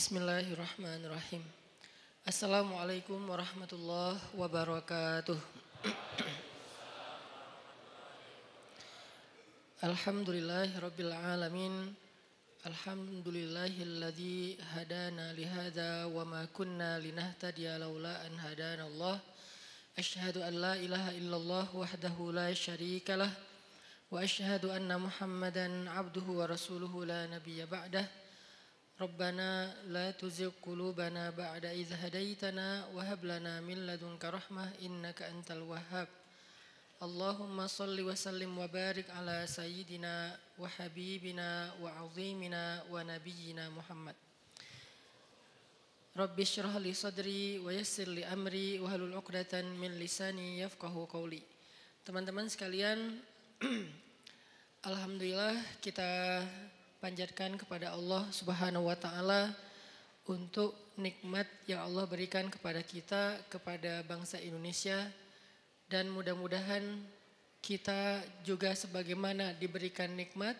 [0.00, 1.44] Bismillahirrahmanirrahim.
[2.24, 5.36] Assalamualaikum warahmatullahi wabarakatuh.
[9.92, 11.92] Alhamdulillahi rabbil alamin.
[12.64, 19.20] Alhamdulillahilladzi hadana lihada wa ma kunna linahtadiya laula an hadana Allah.
[20.00, 23.28] Ashhadu an la ilaha illallah wahdahu la syarika lah
[24.08, 28.19] wa ashhadu anna Muhammadan abduhu wa rasuluhu la nabiyya ba'dah.
[29.01, 36.07] ربنا لا تزغ قلوبنا بعد إذ هديتنا وهب لنا من لدنك رحمة إنك أنت الوهاب
[37.03, 44.15] اللهم صل وسلم وبارك على سيدنا وحبيبنا وعظيمنا ونبينا محمد
[46.15, 51.43] رب اشرح لي صدري ويسر لي أمري واحلل عقدة من لساني يفقه قولي
[52.05, 53.17] Teman-teman sekalian
[54.85, 56.45] Alhamdulillah kita
[57.00, 59.56] panjatkan kepada Allah Subhanahu wa taala
[60.28, 65.08] untuk nikmat yang Allah berikan kepada kita, kepada bangsa Indonesia
[65.88, 66.84] dan mudah-mudahan
[67.60, 70.54] kita juga sebagaimana diberikan nikmat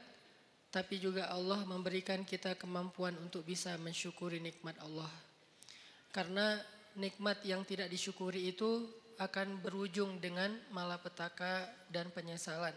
[0.70, 5.10] tapi juga Allah memberikan kita kemampuan untuk bisa mensyukuri nikmat Allah.
[6.14, 6.62] Karena
[6.94, 8.86] nikmat yang tidak disyukuri itu
[9.18, 12.72] akan berujung dengan malapetaka dan penyesalan.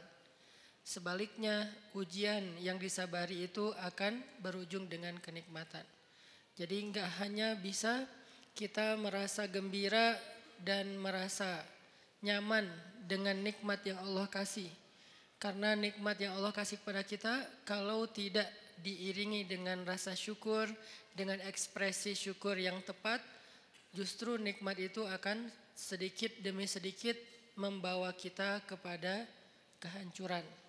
[0.83, 5.87] Sebaliknya, ujian yang disabari itu akan berujung dengan kenikmatan.
[6.59, 8.03] Jadi enggak hanya bisa
[8.53, 10.19] kita merasa gembira
[10.59, 11.63] dan merasa
[12.21, 12.67] nyaman
[13.07, 14.69] dengan nikmat yang Allah kasih.
[15.39, 18.47] Karena nikmat yang Allah kasih kepada kita kalau tidak
[18.79, 20.67] diiringi dengan rasa syukur,
[21.15, 23.19] dengan ekspresi syukur yang tepat,
[23.91, 27.17] justru nikmat itu akan sedikit demi sedikit
[27.59, 29.25] membawa kita kepada
[29.83, 30.62] kehancuran.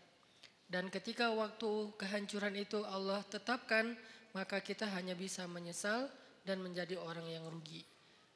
[0.75, 3.95] Dan ketika waktu kehancuran itu Allah tetapkan,
[4.35, 6.11] maka kita hanya bisa menyesal
[6.43, 7.87] dan menjadi orang yang rugi.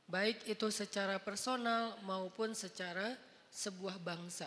[0.06, 3.18] Baik itu secara personal maupun secara
[3.51, 4.46] sebuah bangsa.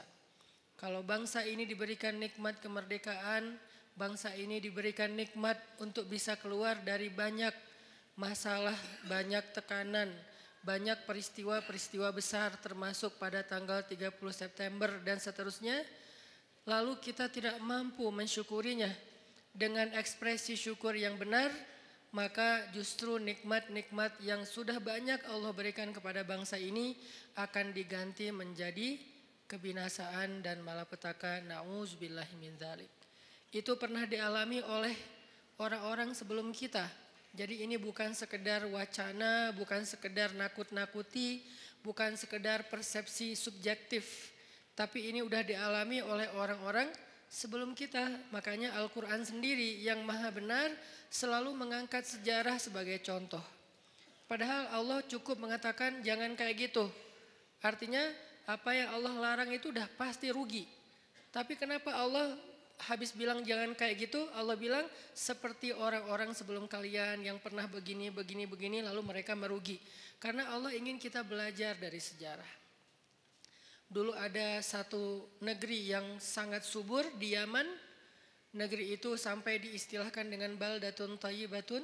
[0.80, 3.60] Kalau bangsa ini diberikan nikmat kemerdekaan,
[4.00, 7.52] bangsa ini diberikan nikmat untuk bisa keluar dari banyak
[8.16, 8.80] masalah,
[9.12, 10.08] banyak tekanan,
[10.64, 15.84] banyak peristiwa-peristiwa besar termasuk pada tanggal 30 September dan seterusnya
[16.66, 18.90] lalu kita tidak mampu mensyukurinya
[19.52, 21.52] dengan ekspresi syukur yang benar,
[22.12, 26.96] maka justru nikmat-nikmat yang sudah banyak Allah berikan kepada bangsa ini
[27.40, 29.00] akan diganti menjadi
[29.48, 31.44] kebinasaan dan malapetaka.
[31.44, 32.92] Nauzubillahi min dzalik.
[33.52, 34.96] Itu pernah dialami oleh
[35.60, 36.88] orang-orang sebelum kita.
[37.32, 41.44] Jadi ini bukan sekedar wacana, bukan sekedar nakut-nakuti,
[41.80, 44.32] bukan sekedar persepsi subjektif
[44.82, 46.90] tapi ini udah dialami oleh orang-orang
[47.30, 48.02] sebelum kita.
[48.34, 50.74] Makanya Al-Quran sendiri yang maha benar
[51.14, 53.46] selalu mengangkat sejarah sebagai contoh.
[54.26, 56.90] Padahal Allah cukup mengatakan jangan kayak gitu.
[57.62, 58.02] Artinya
[58.50, 60.66] apa yang Allah larang itu udah pasti rugi.
[61.30, 62.34] Tapi kenapa Allah
[62.90, 68.50] habis bilang jangan kayak gitu, Allah bilang seperti orang-orang sebelum kalian yang pernah begini, begini,
[68.50, 69.78] begini, lalu mereka merugi.
[70.18, 72.61] Karena Allah ingin kita belajar dari sejarah.
[73.92, 77.68] Dulu ada satu negeri yang sangat subur di Yaman.
[78.56, 81.84] Negeri itu sampai diistilahkan dengan baldatun tayyibatun.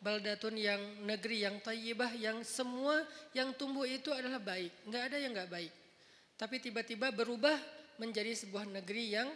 [0.00, 3.04] Baldatun yang negeri yang tayyibah yang semua
[3.36, 4.72] yang tumbuh itu adalah baik.
[4.88, 5.72] Enggak ada yang enggak baik.
[6.40, 7.54] Tapi tiba-tiba berubah
[8.00, 9.28] menjadi sebuah negeri yang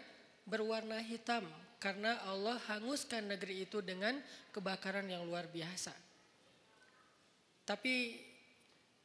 [0.49, 1.45] berwarna hitam
[1.77, 4.17] karena Allah hanguskan negeri itu dengan
[4.57, 5.93] kebakaran yang luar biasa.
[7.69, 8.25] Tapi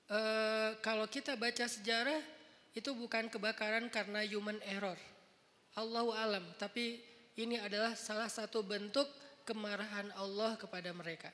[0.08, 0.20] e,
[0.80, 2.41] kalau kita baca sejarah
[2.72, 4.96] itu bukan kebakaran karena human error.
[5.76, 7.00] Allahu alam, tapi
[7.40, 9.08] ini adalah salah satu bentuk
[9.48, 11.31] kemarahan Allah kepada mereka.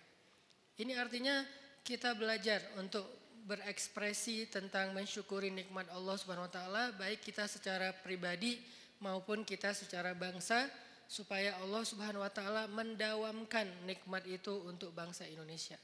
[0.78, 1.42] Ini artinya
[1.82, 3.06] kita belajar untuk
[3.48, 8.60] berekspresi tentang mensyukuri nikmat Allah Subhanahu wa taala baik kita secara pribadi
[9.00, 10.68] maupun kita secara bangsa
[11.08, 15.80] supaya Allah Subhanahu wa taala mendawamkan nikmat itu untuk bangsa Indonesia.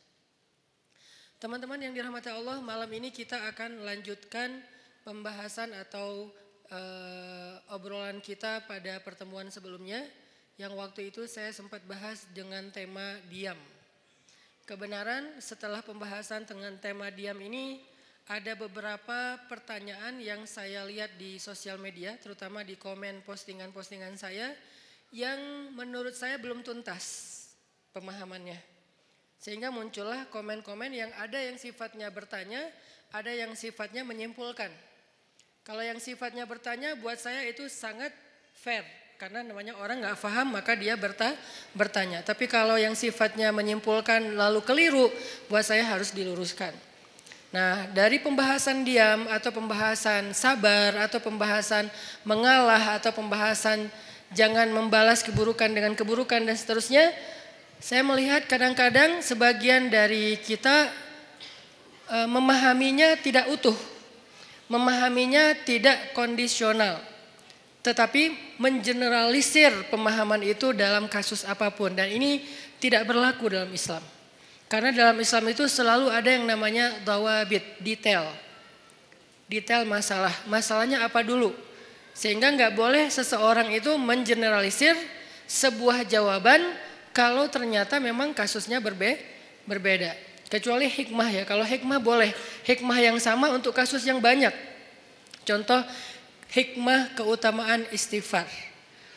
[1.39, 4.63] Teman-teman yang dirahmati Allah, malam ini kita akan lanjutkan
[5.03, 6.31] pembahasan atau
[6.71, 10.03] uh, obrolan kita pada pertemuan sebelumnya
[10.55, 13.57] yang waktu itu saya sempat bahas dengan tema diam.
[14.63, 17.83] Kebenaran setelah pembahasan dengan tema diam ini
[18.31, 24.55] ada beberapa pertanyaan yang saya lihat di sosial media terutama di komen postingan-postingan saya
[25.11, 27.29] yang menurut saya belum tuntas
[27.91, 28.57] pemahamannya.
[29.43, 32.63] Sehingga muncullah komen-komen yang ada yang sifatnya bertanya,
[33.11, 34.71] ada yang sifatnya menyimpulkan.
[35.63, 38.11] Kalau yang sifatnya bertanya buat saya itu sangat
[38.51, 38.83] fair
[39.15, 41.31] karena namanya orang nggak paham maka dia berta
[41.71, 42.19] bertanya.
[42.19, 45.07] Tapi kalau yang sifatnya menyimpulkan lalu keliru,
[45.47, 46.75] buat saya harus diluruskan.
[47.55, 51.87] Nah, dari pembahasan diam atau pembahasan sabar atau pembahasan
[52.27, 53.87] mengalah atau pembahasan
[54.35, 57.13] jangan membalas keburukan dengan keburukan dan seterusnya,
[57.77, 60.89] saya melihat kadang-kadang sebagian dari kita
[62.09, 63.77] e, memahaminya tidak utuh,
[64.73, 67.13] memahaminya tidak kondisional
[67.83, 72.39] tetapi mengeneralisir pemahaman itu dalam kasus apa pun dan ini
[72.79, 73.99] tidak berlaku dalam Islam.
[74.71, 78.31] Karena dalam Islam itu selalu ada yang namanya dawabit, detail.
[79.51, 80.31] Detail masalah.
[80.47, 81.51] Masalahnya apa dulu?
[82.15, 84.95] Sehingga nggak boleh seseorang itu mengeneralisir
[85.43, 86.63] sebuah jawaban
[87.11, 89.19] kalau ternyata memang kasusnya berbe
[89.67, 90.15] berbeda.
[90.53, 91.43] Kecuali hikmah ya.
[91.49, 92.29] Kalau hikmah boleh.
[92.61, 94.53] Hikmah yang sama untuk kasus yang banyak.
[95.49, 95.81] Contoh
[96.53, 98.45] hikmah keutamaan istighfar.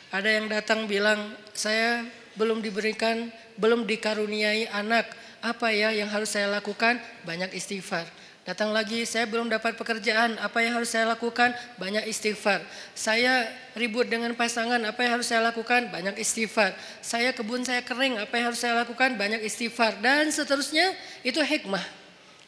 [0.09, 5.13] Ada yang datang bilang, saya belum diberikan, belum dikaruniai anak.
[5.45, 6.97] Apa ya yang harus saya lakukan?
[7.21, 8.09] Banyak istighfar.
[8.47, 10.39] Datang lagi, saya belum dapat pekerjaan.
[10.39, 11.51] Apa yang harus saya lakukan?
[11.75, 12.63] Banyak istighfar.
[12.95, 13.43] Saya
[13.75, 14.79] ribut dengan pasangan.
[14.87, 15.91] Apa yang harus saya lakukan?
[15.91, 16.71] Banyak istighfar.
[17.03, 18.15] Saya kebun saya kering.
[18.23, 19.19] Apa yang harus saya lakukan?
[19.19, 19.99] Banyak istighfar.
[19.99, 20.95] Dan seterusnya
[21.27, 21.83] itu hikmah.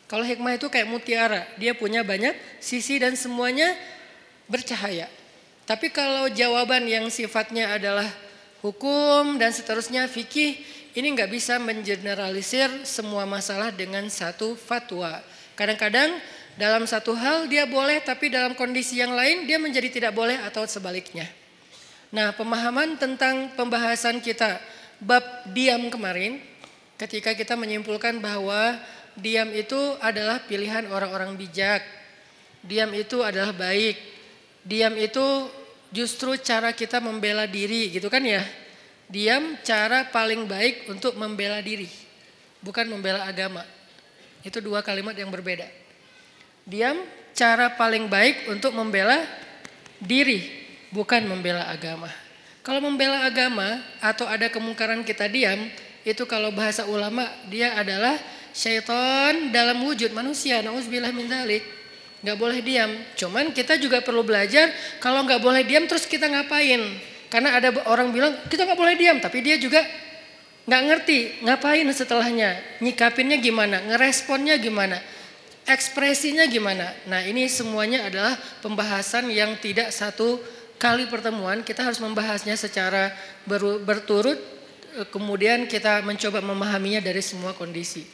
[0.08, 1.44] Kalau hikmah itu kayak mutiara.
[1.60, 2.32] Dia punya banyak
[2.64, 3.76] sisi dan semuanya
[4.48, 5.12] bercahaya.
[5.68, 8.08] Tapi kalau jawaban yang sifatnya adalah
[8.64, 10.64] hukum dan seterusnya fikih,
[10.96, 15.20] ini nggak bisa mengeneralisir semua masalah dengan satu fatwa.
[15.60, 16.16] Kadang-kadang
[16.56, 20.64] dalam satu hal dia boleh, tapi dalam kondisi yang lain dia menjadi tidak boleh atau
[20.64, 21.28] sebaliknya.
[22.16, 24.64] Nah, pemahaman tentang pembahasan kita
[25.04, 25.22] bab
[25.52, 26.40] diam kemarin,
[26.96, 28.80] ketika kita menyimpulkan bahwa
[29.20, 31.84] diam itu adalah pilihan orang-orang bijak,
[32.64, 34.00] diam itu adalah baik,
[34.70, 35.50] Diam itu
[35.90, 38.44] justru cara kita membela diri gitu kan ya.
[39.10, 41.90] Diam cara paling baik untuk membela diri.
[42.62, 43.64] Bukan membela agama.
[44.44, 45.68] Itu dua kalimat yang berbeda.
[46.64, 47.02] Diam
[47.36, 49.20] cara paling baik untuk membela
[50.00, 50.46] diri.
[50.90, 52.10] Bukan membela agama.
[52.66, 55.70] Kalau membela agama atau ada kemungkaran kita diam.
[56.02, 58.18] Itu kalau bahasa ulama dia adalah
[58.56, 60.64] syaitan dalam wujud manusia.
[60.66, 61.80] Nauzubillah min dzalik
[62.20, 62.92] nggak boleh diam.
[63.16, 66.82] Cuman kita juga perlu belajar kalau nggak boleh diam terus kita ngapain?
[67.30, 69.86] Karena ada orang bilang kita nggak boleh diam, tapi dia juga
[70.70, 75.02] nggak ngerti ngapain setelahnya, nyikapinnya gimana, ngeresponnya gimana,
[75.66, 76.94] ekspresinya gimana.
[77.10, 80.38] Nah ini semuanya adalah pembahasan yang tidak satu
[80.78, 81.66] kali pertemuan.
[81.66, 83.10] Kita harus membahasnya secara
[83.82, 84.38] berturut,
[85.10, 88.06] kemudian kita mencoba memahaminya dari semua kondisi.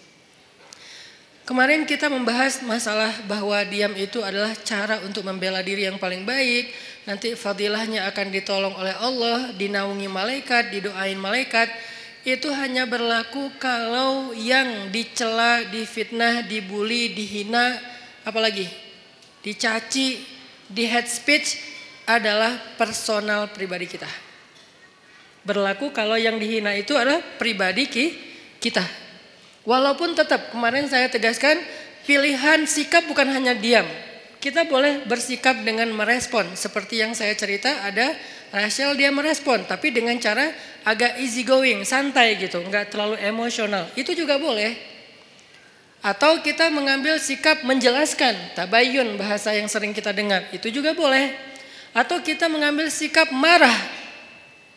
[1.45, 6.73] Kemarin kita membahas masalah bahwa diam itu adalah cara untuk membela diri yang paling baik.
[7.05, 11.69] Nanti fadilahnya akan ditolong oleh Allah, dinaungi malaikat, didoain malaikat.
[12.25, 17.77] Itu hanya berlaku kalau yang dicela, difitnah, dibully, dihina,
[18.25, 18.65] apalagi
[19.45, 20.25] dicaci,
[20.65, 21.61] di head speech
[22.09, 24.09] adalah personal pribadi kita.
[25.45, 27.85] Berlaku kalau yang dihina itu adalah pribadi
[28.57, 28.81] kita,
[29.65, 31.57] Walaupun tetap kemarin saya tegaskan
[32.05, 33.85] pilihan sikap bukan hanya diam.
[34.45, 36.45] Kita boleh bersikap dengan merespon.
[36.53, 38.13] Seperti yang saya cerita ada
[38.53, 39.65] Rachel dia merespon.
[39.65, 40.53] Tapi dengan cara
[40.85, 42.61] agak easy going, santai gitu.
[42.61, 43.89] Nggak terlalu emosional.
[43.97, 44.77] Itu juga boleh.
[46.05, 48.53] Atau kita mengambil sikap menjelaskan.
[48.53, 50.45] Tabayun bahasa yang sering kita dengar.
[50.53, 51.33] Itu juga boleh.
[51.97, 53.73] Atau kita mengambil sikap marah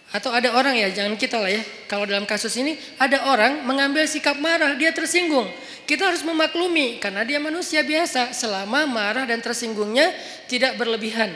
[0.09, 1.61] atau ada orang ya, jangan kita lah ya.
[1.85, 5.45] Kalau dalam kasus ini ada orang mengambil sikap marah, dia tersinggung.
[5.89, 10.13] Kita harus memaklumi karena dia manusia biasa selama marah dan tersinggungnya
[10.45, 11.33] tidak berlebihan.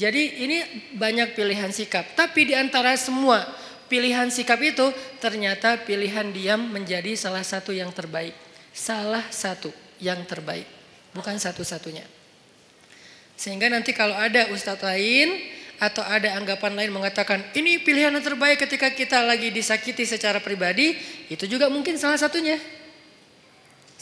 [0.00, 0.64] Jadi ini
[0.96, 2.16] banyak pilihan sikap.
[2.16, 3.44] Tapi di antara semua
[3.92, 4.88] pilihan sikap itu
[5.20, 8.32] ternyata pilihan diam menjadi salah satu yang terbaik.
[8.72, 9.68] Salah satu
[10.00, 10.64] yang terbaik.
[11.12, 12.08] Bukan satu-satunya.
[13.36, 15.36] Sehingga nanti kalau ada ustadz lain
[15.76, 20.96] atau ada anggapan lain mengatakan ini pilihan yang terbaik ketika kita lagi disakiti secara pribadi,
[21.28, 22.56] itu juga mungkin salah satunya.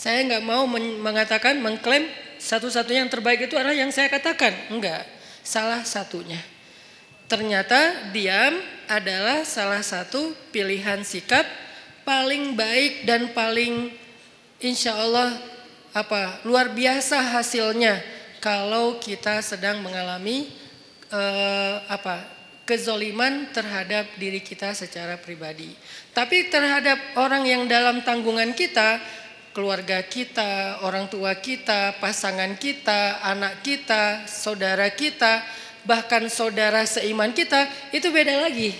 [0.00, 0.64] Saya nggak mau
[1.04, 2.08] mengatakan mengklaim
[2.40, 5.04] satu-satunya yang terbaik itu adalah yang saya katakan, enggak,
[5.44, 6.40] salah satunya.
[7.28, 8.56] Ternyata diam
[8.88, 11.44] adalah salah satu pilihan sikap
[12.08, 13.92] paling baik dan paling
[14.64, 15.36] insya Allah
[15.92, 18.00] apa luar biasa hasilnya
[18.40, 20.48] kalau kita sedang mengalami
[21.12, 22.24] eh, apa
[22.64, 25.74] kezoliman terhadap diri kita secara pribadi.
[26.14, 29.02] Tapi terhadap orang yang dalam tanggungan kita,
[29.50, 35.42] keluarga kita, orang tua kita, pasangan kita, anak kita, saudara kita,
[35.82, 38.70] bahkan saudara seiman kita, itu beda lagi.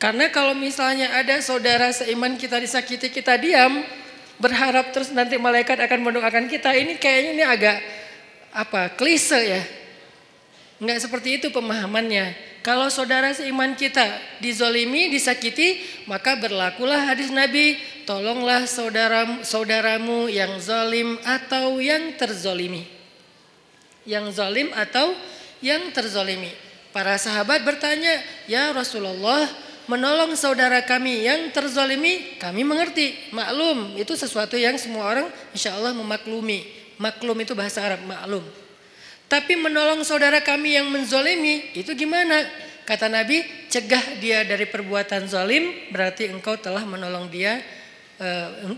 [0.00, 3.84] Karena kalau misalnya ada saudara seiman kita disakiti, kita diam,
[4.40, 7.76] berharap terus nanti malaikat akan mendoakan kita, ini kayaknya ini agak
[8.52, 9.62] apa klise ya.
[10.80, 12.54] Enggak seperti itu pemahamannya.
[12.64, 14.04] Kalau saudara seiman kita
[14.40, 22.86] dizolimi, disakiti, maka berlakulah hadis Nabi, tolonglah saudara saudaramu yang zalim atau yang terzolimi.
[24.04, 25.16] Yang zalim atau
[25.64, 26.52] yang terzolimi.
[26.94, 29.50] Para sahabat bertanya, ya Rasulullah,
[29.90, 35.90] menolong saudara kami yang terzolimi, kami mengerti, maklum, itu sesuatu yang semua orang insya Allah
[35.90, 36.62] memaklumi.
[37.00, 38.44] Maklum itu bahasa Arab, maklum.
[39.26, 42.46] Tapi menolong saudara kami yang menzolimi itu gimana?
[42.84, 43.42] Kata Nabi,
[43.72, 47.64] cegah dia dari perbuatan zalim berarti engkau telah menolong dia,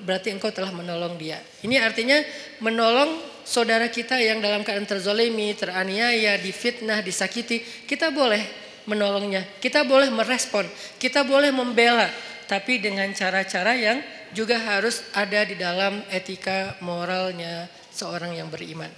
[0.02, 1.40] berarti engkau telah menolong dia.
[1.60, 2.16] Ini artinya
[2.64, 8.42] menolong saudara kita yang dalam keadaan terzolimi, teraniaya, difitnah, disakiti, kita boleh
[8.88, 10.64] menolongnya, kita boleh merespon,
[10.96, 12.08] kita boleh membela,
[12.46, 13.98] tapi dengan cara-cara yang
[14.32, 18.90] juga harus ada di dalam etika moralnya seorang yang beriman.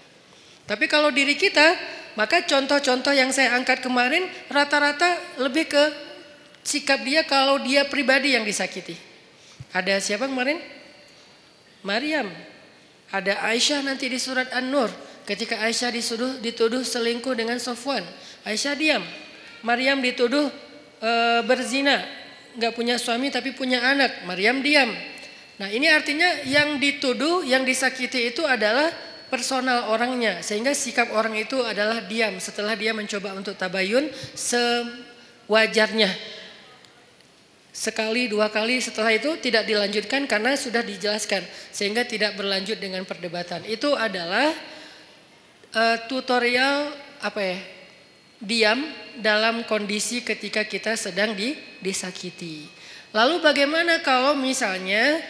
[0.68, 1.76] Tapi kalau diri kita,
[2.20, 5.84] maka contoh-contoh yang saya angkat kemarin rata-rata lebih ke
[6.60, 9.07] sikap dia kalau dia pribadi yang disakiti.
[9.72, 10.60] Ada siapa kemarin?
[11.84, 12.28] Maryam.
[13.08, 14.88] Ada Aisyah nanti di surat An-Nur.
[15.24, 18.04] Ketika Aisyah disuduh, dituduh selingkuh dengan Sofwan.
[18.48, 19.04] Aisyah diam.
[19.64, 20.48] Maryam dituduh
[21.00, 21.10] e,
[21.44, 22.04] berzina.
[22.56, 24.24] Gak punya suami tapi punya anak.
[24.24, 24.88] Maryam diam.
[25.58, 28.88] Nah ini artinya yang dituduh, yang disakiti itu adalah
[29.28, 36.08] personal orangnya sehingga sikap orang itu adalah diam setelah dia mencoba untuk tabayun sewajarnya
[37.70, 43.62] sekali dua kali setelah itu tidak dilanjutkan karena sudah dijelaskan sehingga tidak berlanjut dengan perdebatan
[43.68, 44.50] itu adalah
[45.76, 46.90] uh, tutorial
[47.22, 47.58] apa ya
[48.38, 48.80] diam
[49.18, 52.66] dalam kondisi ketika kita sedang di, disakiti
[53.12, 55.22] lalu bagaimana kalau misalnya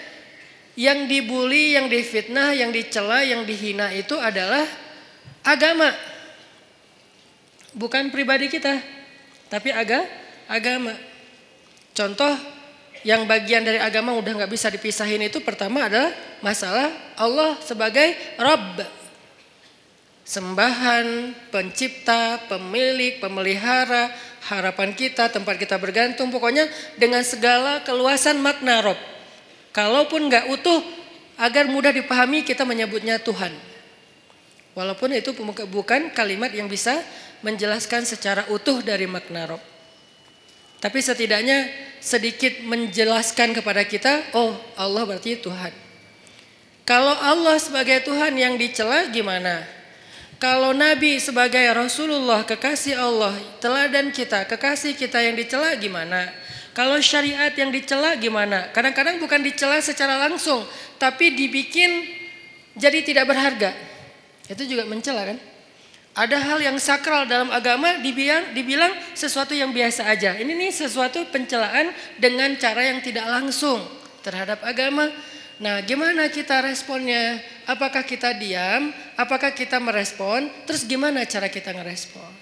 [0.78, 4.62] yang dibully, yang difitnah, yang dicela, yang dihina itu adalah
[5.42, 5.90] agama.
[7.74, 8.78] Bukan pribadi kita,
[9.50, 10.06] tapi aga,
[10.46, 10.94] agama.
[11.96, 12.34] Contoh
[13.06, 16.10] yang bagian dari agama udah nggak bisa dipisahin itu pertama adalah
[16.42, 18.82] masalah Allah sebagai Rabb.
[20.28, 24.12] Sembahan, pencipta, pemilik, pemelihara,
[24.52, 26.28] harapan kita, tempat kita bergantung.
[26.28, 26.68] Pokoknya
[27.00, 29.00] dengan segala keluasan makna Rabb.
[29.72, 30.84] Kalaupun nggak utuh,
[31.38, 33.54] agar mudah dipahami kita menyebutnya Tuhan.
[34.74, 35.32] Walaupun itu
[35.70, 36.98] bukan kalimat yang bisa
[37.42, 39.62] menjelaskan secara utuh dari makna Rob.
[40.78, 41.66] Tapi setidaknya
[41.98, 45.74] sedikit menjelaskan kepada kita, oh Allah berarti Tuhan.
[46.86, 49.60] Kalau Allah sebagai Tuhan yang dicela gimana?
[50.38, 56.30] Kalau Nabi sebagai Rasulullah kekasih Allah, teladan kita, kekasih kita yang dicela gimana?
[56.78, 58.70] Kalau syariat yang dicela gimana?
[58.70, 60.62] Kadang-kadang bukan dicela secara langsung,
[60.94, 62.06] tapi dibikin
[62.78, 63.74] jadi tidak berharga.
[64.46, 65.42] Itu juga mencela kan?
[66.18, 70.34] Ada hal yang sakral dalam agama dibilang, dibilang sesuatu yang biasa aja.
[70.34, 73.78] Ini nih sesuatu pencelaan dengan cara yang tidak langsung
[74.26, 75.14] terhadap agama.
[75.62, 77.38] Nah, gimana kita responnya?
[77.70, 78.90] Apakah kita diam?
[79.14, 80.50] Apakah kita merespon?
[80.66, 82.34] Terus gimana cara kita ngerespon?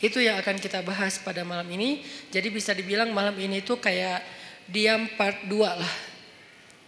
[0.00, 2.00] Itu yang akan kita bahas pada malam ini.
[2.32, 4.24] Jadi bisa dibilang malam ini itu kayak
[4.64, 5.94] diam part 2 lah.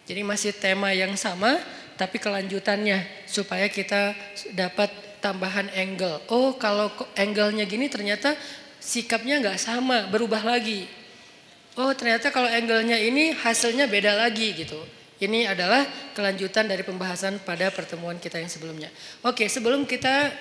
[0.08, 1.60] Jadi masih tema yang sama
[2.00, 4.16] tapi kelanjutannya supaya kita
[4.56, 6.20] dapat tambahan angle.
[6.32, 8.34] Oh kalau angle-nya gini ternyata
[8.80, 10.88] sikapnya nggak sama, berubah lagi.
[11.78, 14.80] Oh ternyata kalau angle-nya ini hasilnya beda lagi gitu.
[15.20, 15.84] Ini adalah
[16.16, 18.88] kelanjutan dari pembahasan pada pertemuan kita yang sebelumnya.
[19.20, 20.32] Oke, sebelum kita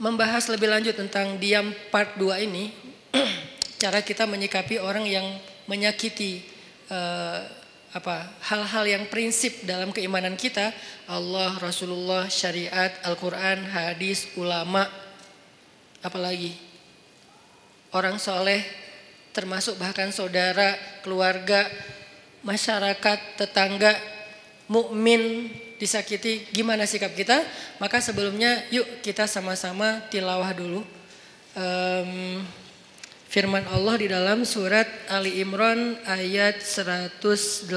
[0.00, 2.72] membahas lebih lanjut tentang diam part 2 ini,
[3.84, 5.28] cara kita menyikapi orang yang
[5.68, 6.40] menyakiti
[6.88, 7.59] uh,
[7.90, 10.70] apa hal-hal yang prinsip dalam keimanan kita,
[11.10, 14.86] Allah, Rasulullah, syariat, Al-Qur'an, hadis, ulama,
[15.98, 16.54] apalagi
[17.90, 18.62] orang soleh,
[19.34, 21.66] termasuk bahkan saudara, keluarga,
[22.46, 23.98] masyarakat, tetangga,
[24.70, 25.50] mukmin
[25.82, 27.42] disakiti, gimana sikap kita?
[27.82, 30.86] Maka sebelumnya yuk kita sama-sama tilawah dulu.
[31.58, 32.44] Um,
[33.30, 37.70] firman Allah di dalam surat Ali Imran ayat 181.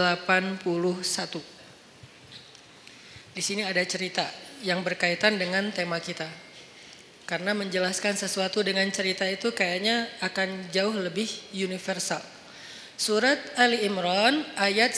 [3.37, 4.25] Di sini ada cerita
[4.65, 6.25] yang berkaitan dengan tema kita.
[7.29, 12.19] Karena menjelaskan sesuatu dengan cerita itu kayaknya akan jauh lebih universal.
[12.97, 14.97] Surat Ali Imran ayat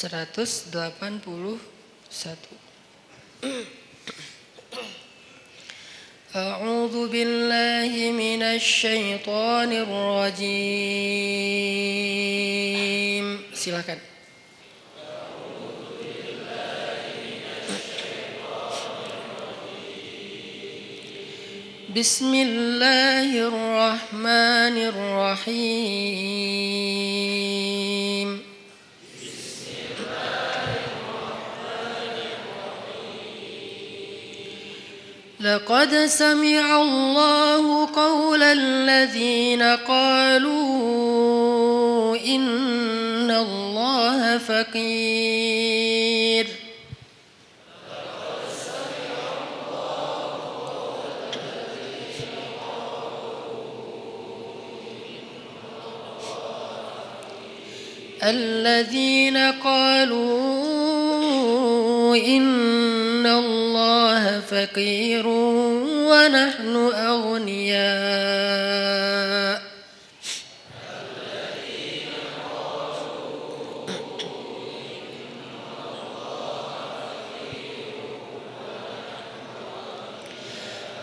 [0.00, 2.36] 181.
[6.36, 10.36] أعوذ بالله من الشيطان الرجيم
[13.56, 13.96] silakan
[21.96, 26.36] بسم الله الرحمن الرحيم
[35.51, 40.55] لقد سمع الله قول الذين قالوا
[42.15, 45.41] إن الله فقير.
[58.23, 60.61] الذين قالوا
[62.15, 62.90] إن
[64.51, 67.81] فقير ونحن أغنياء.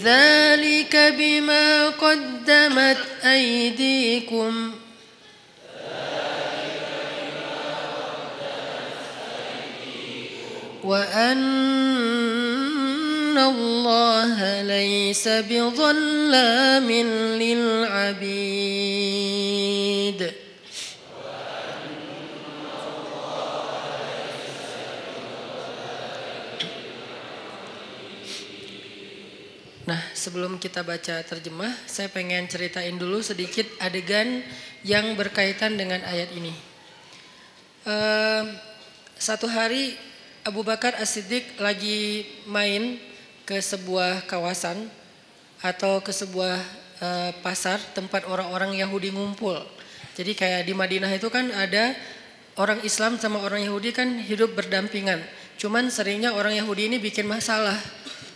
[0.02, 4.72] ذلك بما قدمت أيديكم.
[10.84, 12.39] وأن
[13.37, 16.89] الله ليس بظلام
[17.41, 18.85] للعبيد
[29.85, 34.41] Nah, sebelum kita baca terjemah, saya pengen ceritain dulu sedikit adegan
[34.81, 36.49] yang berkaitan dengan ayat ini.
[37.85, 38.49] Uh,
[39.13, 39.93] satu hari
[40.41, 42.97] Abu Bakar As-Siddiq lagi main
[43.50, 44.86] ke sebuah kawasan
[45.58, 46.54] atau ke sebuah
[47.02, 49.58] uh, pasar tempat orang-orang Yahudi ngumpul.
[50.14, 51.98] Jadi kayak di Madinah itu kan ada
[52.54, 55.18] orang Islam sama orang Yahudi kan hidup berdampingan.
[55.58, 57.74] Cuman seringnya orang Yahudi ini bikin masalah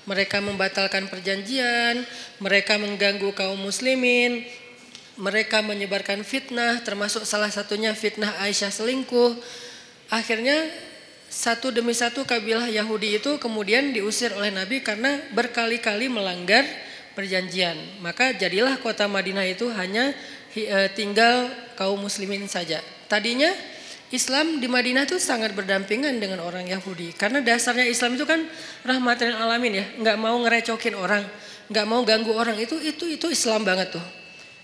[0.03, 2.03] mereka membatalkan perjanjian,
[2.43, 4.43] mereka mengganggu kaum muslimin,
[5.15, 9.39] mereka menyebarkan fitnah termasuk salah satunya fitnah Aisyah selingkuh.
[10.11, 10.59] Akhirnya
[11.35, 16.63] satu demi satu kabilah Yahudi itu kemudian diusir oleh Nabi karena berkali-kali melanggar
[17.19, 17.75] perjanjian.
[17.99, 20.15] Maka jadilah kota Madinah itu hanya
[20.55, 22.79] eh, tinggal kaum muslimin saja.
[23.11, 23.51] Tadinya
[24.15, 28.47] Islam di Madinah itu sangat berdampingan dengan orang Yahudi karena dasarnya Islam itu kan
[28.87, 31.27] rahmatan alamin ya, nggak mau ngerecokin orang,
[31.67, 34.07] nggak mau ganggu orang itu itu itu Islam banget tuh.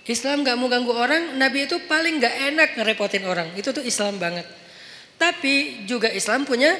[0.06, 4.22] Islam nggak mau ganggu orang, Nabi itu paling nggak enak ngerepotin orang, itu tuh Islam
[4.22, 4.59] banget.
[5.20, 6.72] Tapi juga Islam punya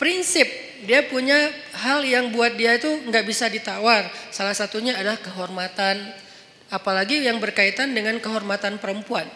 [0.00, 0.48] prinsip,
[0.88, 4.08] dia punya hal yang buat dia itu nggak bisa ditawar.
[4.32, 6.00] Salah satunya adalah kehormatan,
[6.72, 9.28] apalagi yang berkaitan dengan kehormatan perempuan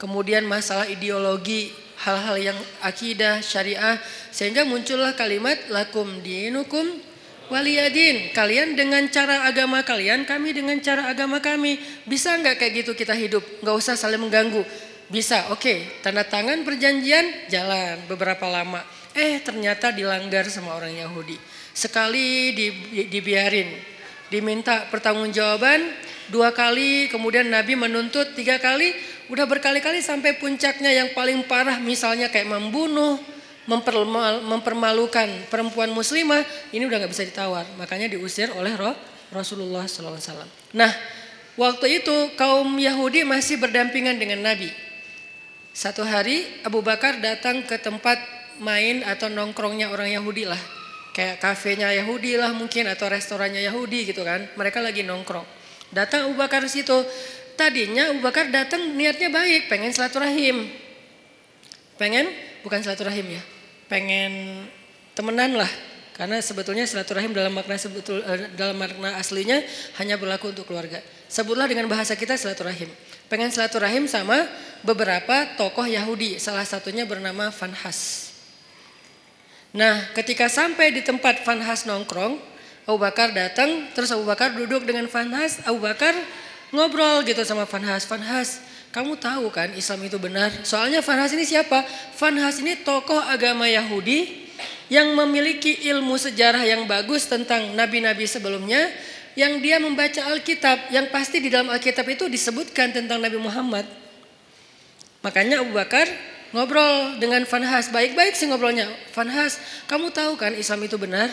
[0.00, 1.68] kemudian masalah ideologi,
[2.00, 4.00] hal-hal yang akidah, syariah,
[4.32, 6.88] sehingga muncullah kalimat lakum dinukum
[7.52, 8.32] waliyadin.
[8.32, 11.76] Kalian dengan cara agama kalian, kami dengan cara agama kami.
[12.08, 13.44] Bisa nggak kayak gitu kita hidup?
[13.60, 14.64] Nggak usah saling mengganggu.
[15.10, 15.58] Bisa, oke.
[15.58, 15.78] Okay.
[16.06, 18.78] Tanda tangan perjanjian, jalan beberapa lama.
[19.10, 21.34] Eh ternyata dilanggar sama orang Yahudi.
[21.74, 22.54] Sekali
[23.10, 23.74] dibiarin,
[24.30, 25.82] diminta pertanggungjawaban
[26.30, 28.94] dua kali, kemudian Nabi menuntut tiga kali,
[29.26, 33.18] udah berkali-kali sampai puncaknya yang paling parah misalnya kayak membunuh,
[34.46, 38.94] mempermalukan perempuan muslimah, ini udah nggak bisa ditawar, makanya diusir oleh roh
[39.34, 40.46] Rasulullah SAW.
[40.74, 40.90] Nah,
[41.58, 44.70] waktu itu kaum Yahudi masih berdampingan dengan Nabi.
[45.70, 48.18] Satu hari Abu Bakar datang ke tempat
[48.58, 50.58] main atau nongkrongnya orang Yahudi lah.
[51.10, 54.46] Kayak kafenya Yahudi lah mungkin atau restorannya Yahudi gitu kan.
[54.54, 55.46] Mereka lagi nongkrong.
[55.90, 57.02] Datang Abu Bakar situ.
[57.58, 60.70] Tadinya Abu Bakar datang niatnya baik, pengen silaturahim.
[62.00, 62.30] Pengen
[62.64, 63.42] bukan silaturahim ya.
[63.90, 64.64] Pengen
[65.12, 65.68] temenan lah.
[66.16, 69.64] Karena sebetulnya silaturahim dalam makna sebetul eh, dalam makna aslinya
[70.00, 71.00] hanya berlaku untuk keluarga.
[71.28, 72.88] Sebutlah dengan bahasa kita silaturahim.
[73.30, 74.42] Pengen silaturahim sama
[74.82, 78.34] beberapa tokoh Yahudi, salah satunya bernama Fanhas.
[79.70, 82.42] Nah, ketika sampai di tempat Fanhas nongkrong,
[82.90, 86.10] Abu Bakar datang, terus Abu Bakar duduk dengan Fanhas, Abu Bakar
[86.74, 88.02] ngobrol gitu sama Fanhas.
[88.02, 88.58] Fanhas,
[88.90, 90.50] kamu tahu kan Islam itu benar?
[90.66, 91.86] Soalnya Fanhas ini siapa?
[92.18, 94.50] Fanhas ini tokoh agama Yahudi
[94.90, 98.90] yang memiliki ilmu sejarah yang bagus tentang nabi-nabi sebelumnya,
[99.38, 103.86] yang dia membaca Alkitab, yang pasti di dalam Alkitab itu disebutkan tentang Nabi Muhammad.
[105.20, 106.08] Makanya Abu Bakar
[106.50, 108.90] ngobrol dengan Fanhas, baik-baik sih ngobrolnya.
[109.14, 111.30] Fanhas, kamu tahu kan Islam itu benar?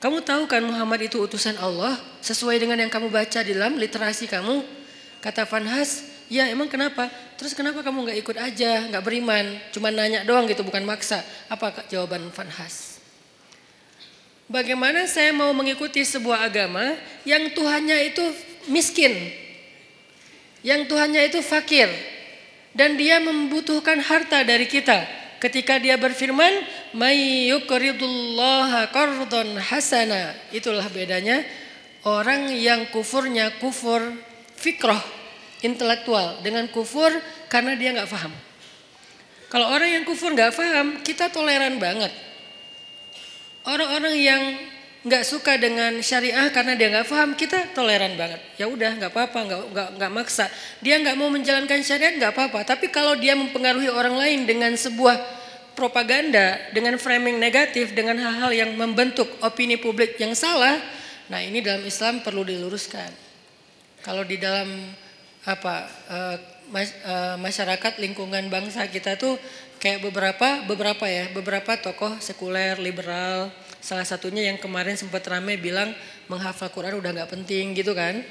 [0.00, 4.28] Kamu tahu kan Muhammad itu utusan Allah sesuai dengan yang kamu baca di dalam literasi
[4.28, 4.60] kamu?
[5.24, 7.12] Kata Fanhas, Ya emang kenapa?
[7.36, 11.20] Terus kenapa kamu nggak ikut aja, nggak beriman, cuma nanya doang gitu, bukan maksa.
[11.52, 12.93] Apa jawaban Fanhas?
[14.44, 18.24] Bagaimana saya mau mengikuti sebuah agama yang Tuhannya itu
[18.68, 19.12] miskin,
[20.60, 21.88] yang Tuhannya itu fakir,
[22.76, 25.08] dan dia membutuhkan harta dari kita.
[25.40, 26.60] Ketika dia berfirman,
[26.92, 31.40] "May yuqridullaha qardon hasana." Itulah bedanya
[32.04, 34.00] orang yang kufurnya kufur
[34.60, 35.00] fikroh
[35.64, 37.08] intelektual dengan kufur
[37.48, 38.32] karena dia nggak paham.
[39.48, 42.12] Kalau orang yang kufur nggak paham, kita toleran banget.
[43.64, 44.42] Orang-orang yang
[45.04, 48.40] nggak suka dengan syariah karena dia nggak paham, kita toleran banget.
[48.56, 50.48] Ya udah nggak apa-apa, nggak nggak nggak maksa.
[50.80, 52.64] Dia nggak mau menjalankan syariat nggak apa-apa.
[52.64, 55.16] Tapi kalau dia mempengaruhi orang lain dengan sebuah
[55.76, 60.80] propaganda, dengan framing negatif, dengan hal-hal yang membentuk opini publik yang salah,
[61.28, 63.10] nah ini dalam Islam perlu diluruskan.
[64.00, 64.92] Kalau di dalam
[65.44, 65.88] apa
[66.72, 69.36] mas, uh, masyarakat lingkungan bangsa kita tuh
[69.84, 73.52] kayak beberapa beberapa ya beberapa tokoh sekuler liberal.
[73.84, 75.92] Salah satunya yang kemarin sempat rame bilang
[76.24, 78.24] menghafal Quran udah nggak penting gitu kan.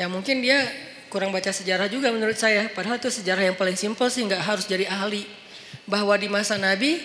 [0.00, 0.64] Ya mungkin dia
[1.12, 2.72] kurang baca sejarah juga menurut saya.
[2.72, 5.28] Padahal itu sejarah yang paling simpel sih nggak harus jadi ahli.
[5.84, 6.96] Bahwa di masa Nabi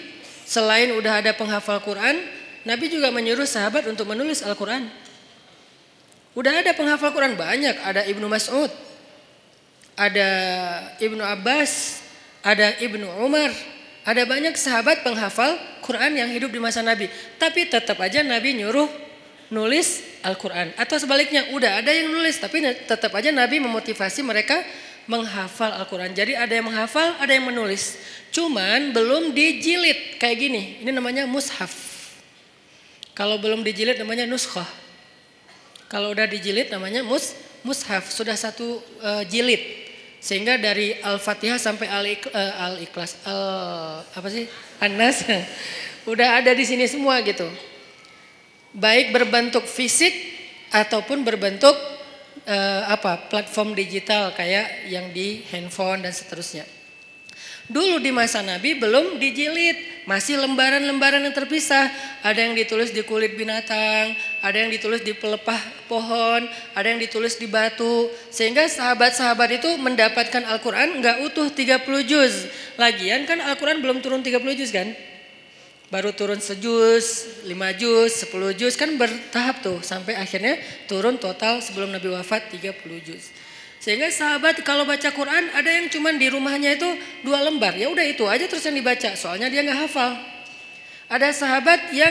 [0.48, 2.16] selain udah ada penghafal Quran
[2.64, 4.88] Nabi juga menyuruh sahabat untuk menulis Al-Quran.
[6.32, 7.76] Udah ada penghafal Quran banyak.
[7.84, 8.72] Ada Ibnu Mas'ud
[9.96, 10.30] ada
[11.00, 12.04] Ibnu Abbas,
[12.46, 13.50] ada Ibnu Umar,
[14.06, 17.10] ada banyak sahabat penghafal Quran yang hidup di masa Nabi.
[17.42, 18.86] Tapi tetap aja Nabi nyuruh
[19.50, 20.78] nulis Al-Quran.
[20.78, 24.62] Atau sebaliknya, udah ada yang nulis, tapi tetap aja Nabi memotivasi mereka
[25.10, 26.14] menghafal Al-Quran.
[26.14, 27.98] Jadi ada yang menghafal, ada yang menulis.
[28.30, 30.86] Cuman belum dijilid kayak gini.
[30.86, 31.74] Ini namanya mushaf.
[33.18, 34.68] Kalau belum dijilid namanya nuskhah.
[35.90, 38.10] Kalau udah dijilid namanya mus mushaf.
[38.10, 39.85] Sudah satu uh, jilid.
[40.26, 44.50] Sehingga dari Al-Fatihah sampai Al-Ikhlas, uh, Al, apa sih?
[44.82, 45.22] Anas
[46.12, 47.46] udah ada di sini semua gitu.
[48.74, 50.18] Baik berbentuk fisik
[50.74, 51.78] ataupun berbentuk
[52.50, 53.30] uh, apa?
[53.30, 56.66] platform digital kayak yang di handphone dan seterusnya.
[57.66, 61.90] Dulu di masa Nabi belum dijilid, masih lembaran-lembaran yang terpisah.
[62.22, 64.14] Ada yang ditulis di kulit binatang,
[64.46, 65.58] ada yang ditulis di pelepah
[65.90, 66.46] pohon,
[66.78, 68.06] ada yang ditulis di batu.
[68.30, 72.46] Sehingga sahabat-sahabat itu mendapatkan Al-Quran nggak utuh 30 juz.
[72.78, 74.94] Lagian kan Al-Quran belum turun 30 juz kan?
[75.90, 81.90] Baru turun sejuz, lima juz, sepuluh juz kan bertahap tuh sampai akhirnya turun total sebelum
[81.90, 83.34] Nabi wafat 30 juz.
[83.86, 86.90] Sehingga sahabat kalau baca Quran ada yang cuman di rumahnya itu
[87.22, 87.78] dua lembar.
[87.78, 89.14] Ya udah itu aja terus yang dibaca.
[89.14, 90.18] Soalnya dia nggak hafal.
[91.06, 92.10] Ada sahabat yang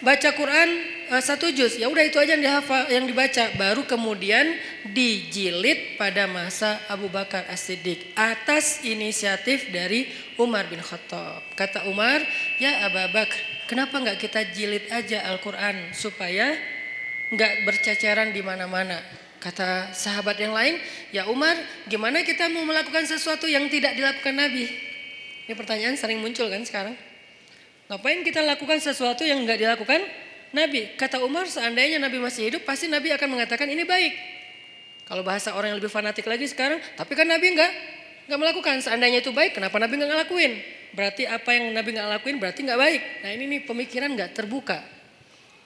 [0.00, 0.68] baca Quran
[1.12, 1.76] uh, satu juz.
[1.76, 3.52] Ya udah itu aja yang dihafal, yang dibaca.
[3.60, 4.56] Baru kemudian
[4.96, 10.08] dijilid pada masa Abu Bakar As-Siddiq atas inisiatif dari
[10.40, 11.44] Umar bin Khattab.
[11.52, 12.24] Kata Umar,
[12.56, 13.36] ya Abu Bakar,
[13.68, 16.56] kenapa nggak kita jilid aja Al-Quran supaya
[17.28, 19.19] nggak berceceran di mana-mana.
[19.40, 20.76] Kata sahabat yang lain,
[21.16, 21.56] ya Umar,
[21.88, 24.68] gimana kita mau melakukan sesuatu yang tidak dilakukan Nabi?
[25.48, 26.92] Ini pertanyaan sering muncul kan sekarang.
[27.88, 30.04] Ngapain kita lakukan sesuatu yang nggak dilakukan
[30.52, 30.92] Nabi?
[30.94, 34.12] Kata Umar, seandainya Nabi masih hidup, pasti Nabi akan mengatakan ini baik.
[35.08, 37.72] Kalau bahasa orang yang lebih fanatik lagi sekarang, tapi kan Nabi nggak
[38.28, 38.78] nggak melakukan.
[38.84, 40.52] Seandainya itu baik, kenapa Nabi nggak ngelakuin?
[40.94, 43.02] Berarti apa yang Nabi nggak lakuin berarti nggak baik.
[43.24, 44.84] Nah ini nih pemikiran nggak terbuka.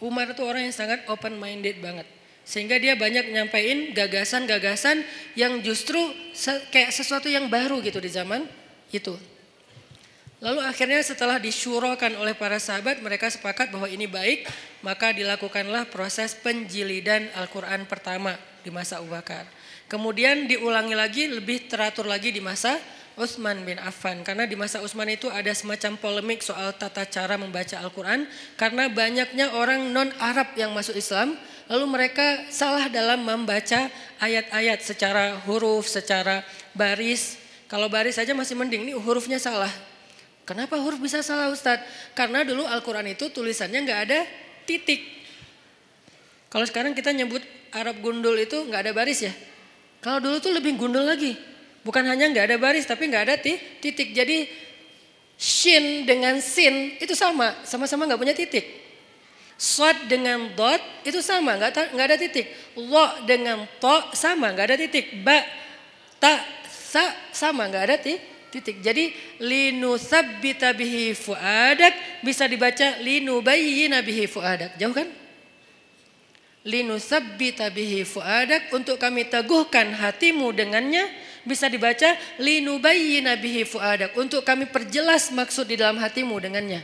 [0.00, 2.06] Umar itu orang yang sangat open minded banget.
[2.44, 5.00] Sehingga dia banyak nyampain gagasan-gagasan
[5.32, 5.98] yang justru
[6.68, 8.44] kayak sesuatu yang baru gitu di zaman
[8.92, 9.16] itu.
[10.44, 14.44] Lalu akhirnya setelah disyurokan oleh para sahabat mereka sepakat bahwa ini baik
[14.84, 19.48] maka dilakukanlah proses penjilidan Al-Quran pertama di masa Abu Bakar.
[19.88, 22.76] Kemudian diulangi lagi lebih teratur lagi di masa
[23.14, 27.78] Utsman bin Affan karena di masa Utsman itu ada semacam polemik soal tata cara membaca
[27.78, 28.26] Al-Qur'an
[28.58, 33.88] karena banyaknya orang non Arab yang masuk Islam lalu mereka salah dalam membaca
[34.20, 36.44] ayat-ayat secara huruf, secara
[36.76, 37.40] baris.
[37.70, 39.72] Kalau baris saja masih mending, ini hurufnya salah.
[40.44, 42.12] Kenapa huruf bisa salah Ustadz?
[42.12, 44.20] Karena dulu Al-Quran itu tulisannya nggak ada
[44.68, 45.00] titik.
[46.52, 47.40] Kalau sekarang kita nyebut
[47.72, 49.32] Arab gundul itu nggak ada baris ya.
[50.04, 51.32] Kalau dulu tuh lebih gundul lagi.
[51.80, 54.12] Bukan hanya nggak ada baris tapi nggak ada titik.
[54.12, 54.46] Jadi
[55.40, 58.62] shin dengan sin itu sama, sama-sama nggak punya titik.
[59.54, 62.46] Swat dengan dot itu sama, nggak nggak ada titik.
[62.74, 65.22] Lo dengan to sama, nggak ada titik.
[65.22, 65.40] Ba,
[66.18, 68.82] ta, sa sama, nggak ada titik.
[68.82, 74.74] Jadi linu sabbita bihi fuadak bisa dibaca linu bayyina bihi fuadak.
[74.78, 75.06] Jauh kan?
[76.64, 81.06] Linu sabbita bihi fuadak untuk kami teguhkan hatimu dengannya
[81.44, 86.80] bisa dibaca linubayyina bihi fuadak untuk kami perjelas maksud di dalam hatimu dengannya.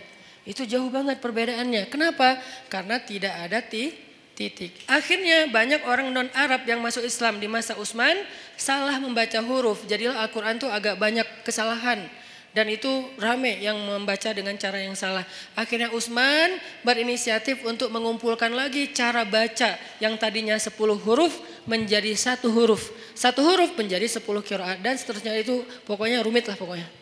[0.49, 1.93] Itu jauh banget perbedaannya.
[1.93, 2.41] Kenapa?
[2.73, 3.93] Karena tidak ada ti,
[4.33, 4.73] titik.
[4.89, 8.17] Akhirnya banyak orang non Arab yang masuk Islam di masa Utsman
[8.57, 9.85] salah membaca huruf.
[9.85, 12.09] Jadi Al-Qur'an itu agak banyak kesalahan
[12.51, 15.23] dan itu rame yang membaca dengan cara yang salah.
[15.55, 22.91] Akhirnya Utsman berinisiatif untuk mengumpulkan lagi cara baca yang tadinya 10 huruf menjadi satu huruf.
[23.15, 27.00] Satu huruf menjadi 10 kiraat dan seterusnya itu pokoknya rumit lah pokoknya.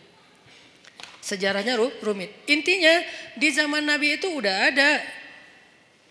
[1.29, 2.33] Sejarahnya rumit.
[2.49, 3.05] Intinya
[3.37, 4.91] di zaman Nabi itu udah ada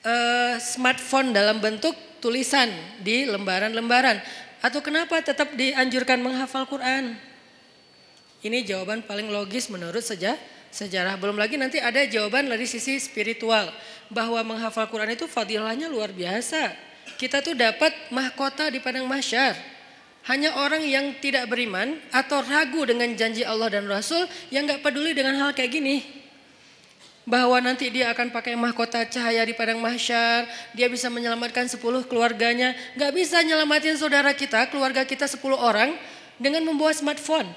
[0.06, 2.70] uh, smartphone dalam bentuk tulisan
[3.02, 4.22] di lembaran-lembaran.
[4.62, 7.18] Atau kenapa tetap dianjurkan menghafal Quran?
[8.46, 10.38] Ini jawaban paling logis menurut sejarah.
[10.68, 13.72] Sejarah belum lagi nanti ada jawaban dari sisi spiritual
[14.14, 16.76] bahwa menghafal Quran itu fadilahnya luar biasa.
[17.18, 19.58] Kita tuh dapat mahkota di padang mahsyar.
[20.28, 25.16] Hanya orang yang tidak beriman atau ragu dengan janji Allah dan Rasul yang nggak peduli
[25.16, 26.04] dengan hal kayak gini.
[27.24, 32.76] Bahwa nanti dia akan pakai mahkota cahaya di padang mahsyar, dia bisa menyelamatkan 10 keluarganya.
[33.00, 35.96] Nggak bisa nyelamatin saudara kita, keluarga kita 10 orang
[36.36, 37.48] dengan membawa smartphone.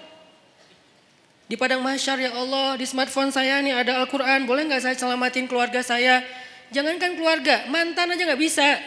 [1.50, 5.50] Di padang mahsyar ya Allah, di smartphone saya nih ada Al-Quran, boleh nggak saya selamatin
[5.50, 6.22] keluarga saya?
[6.70, 8.78] Jangankan keluarga, mantan aja nggak bisa.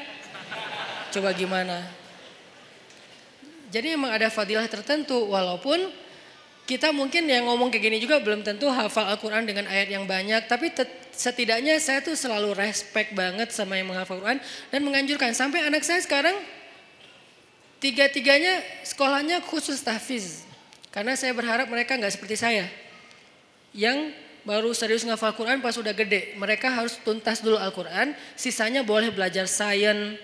[1.12, 2.03] Coba gimana?
[3.74, 5.90] Jadi emang ada fadilah tertentu, walaupun
[6.70, 10.46] kita mungkin yang ngomong kayak gini juga belum tentu hafal Al-Quran dengan ayat yang banyak,
[10.46, 10.70] tapi
[11.10, 15.34] setidaknya saya tuh selalu respect banget sama yang menghafal Al-Quran dan menganjurkan.
[15.34, 16.38] Sampai anak saya sekarang
[17.82, 20.46] tiga-tiganya sekolahnya khusus tahfiz.
[20.94, 22.70] Karena saya berharap mereka nggak seperti saya.
[23.74, 24.14] Yang
[24.46, 26.38] baru serius ngafal Quran pas udah gede.
[26.38, 28.14] Mereka harus tuntas dulu Al-Quran.
[28.38, 30.16] Sisanya boleh belajar sains,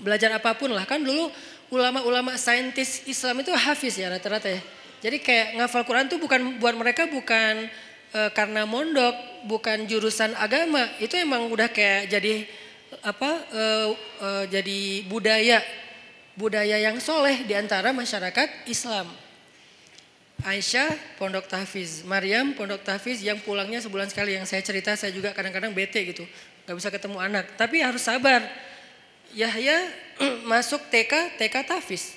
[0.00, 0.86] belajar apa pun lah.
[0.86, 1.28] Kan dulu
[1.74, 4.62] ulama-ulama saintis Islam itu hafiz ya rata-rata ya.
[5.02, 7.68] Jadi kayak ngafal Quran tuh bukan buat mereka bukan
[8.14, 10.86] e, karena mondok, bukan jurusan agama.
[11.02, 12.46] Itu emang udah kayak jadi
[13.02, 13.64] apa e,
[14.22, 15.58] e, jadi budaya
[16.38, 19.10] budaya yang soleh di antara masyarakat Islam.
[20.44, 25.32] Aisyah pondok tahfiz, Maryam pondok tahfiz yang pulangnya sebulan sekali yang saya cerita saya juga
[25.32, 26.26] kadang-kadang bete gitu,
[26.66, 27.44] nggak bisa ketemu anak.
[27.54, 28.44] Tapi harus sabar.
[29.32, 29.88] Yahya
[30.52, 32.12] masuk TK, TK tahfiz.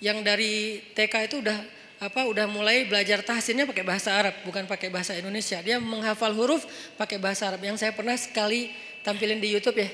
[0.00, 0.54] Yang dari
[0.96, 1.58] TK itu udah
[2.00, 5.60] apa udah mulai belajar tahsinnya pakai bahasa Arab bukan pakai bahasa Indonesia.
[5.60, 6.64] Dia menghafal huruf
[6.96, 7.60] pakai bahasa Arab.
[7.60, 8.72] Yang saya pernah sekali
[9.04, 9.90] tampilin di YouTube ya,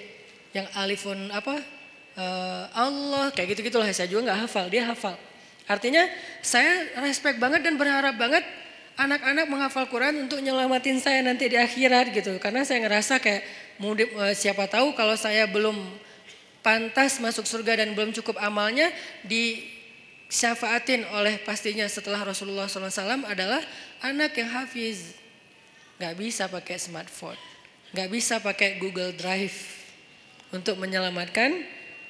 [0.55, 1.59] yang alifun apa
[2.15, 5.19] uh, Allah kayak gitu gitulah saya juga nggak hafal, dia hafal.
[5.67, 6.07] Artinya
[6.47, 8.47] saya respect banget dan berharap banget
[8.97, 12.41] anak-anak menghafal Quran untuk nyelamatin saya nanti di akhirat gitu.
[12.41, 15.77] Karena saya ngerasa kayak eh, siapa tahu kalau saya belum
[16.65, 18.91] pantas masuk surga dan belum cukup amalnya
[19.23, 19.63] di
[20.27, 23.63] syafaatin oleh pastinya setelah Rasulullah SAW adalah
[24.03, 25.15] anak yang hafiz.
[25.97, 27.39] Gak bisa pakai smartphone,
[27.97, 29.57] gak bisa pakai Google Drive
[30.53, 31.57] untuk menyelamatkan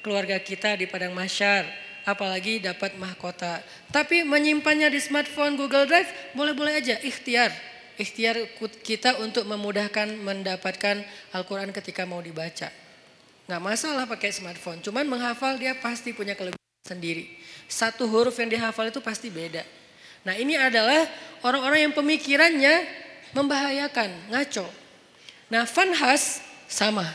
[0.03, 3.59] keluarga kita di padang masyar apalagi dapat mahkota.
[3.91, 7.51] Tapi menyimpannya di smartphone Google Drive boleh-boleh aja, ikhtiar.
[7.99, 8.39] Ikhtiar
[8.79, 11.03] kita untuk memudahkan mendapatkan
[11.35, 12.71] Al-Quran ketika mau dibaca.
[13.51, 17.27] Nggak masalah pakai smartphone, cuman menghafal dia pasti punya kelebihan sendiri.
[17.67, 19.65] Satu huruf yang dihafal itu pasti beda.
[20.23, 21.03] Nah ini adalah
[21.43, 22.75] orang-orang yang pemikirannya
[23.35, 24.67] membahayakan, ngaco.
[25.51, 27.07] Nah fanhas sama.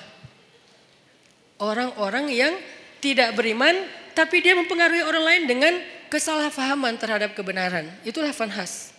[1.62, 2.52] Orang-orang yang
[2.98, 3.76] tidak beriman
[4.12, 5.75] tapi dia mempengaruhi orang lain dengan
[6.12, 7.88] kesalahpahaman terhadap kebenaran.
[8.05, 8.92] Itulah fanhas.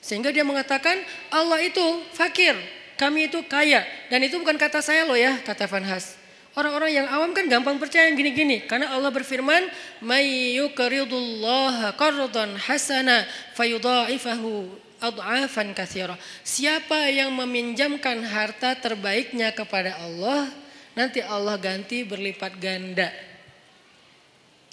[0.00, 0.96] Sehingga dia mengatakan
[1.28, 1.84] Allah itu
[2.16, 2.56] fakir,
[2.96, 3.84] kami itu kaya.
[4.08, 6.20] Dan itu bukan kata saya loh ya, kata fanhas.
[6.50, 8.66] Orang-orang yang awam kan gampang percaya yang gini-gini.
[8.66, 9.70] Karena Allah berfirman,
[10.02, 13.22] "May yuqridullaha qardan hasana
[13.54, 14.66] fayudha'ifahu
[14.98, 20.50] ad'afan katsira." Siapa yang meminjamkan harta terbaiknya kepada Allah,
[20.98, 23.29] nanti Allah ganti berlipat ganda.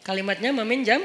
[0.07, 1.03] Kalimatnya meminjam.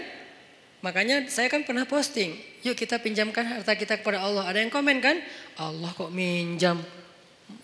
[0.83, 2.35] Makanya saya kan pernah posting,
[2.67, 4.51] yuk kita pinjamkan harta kita kepada Allah.
[4.51, 5.15] Ada yang komen kan?
[5.59, 6.83] Allah kok minjam?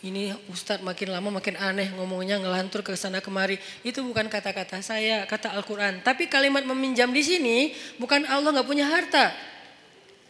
[0.03, 3.59] ini Ustadz makin lama makin aneh ngomongnya ngelantur ke sana kemari.
[3.83, 6.05] Itu bukan kata-kata saya, kata Al-Quran.
[6.07, 9.35] Tapi kalimat meminjam di sini bukan Allah nggak punya harta.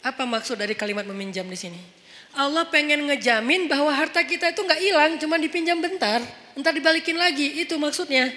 [0.01, 1.81] Apa maksud dari kalimat meminjam di sini?
[2.33, 6.21] Allah pengen ngejamin bahwa harta kita itu nggak hilang, cuma dipinjam bentar,
[6.55, 7.61] entar dibalikin lagi.
[7.61, 8.31] Itu maksudnya.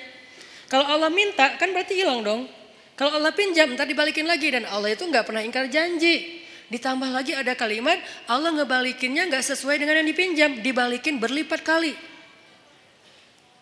[0.66, 2.48] Kalau Allah minta kan berarti hilang dong.
[2.92, 6.44] Kalau Allah pinjam, entar dibalikin lagi dan Allah itu nggak pernah ingkar janji.
[6.72, 11.92] Ditambah lagi ada kalimat Allah ngebalikinnya nggak sesuai dengan yang dipinjam, dibalikin berlipat kali.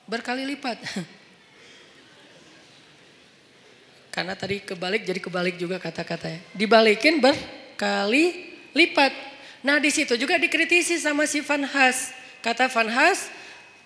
[0.07, 0.79] Berkali lipat.
[4.15, 6.43] Karena tadi kebalik jadi kebalik juga kata-katanya.
[6.55, 9.15] Dibalikin berkali lipat.
[9.63, 12.11] Nah di situ juga dikritisi sama si Van Has.
[12.43, 13.31] Kata Van Has,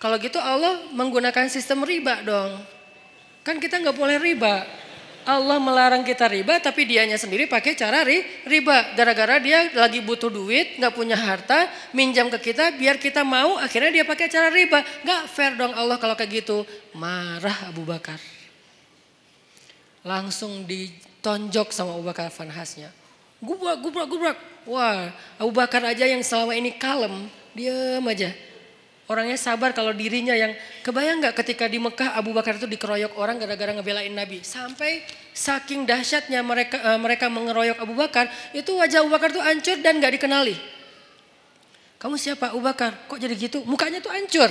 [0.01, 2.61] kalau gitu Allah menggunakan sistem riba dong.
[3.45, 4.84] Kan kita nggak boleh riba.
[5.25, 8.93] Allah melarang kita riba tapi dianya sendiri pakai cara ri, riba.
[8.93, 14.01] Gara-gara dia lagi butuh duit, nggak punya harta, minjam ke kita biar kita mau, akhirnya
[14.01, 14.85] dia pakai cara riba.
[15.01, 16.61] Nggak fair dong Allah kalau kayak gitu.
[16.93, 18.21] Marah Abu Bakar.
[20.05, 22.93] Langsung ditonjok sama Abu Bakar fanhasnya.
[23.41, 24.37] Gubrak, gubrak, gubrak.
[24.69, 25.09] Wah,
[25.41, 27.25] Abu Bakar aja yang selama ini kalem,
[27.57, 28.29] diam aja.
[29.05, 33.37] Orangnya sabar kalau dirinya yang kebayang nggak ketika di Mekah Abu Bakar itu dikeroyok orang
[33.37, 34.41] gara-gara ngebelain Nabi.
[34.41, 39.77] Sampai saking dahsyatnya mereka uh, mereka mengeroyok Abu Bakar, itu wajah Abu Bakar tuh hancur
[39.85, 40.57] dan nggak dikenali.
[42.01, 43.05] Kamu siapa Abu Bakar?
[43.05, 43.61] Kok jadi gitu?
[43.69, 44.49] Mukanya tuh hancur.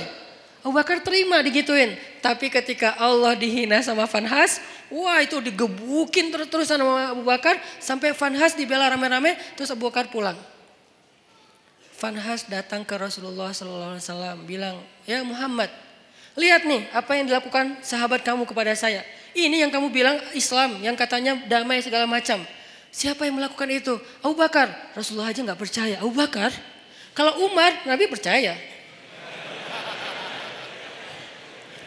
[0.63, 1.91] Abu Bakar terima digituin.
[2.23, 7.59] Tapi ketika Allah dihina sama Fanhas, wah itu digebukin terus-terusan sama Abu Bakar.
[7.83, 10.54] Sampai Fanhas dibela rame-rame, terus Abu Bakar pulang.
[12.05, 13.97] Fanhas datang ke Rasulullah SAW
[14.45, 14.77] bilang,
[15.09, 15.73] ya Muhammad,
[16.37, 19.01] lihat nih apa yang dilakukan sahabat kamu kepada saya.
[19.33, 22.45] Ini yang kamu bilang Islam, yang katanya damai segala macam.
[22.93, 23.97] Siapa yang melakukan itu?
[24.21, 24.69] Abu Bakar.
[24.93, 25.97] Rasulullah aja nggak percaya.
[25.97, 26.53] Abu Bakar.
[27.17, 28.53] Kalau Umar, Nabi percaya.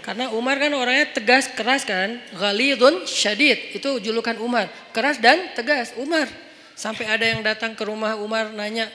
[0.02, 2.18] Karena Umar kan orangnya tegas, keras kan.
[2.35, 3.70] Ghalidun syadid.
[3.70, 4.66] Itu julukan Umar.
[4.90, 5.94] Keras dan tegas.
[5.94, 6.26] Umar.
[6.74, 8.90] Sampai ada yang datang ke rumah Umar nanya,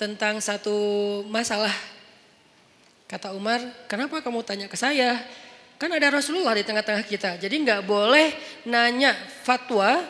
[0.00, 0.72] tentang satu
[1.28, 1.76] masalah.
[3.04, 5.20] Kata Umar, kenapa kamu tanya ke saya?
[5.76, 7.36] Kan ada Rasulullah di tengah-tengah kita.
[7.36, 8.32] Jadi nggak boleh
[8.64, 9.12] nanya
[9.44, 10.00] fatwa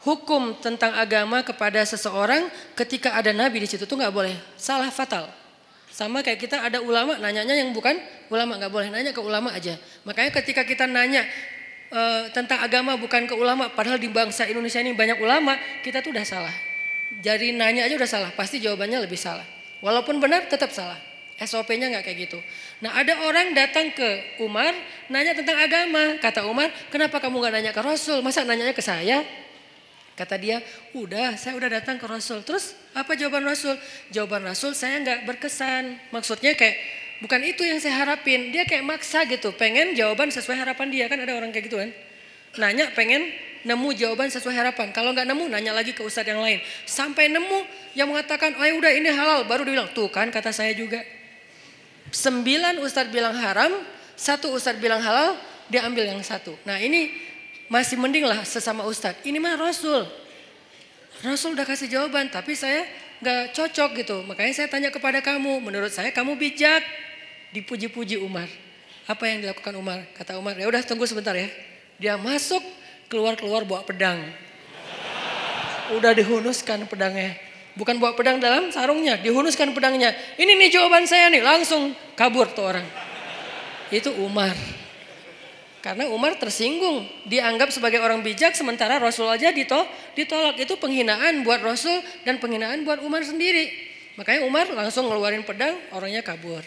[0.00, 4.32] hukum tentang agama kepada seseorang ketika ada Nabi di situ tuh nggak boleh.
[4.56, 5.28] Salah fatal.
[5.92, 8.00] Sama kayak kita ada ulama nanyanya yang bukan
[8.32, 9.76] ulama nggak boleh nanya ke ulama aja.
[10.08, 11.26] Makanya ketika kita nanya
[11.90, 16.14] e, tentang agama bukan ke ulama, padahal di bangsa Indonesia ini banyak ulama, kita tuh
[16.14, 16.67] udah salah.
[17.08, 19.44] Jadi nanya aja udah salah, pasti jawabannya lebih salah.
[19.80, 21.00] Walaupun benar tetap salah.
[21.38, 22.38] SOP-nya nggak kayak gitu.
[22.82, 24.74] Nah ada orang datang ke Umar
[25.06, 26.18] nanya tentang agama.
[26.18, 28.18] Kata Umar, kenapa kamu nggak nanya ke Rasul?
[28.26, 29.22] Masa nanyanya ke saya?
[30.18, 30.58] Kata dia,
[30.98, 32.42] udah saya udah datang ke Rasul.
[32.42, 33.78] Terus apa jawaban Rasul?
[34.10, 36.10] Jawaban Rasul saya nggak berkesan.
[36.10, 36.74] Maksudnya kayak
[37.22, 38.50] bukan itu yang saya harapin.
[38.50, 41.06] Dia kayak maksa gitu, pengen jawaban sesuai harapan dia.
[41.06, 41.94] Kan ada orang kayak gitu kan.
[42.56, 43.28] Nanya pengen
[43.66, 44.94] nemu jawaban sesuai harapan.
[44.94, 46.62] Kalau nggak nemu, nanya lagi ke ustadz yang lain.
[46.88, 49.44] Sampai nemu yang mengatakan, oh ya udah ini halal.
[49.44, 51.02] Baru dia bilang, tuh kan kata saya juga.
[52.08, 53.72] Sembilan ustadz bilang haram,
[54.16, 55.36] satu ustadz bilang halal,
[55.68, 56.56] dia ambil yang satu.
[56.64, 57.12] Nah ini
[57.68, 59.20] masih mending lah sesama ustadz.
[59.28, 60.08] Ini mah Rasul.
[61.20, 62.86] Rasul udah kasih jawaban, tapi saya
[63.20, 64.16] nggak cocok gitu.
[64.24, 66.80] Makanya saya tanya kepada kamu, menurut saya kamu bijak.
[67.48, 68.48] Dipuji-puji Umar.
[69.08, 70.04] Apa yang dilakukan Umar?
[70.12, 71.48] Kata Umar, ya udah tunggu sebentar ya.
[71.98, 72.62] Dia masuk
[73.10, 74.22] keluar-keluar bawa pedang.
[75.98, 77.34] Udah dihunuskan pedangnya.
[77.78, 80.10] Bukan bawa pedang dalam sarungnya, dihunuskan pedangnya.
[80.34, 82.86] Ini nih jawaban saya nih, langsung kabur tuh orang.
[83.90, 84.54] Itu Umar.
[85.78, 90.58] Karena Umar tersinggung, dianggap sebagai orang bijak sementara Rasul aja ditolak.
[90.58, 93.70] Itu penghinaan buat Rasul dan penghinaan buat Umar sendiri.
[94.18, 96.66] Makanya Umar langsung ngeluarin pedang, orangnya kabur.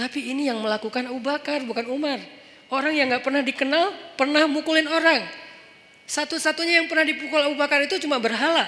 [0.00, 2.20] Tapi ini yang melakukan Abu Bakar, bukan Umar.
[2.66, 5.22] Orang yang gak pernah dikenal, pernah mukulin orang.
[6.06, 8.66] Satu-satunya yang pernah dipukul Abu Bakar itu cuma berhala.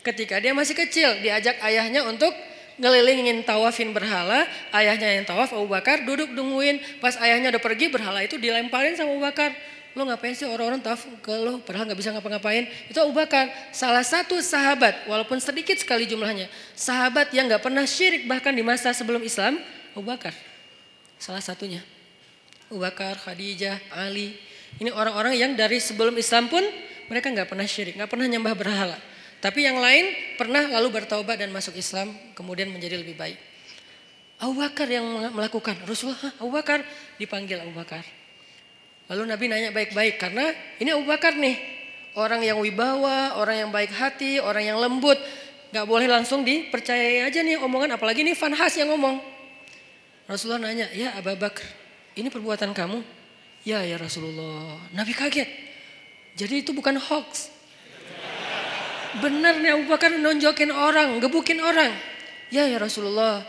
[0.00, 2.32] Ketika dia masih kecil, diajak ayahnya untuk
[2.80, 4.48] ngelilingin tawafin berhala.
[4.72, 6.80] Ayahnya yang tawaf, Abu Bakar duduk nungguin.
[7.00, 9.52] Pas ayahnya udah pergi, berhala itu dilemparin sama Abu Bakar.
[9.92, 12.68] Lo ngapain sih orang-orang tawaf ke lo, padahal gak bisa ngapa-ngapain.
[12.88, 16.48] Itu Abu Bakar, salah satu sahabat, walaupun sedikit sekali jumlahnya.
[16.72, 19.60] Sahabat yang gak pernah syirik bahkan di masa sebelum Islam,
[19.92, 20.32] Abu Bakar.
[21.20, 21.84] Salah satunya.
[22.70, 24.38] Abu Bakar, Khadijah, Ali.
[24.78, 26.62] Ini orang-orang yang dari sebelum Islam pun
[27.10, 28.94] mereka nggak pernah syirik, nggak pernah nyembah berhala.
[29.42, 33.34] Tapi yang lain pernah lalu bertaubat dan masuk Islam, kemudian menjadi lebih baik.
[34.38, 35.02] Abu Bakar yang
[35.34, 35.82] melakukan.
[35.82, 36.86] Rasulullah, Abu Bakar
[37.18, 38.06] dipanggil Abu Bakar.
[39.10, 41.58] Lalu Nabi nanya baik-baik karena ini Abu Bakar nih.
[42.14, 45.18] Orang yang wibawa, orang yang baik hati, orang yang lembut.
[45.74, 49.18] Gak boleh langsung dipercayai aja nih omongan apalagi nih Fanhas yang ngomong.
[50.30, 51.79] Rasulullah nanya, ya Abu Bakar
[52.18, 52.98] ini perbuatan kamu?
[53.62, 54.80] Ya ya Rasulullah.
[54.96, 55.48] Nabi kaget.
[56.34, 57.52] Jadi itu bukan hoax.
[59.20, 61.92] Benar nih Abu Bakar nonjokin orang, gebukin orang.
[62.48, 63.42] Ya ya Rasulullah.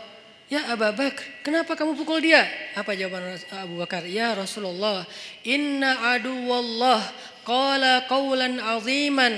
[0.52, 2.44] Ya Abu Bakar, kenapa kamu pukul dia?
[2.76, 4.04] Apa jawaban Abu Bakar?
[4.04, 5.08] Ya Rasulullah,
[5.46, 7.00] inna aduwallah
[7.46, 9.32] qala qawlan aziman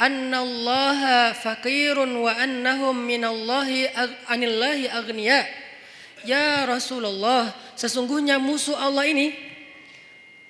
[0.00, 3.92] anna Allah faqirun wa annahum minallahi
[4.26, 5.59] anillahi agniya.
[6.24, 9.32] Ya Rasulullah, sesungguhnya musuh Allah ini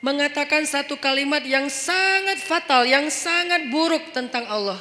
[0.01, 4.81] mengatakan satu kalimat yang sangat fatal, yang sangat buruk tentang Allah.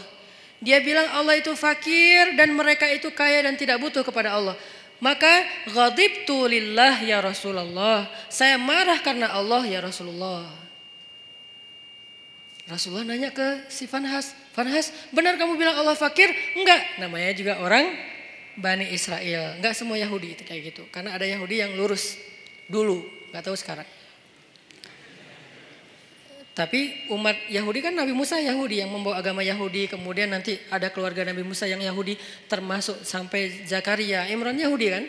[0.60, 4.56] Dia bilang Allah itu fakir dan mereka itu kaya dan tidak butuh kepada Allah.
[5.00, 8.04] Maka ghadibtu lillah ya Rasulullah.
[8.28, 10.44] Saya marah karena Allah ya Rasulullah.
[12.68, 14.36] Rasulullah nanya ke si Fanhas.
[14.52, 16.28] Fanhas, benar kamu bilang Allah fakir?
[16.60, 17.00] Enggak.
[17.00, 17.96] Namanya juga orang
[18.60, 19.58] Bani Israel.
[19.58, 20.84] Enggak semua Yahudi itu kayak gitu.
[20.92, 22.20] Karena ada Yahudi yang lurus
[22.68, 23.02] dulu.
[23.32, 23.88] Enggak tahu sekarang.
[26.60, 29.88] Tapi umat Yahudi kan Nabi Musa Yahudi yang membawa agama Yahudi.
[29.88, 32.20] Kemudian nanti ada keluarga Nabi Musa yang Yahudi
[32.52, 34.28] termasuk sampai Zakaria.
[34.28, 35.04] Imran Yahudi kan.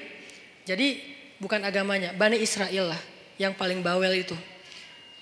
[0.62, 1.02] Jadi
[1.42, 2.14] bukan agamanya.
[2.14, 3.00] Bani Israel lah
[3.34, 4.38] yang paling bawel itu.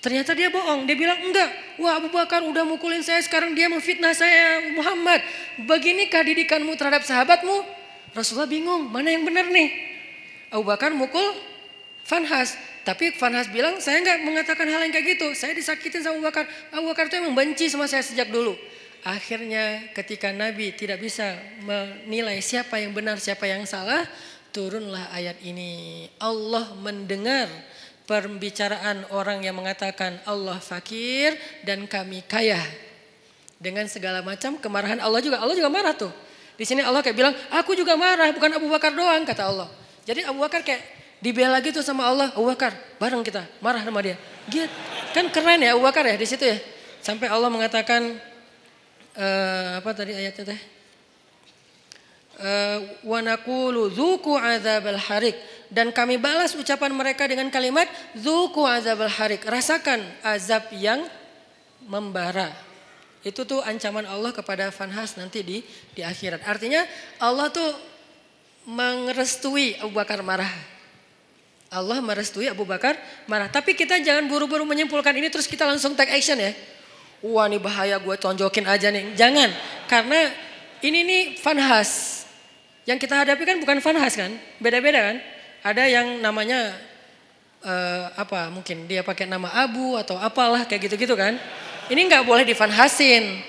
[0.05, 0.85] Ternyata dia bohong.
[0.85, 1.49] Dia bilang enggak.
[1.81, 5.25] Wah Abu Bakar udah mukulin saya sekarang dia memfitnah saya Muhammad.
[5.65, 7.78] Beginikah didikanmu terhadap sahabatmu?
[8.13, 9.69] Rasulullah bingung mana yang benar nih.
[10.49, 11.23] Abu Bakar mukul
[12.05, 12.57] Fanhas.
[12.81, 15.29] Tapi Fanhas bilang, saya nggak mengatakan hal yang kayak gitu.
[15.37, 16.45] Saya disakitin sama Abu Bakar.
[16.73, 18.57] Abu Bakar itu emang benci sama saya sejak dulu.
[19.05, 24.03] Akhirnya ketika Nabi tidak bisa menilai siapa yang benar, siapa yang salah,
[24.49, 26.09] turunlah ayat ini.
[26.17, 27.45] Allah mendengar
[28.09, 32.59] pembicaraan orang yang mengatakan Allah fakir dan kami kaya.
[33.59, 35.37] Dengan segala macam kemarahan Allah juga.
[35.37, 36.11] Allah juga marah tuh.
[36.59, 39.71] Di sini Allah kayak bilang, aku juga marah, bukan Abu Bakar doang, kata Allah.
[40.03, 40.83] Jadi Abu Bakar kayak
[41.23, 44.19] Dibela gitu sama Allah, Abu Bakar, bareng kita, marah sama dia.
[44.51, 44.67] Gitu.
[45.15, 46.59] Kan keren ya Abu Bakar ya di situ ya.
[46.99, 48.19] Sampai Allah mengatakan
[49.15, 50.61] uh, apa tadi ayatnya teh?
[52.39, 55.35] Uh, wa naqulu dzuqu adzabal harik
[55.67, 61.03] dan kami balas ucapan mereka dengan kalimat dzuqu adzabal harik rasakan azab yang
[61.83, 62.68] membara
[63.23, 65.57] itu tuh ancaman Allah kepada Fanhas nanti di
[65.91, 66.87] di akhirat artinya
[67.19, 67.71] Allah tuh
[68.69, 70.79] mengerestui Abu Bakar marah
[71.69, 72.97] Allah merestui Abu Bakar
[73.29, 73.45] marah.
[73.45, 76.49] Tapi kita jangan buru-buru menyimpulkan ini terus kita langsung take action ya.
[77.21, 79.13] Wah ini bahaya gue tonjokin aja nih.
[79.13, 79.49] Jangan.
[79.85, 80.33] Karena
[80.81, 82.25] ini nih fanhas.
[82.89, 84.33] Yang kita hadapi kan bukan fanhas kan.
[84.57, 85.17] Beda-beda kan.
[85.61, 86.73] Ada yang namanya
[87.61, 91.37] uh, apa mungkin dia pakai nama Abu atau apalah kayak gitu-gitu kan.
[91.89, 93.41] Ini nggak boleh difanhasin.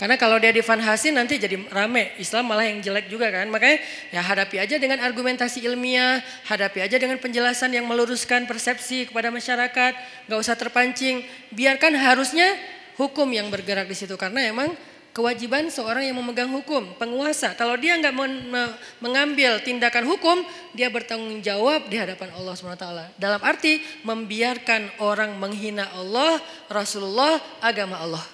[0.00, 2.16] Karena kalau dia difanhasin nanti jadi rame.
[2.18, 3.46] Islam malah yang jelek juga kan.
[3.46, 3.78] Makanya
[4.10, 6.24] ya hadapi aja dengan argumentasi ilmiah.
[6.48, 9.92] Hadapi aja dengan penjelasan yang meluruskan persepsi kepada masyarakat.
[10.26, 11.22] Gak usah terpancing.
[11.54, 12.50] Biarkan harusnya
[12.98, 14.18] hukum yang bergerak di situ.
[14.18, 14.74] Karena emang
[15.12, 17.52] kewajiban seorang yang memegang hukum, penguasa.
[17.56, 18.16] Kalau dia nggak
[19.00, 20.40] mengambil tindakan hukum,
[20.72, 23.16] dia bertanggung jawab di hadapan Allah SWT.
[23.20, 26.40] Dalam arti membiarkan orang menghina Allah,
[26.72, 28.24] Rasulullah, agama Allah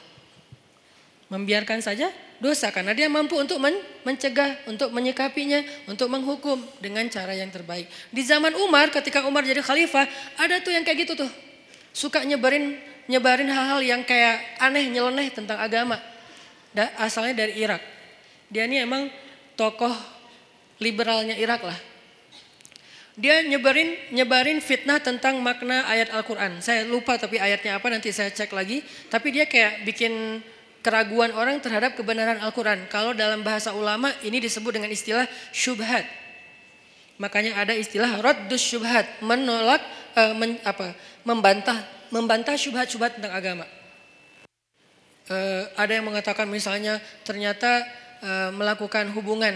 [1.28, 2.08] membiarkan saja
[2.40, 7.84] dosa karena dia mampu untuk men mencegah, untuk menyikapinya, untuk menghukum dengan cara yang terbaik.
[8.08, 10.08] Di zaman Umar ketika Umar jadi khalifah,
[10.40, 11.30] ada tuh yang kayak gitu tuh.
[11.92, 16.00] Suka nyebarin nyebarin hal-hal yang kayak aneh, nyeleneh tentang agama.
[17.00, 17.80] Asalnya dari Irak.
[18.48, 19.08] Dia ini emang
[19.56, 19.92] tokoh
[20.80, 21.78] liberalnya Irak lah.
[23.18, 26.62] Dia nyebarin nyebarin fitnah tentang makna ayat Al-Qur'an.
[26.62, 28.78] Saya lupa tapi ayatnya apa nanti saya cek lagi.
[29.10, 30.38] Tapi dia kayak bikin
[30.78, 32.86] keraguan orang terhadap kebenaran Al-Quran.
[32.86, 36.06] Kalau dalam bahasa ulama ini disebut dengan istilah syubhat.
[37.18, 39.82] Makanya ada istilah raddus syubhat, menolak
[40.14, 40.94] uh, men, apa,
[41.26, 41.82] membantah
[42.14, 43.66] membantah syubhat-syubhat tentang agama.
[45.28, 47.84] Uh, ada yang mengatakan misalnya ternyata
[48.24, 49.52] uh, melakukan hubungan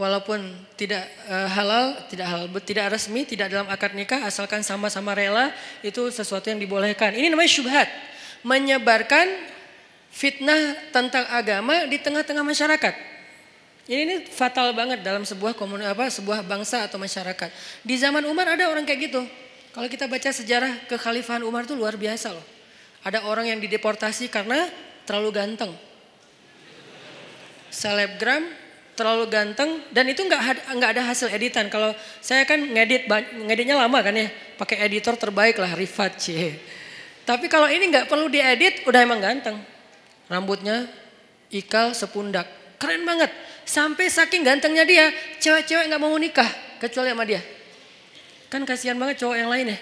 [0.00, 0.40] walaupun
[0.80, 5.52] tidak uh, halal, tidak halal, tidak resmi, tidak dalam akad nikah asalkan sama-sama rela
[5.84, 7.12] itu sesuatu yang dibolehkan.
[7.12, 7.88] Ini namanya syubhat.
[8.40, 9.28] Menyebarkan
[10.08, 12.94] fitnah tentang agama di tengah-tengah masyarakat.
[13.90, 17.50] Ini, ini fatal banget dalam sebuah komunitas apa sebuah bangsa atau masyarakat.
[17.84, 19.22] Di zaman Umar ada orang kayak gitu.
[19.70, 22.46] Kalau kita baca sejarah kekhalifahan Umar itu luar biasa loh.
[23.04, 24.70] Ada orang yang dideportasi karena
[25.10, 25.74] terlalu ganteng.
[27.66, 28.46] Selebgram
[28.94, 31.66] terlalu ganteng dan itu nggak nggak ada hasil editan.
[31.66, 31.90] Kalau
[32.22, 33.10] saya kan ngedit
[33.42, 36.54] ngeditnya lama kan ya, pakai editor terbaik lah Rifat C.
[37.26, 39.58] Tapi kalau ini nggak perlu diedit, udah emang ganteng.
[40.30, 40.86] Rambutnya
[41.50, 42.46] ikal sepundak,
[42.78, 43.34] keren banget.
[43.66, 45.10] Sampai saking gantengnya dia,
[45.42, 46.46] cewek-cewek nggak mau nikah
[46.78, 47.42] kecuali sama dia.
[48.46, 49.78] Kan kasihan banget cowok yang lain ya.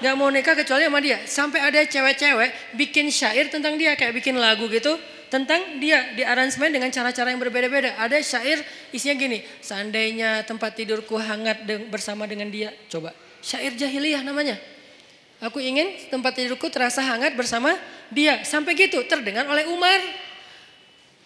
[0.00, 1.20] Gak mau nikah kecuali sama dia.
[1.28, 3.92] Sampai ada cewek-cewek bikin syair tentang dia.
[3.94, 4.96] Kayak bikin lagu gitu
[5.30, 7.94] tentang dia di aransemen dengan cara-cara yang berbeda-beda.
[8.00, 12.74] Ada syair isinya gini, seandainya tempat tidurku hangat bersama dengan dia.
[12.90, 14.58] Coba, syair jahiliyah namanya.
[15.40, 17.72] Aku ingin tempat tidurku terasa hangat bersama
[18.10, 18.42] dia.
[18.44, 19.96] Sampai gitu terdengar oleh Umar.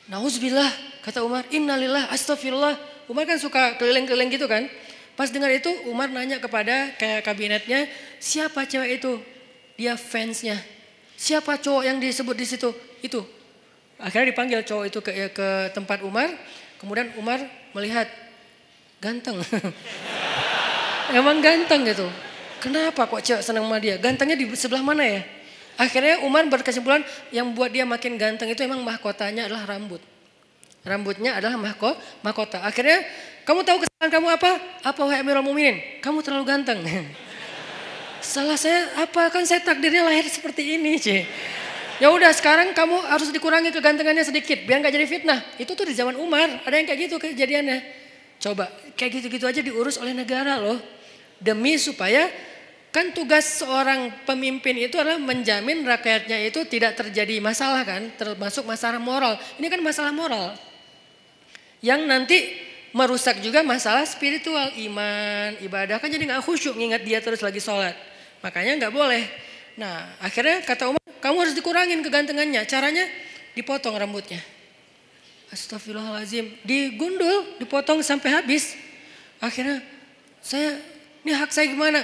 [0.06, 0.68] Nauzubillah,
[1.00, 2.76] kata Umar, innalillah, astagfirullah.
[3.08, 4.68] Umar kan suka keliling-keliling gitu kan.
[5.14, 7.86] Pas dengar itu Umar nanya kepada kayak kabinetnya,
[8.18, 9.22] siapa cewek itu?
[9.78, 10.58] Dia fansnya.
[11.14, 12.70] Siapa cowok yang disebut di situ?
[12.98, 13.22] Itu.
[13.98, 16.30] Akhirnya dipanggil cowok itu ke, ke tempat Umar.
[16.82, 17.38] Kemudian Umar
[17.72, 18.10] melihat
[18.98, 19.38] ganteng.
[21.18, 22.10] Emang ganteng gitu.
[22.58, 23.94] Kenapa kok cewek senang sama dia?
[24.00, 25.22] Gantengnya di sebelah mana ya?
[25.74, 27.02] Akhirnya Umar berkesimpulan
[27.34, 29.98] yang buat dia makin ganteng itu emang mahkotanya adalah rambut.
[30.85, 31.97] Rambutnya adalah mahkota.
[32.20, 32.59] mahkota.
[32.61, 33.01] Akhirnya
[33.49, 34.51] kamu tahu kesalahan kamu apa?
[34.85, 35.80] Apa wahai Amirul Muminin?
[36.05, 36.85] Kamu terlalu ganteng.
[38.20, 39.32] Salah saya apa?
[39.32, 41.24] Kan saya takdirnya lahir seperti ini, C.
[42.03, 45.41] Ya udah sekarang kamu harus dikurangi kegantengannya sedikit biar nggak jadi fitnah.
[45.57, 47.80] Itu tuh di zaman Umar, ada yang kayak gitu kejadiannya.
[48.45, 50.76] Coba kayak gitu-gitu aja diurus oleh negara loh.
[51.41, 52.28] Demi supaya
[52.93, 59.01] kan tugas seorang pemimpin itu adalah menjamin rakyatnya itu tidak terjadi masalah kan, termasuk masalah
[59.01, 59.41] moral.
[59.57, 60.73] Ini kan masalah moral.
[61.85, 62.39] Yang nanti
[62.97, 67.93] merusak juga masalah spiritual, iman, ibadah kan jadi nggak khusyuk ngingat dia terus lagi sholat.
[68.41, 69.28] Makanya nggak boleh.
[69.76, 72.64] Nah akhirnya kata Umar, kamu harus dikurangin kegantengannya.
[72.64, 73.05] Caranya
[73.53, 74.41] dipotong rambutnya.
[75.53, 76.64] Astagfirullahaladzim.
[76.64, 78.72] Digundul, dipotong sampai habis.
[79.45, 79.85] Akhirnya
[80.41, 80.80] saya,
[81.20, 82.01] ini hak saya gimana?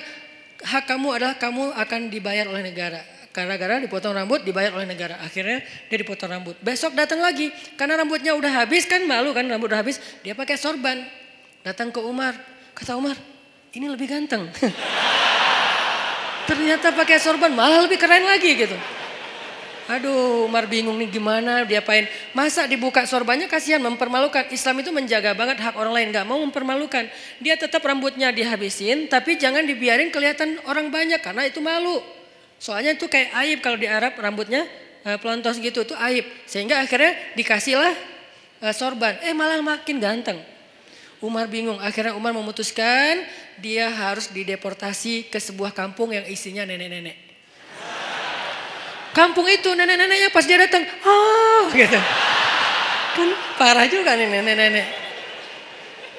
[0.61, 3.01] Hak kamu adalah kamu akan dibayar oleh negara.
[3.31, 5.23] Karena gara dipotong rambut dibayar oleh negara.
[5.23, 6.59] Akhirnya dia dipotong rambut.
[6.59, 7.55] Besok datang lagi.
[7.79, 10.03] Karena rambutnya udah habis kan malu kan rambut udah habis.
[10.27, 11.07] Dia pakai sorban.
[11.63, 12.35] Datang ke Umar.
[12.75, 13.15] Kata Umar
[13.71, 14.51] ini lebih ganteng.
[16.51, 18.75] Ternyata pakai sorban malah lebih keren lagi gitu.
[19.91, 22.07] Aduh, Umar bingung nih gimana diapain.
[22.35, 24.51] Masa dibuka sorbannya kasihan mempermalukan.
[24.55, 27.11] Islam itu menjaga banget hak orang lain, gak mau mempermalukan.
[27.43, 32.20] Dia tetap rambutnya dihabisin, tapi jangan dibiarin kelihatan orang banyak karena itu malu.
[32.61, 34.69] Soalnya itu kayak aib kalau di Arab rambutnya
[35.09, 36.29] uh, pelontos gitu itu aib.
[36.45, 37.97] Sehingga akhirnya dikasihlah
[38.61, 39.17] uh, sorban.
[39.25, 40.37] Eh malah makin ganteng.
[41.25, 41.81] Umar bingung.
[41.81, 43.25] Akhirnya Umar memutuskan
[43.57, 47.17] dia harus dideportasi ke sebuah kampung yang isinya nenek-nenek.
[49.11, 51.99] Kampung itu nenek-neneknya pas dia datang, oh gitu.
[53.19, 54.87] Kan parah juga nih nenek-nenek.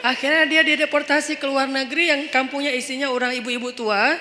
[0.02, 4.18] Akhirnya dia dideportasi ke luar negeri yang kampungnya isinya orang ibu-ibu tua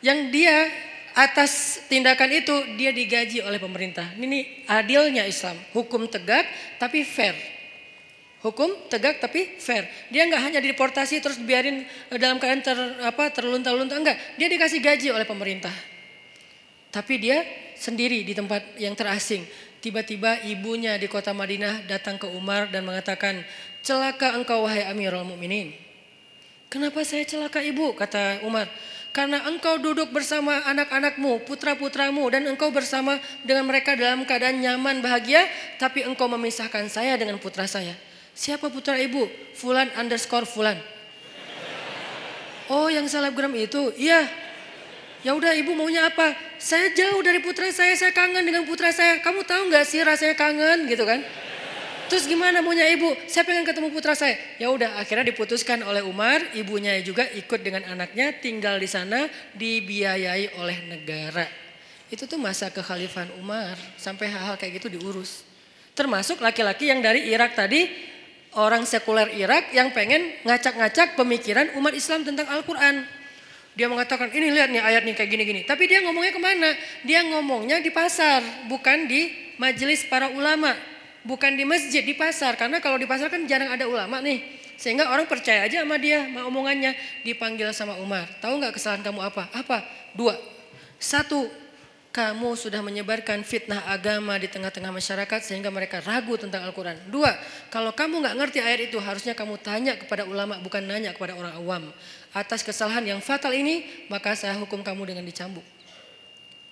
[0.00, 0.87] yang dia
[1.18, 4.06] atas tindakan itu dia digaji oleh pemerintah.
[4.14, 6.46] Ini adilnya Islam, hukum tegak
[6.78, 7.34] tapi fair.
[8.38, 9.90] Hukum tegak tapi fair.
[10.14, 14.14] Dia nggak hanya dideportasi terus biarin eh, dalam keadaan ter, apa terlunta-lunta enggak.
[14.38, 15.74] Dia dikasih gaji oleh pemerintah.
[16.94, 17.42] Tapi dia
[17.74, 19.42] sendiri di tempat yang terasing.
[19.82, 23.42] Tiba-tiba ibunya di kota Madinah datang ke Umar dan mengatakan,
[23.82, 25.74] "Celaka engkau wahai Amirul Mukminin."
[26.70, 28.70] "Kenapa saya celaka ibu?" kata Umar.
[29.10, 35.48] Karena engkau duduk bersama anak-anakmu, putra-putramu dan engkau bersama dengan mereka dalam keadaan nyaman, bahagia.
[35.80, 37.96] Tapi engkau memisahkan saya dengan putra saya.
[38.38, 39.26] Siapa putra ibu?
[39.58, 40.78] Fulan underscore Fulan.
[42.68, 43.90] Oh yang selebgram itu?
[43.96, 44.28] Iya.
[45.26, 46.36] Ya udah ibu maunya apa?
[46.62, 49.18] Saya jauh dari putra saya, saya kangen dengan putra saya.
[49.18, 51.24] Kamu tahu nggak sih rasanya kangen gitu kan?
[52.08, 53.12] Terus gimana maunya ibu?
[53.28, 54.40] Saya pengen ketemu putra saya.
[54.56, 60.56] Ya udah, akhirnya diputuskan oleh Umar, ibunya juga ikut dengan anaknya tinggal di sana dibiayai
[60.56, 61.44] oleh negara.
[62.08, 65.44] Itu tuh masa kekhalifahan Umar sampai hal-hal kayak gitu diurus.
[65.92, 67.84] Termasuk laki-laki yang dari Irak tadi,
[68.56, 73.04] orang sekuler Irak yang pengen ngacak-ngacak pemikiran umat Islam tentang Al-Quran.
[73.76, 75.60] Dia mengatakan ini lihat nih ayat nih kayak gini-gini.
[75.68, 76.72] Tapi dia ngomongnya ke mana?
[77.04, 80.72] Dia ngomongnya di pasar, bukan di majelis para ulama
[81.26, 82.54] bukan di masjid, di pasar.
[82.54, 84.42] Karena kalau di pasar kan jarang ada ulama nih.
[84.78, 86.94] Sehingga orang percaya aja sama dia, sama omongannya.
[87.26, 88.30] Dipanggil sama Umar.
[88.38, 89.50] Tahu nggak kesalahan kamu apa?
[89.50, 89.82] Apa?
[90.14, 90.38] Dua.
[90.98, 91.50] Satu,
[92.08, 96.98] kamu sudah menyebarkan fitnah agama di tengah-tengah masyarakat sehingga mereka ragu tentang Al-Quran.
[97.12, 97.30] Dua,
[97.70, 101.54] kalau kamu nggak ngerti ayat itu harusnya kamu tanya kepada ulama bukan nanya kepada orang
[101.54, 101.82] awam.
[102.34, 105.62] Atas kesalahan yang fatal ini maka saya hukum kamu dengan dicambuk.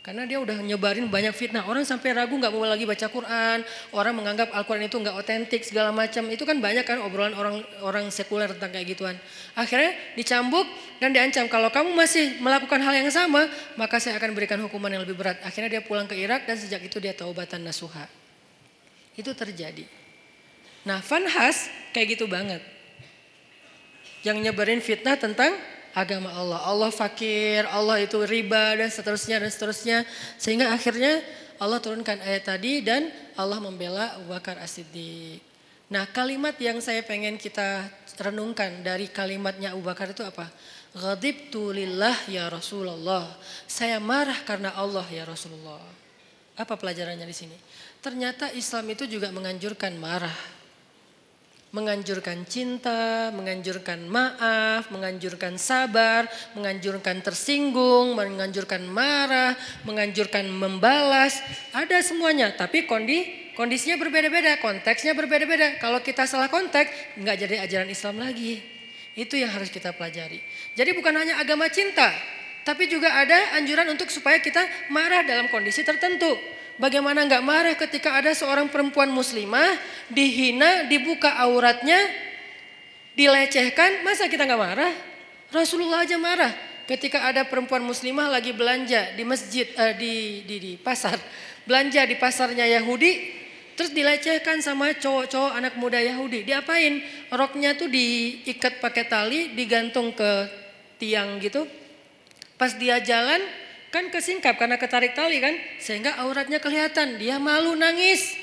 [0.07, 1.66] Karena dia udah nyebarin banyak fitnah.
[1.66, 3.66] Orang sampai ragu nggak mau lagi baca Quran.
[3.90, 6.30] Orang menganggap Al-Quran itu nggak otentik segala macam.
[6.30, 9.18] Itu kan banyak kan obrolan orang orang sekuler tentang kayak gituan.
[9.59, 10.62] Akhirnya dicambuk
[11.02, 11.50] dan diancam.
[11.50, 15.42] Kalau kamu masih melakukan hal yang sama, maka saya akan berikan hukuman yang lebih berat.
[15.42, 18.07] Akhirnya dia pulang ke Irak dan sejak itu dia taubatan nasuha.
[19.18, 19.90] Itu terjadi.
[20.86, 22.62] Nah Fanhas kayak gitu banget.
[24.22, 25.50] Yang nyebarin fitnah tentang
[25.97, 26.61] agama Allah.
[26.61, 29.99] Allah fakir, Allah itu riba dan seterusnya dan seterusnya.
[30.36, 31.24] Sehingga akhirnya
[31.57, 35.40] Allah turunkan ayat tadi dan Allah membela Abu Bakar As-Siddiq.
[35.88, 37.88] Nah kalimat yang saya pengen kita
[38.20, 40.53] renungkan dari kalimatnya Abu Bakar itu apa?
[40.92, 43.24] Ghadibtu lillah ya Rasulullah.
[43.64, 45.80] Saya marah karena Allah ya Rasulullah.
[46.57, 47.57] Apa pelajarannya di sini?
[48.05, 50.55] Ternyata Islam itu juga menganjurkan marah
[51.77, 56.24] menganjurkan cinta, menganjurkan maaf, menganjurkan sabar,
[56.57, 59.53] menganjurkan tersinggung, menganjurkan marah,
[59.85, 61.37] menganjurkan membalas,
[61.77, 62.57] ada semuanya.
[62.57, 65.77] Tapi kondi, kondisinya berbeda-beda, konteksnya berbeda-beda.
[65.77, 68.64] Kalau kita salah konteks, nggak jadi ajaran Islam lagi.
[69.12, 70.41] Itu yang harus kita pelajari.
[70.72, 72.09] Jadi bukan hanya agama cinta,
[72.64, 76.57] tapi juga ada anjuran untuk supaya kita marah dalam kondisi tertentu.
[76.77, 79.81] Bagaimana nggak marah ketika ada seorang perempuan muslimah
[80.12, 81.97] dihina, dibuka auratnya,
[83.16, 84.93] dilecehkan, masa kita nggak marah?
[85.49, 86.53] Rasulullah aja marah
[86.85, 91.16] ketika ada perempuan muslimah lagi belanja di masjid, uh, di, di, di pasar,
[91.64, 93.35] belanja di pasarnya Yahudi,
[93.72, 96.45] terus dilecehkan sama cowok-cowok anak muda Yahudi.
[96.45, 97.01] Diapain?
[97.33, 100.31] Roknya tuh diikat pakai tali, digantung ke
[101.01, 101.64] tiang gitu.
[102.61, 103.43] Pas dia jalan,
[103.97, 107.16] Kan kesingkap karena ketarik tali kan, sehingga auratnya kelihatan.
[107.16, 108.36] Dia malu nangis.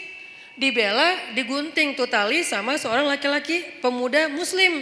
[0.57, 4.81] Dibela, digunting tuh tali sama seorang laki-laki pemuda muslim.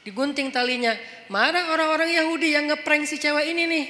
[0.00, 0.96] Digunting talinya.
[1.28, 3.84] Marah orang-orang Yahudi yang ngeprank si cewek ini nih.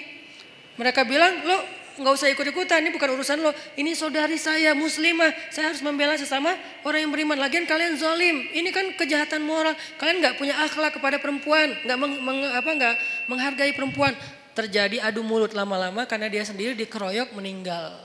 [0.82, 1.62] Mereka bilang, lo
[2.02, 3.54] nggak usah ikut-ikutan, ini bukan urusan lo.
[3.78, 7.38] Ini saudari saya muslimah, saya harus membela sesama orang yang beriman.
[7.38, 9.78] Lagian kalian zalim, ini kan kejahatan moral.
[10.02, 12.94] Kalian nggak punya akhlak kepada perempuan, nggak meng, meng, apa nggak
[13.30, 14.18] menghargai perempuan
[14.61, 17.96] terjadi adu mulut lama-lama karena dia sendiri dikeroyok meninggal.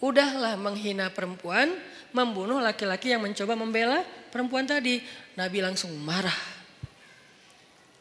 [0.00, 1.76] Udahlah menghina perempuan,
[2.12, 4.00] membunuh laki-laki yang mencoba membela
[4.32, 5.04] perempuan tadi.
[5.36, 6.36] Nabi langsung marah.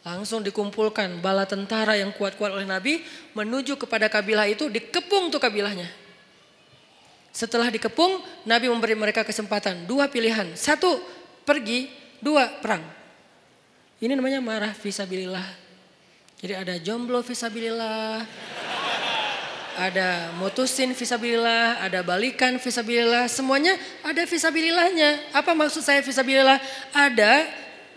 [0.04, 3.00] Langsung dikumpulkan bala tentara yang kuat-kuat oleh Nabi
[3.32, 5.88] menuju kepada kabilah itu, dikepung tuh kabilahnya.
[7.32, 10.54] Setelah dikepung, Nabi memberi mereka kesempatan dua pilihan.
[10.60, 11.00] Satu,
[11.48, 11.88] pergi.
[12.20, 12.84] Dua, perang.
[14.04, 15.63] Ini namanya marah visabilillah.
[16.44, 18.20] Jadi ada jomblo visabilillah,
[19.80, 25.32] ada mutusin visabilillah, ada balikan visabilillah, semuanya ada visabilillahnya.
[25.32, 26.60] Apa maksud saya visabilillah?
[26.92, 27.48] Ada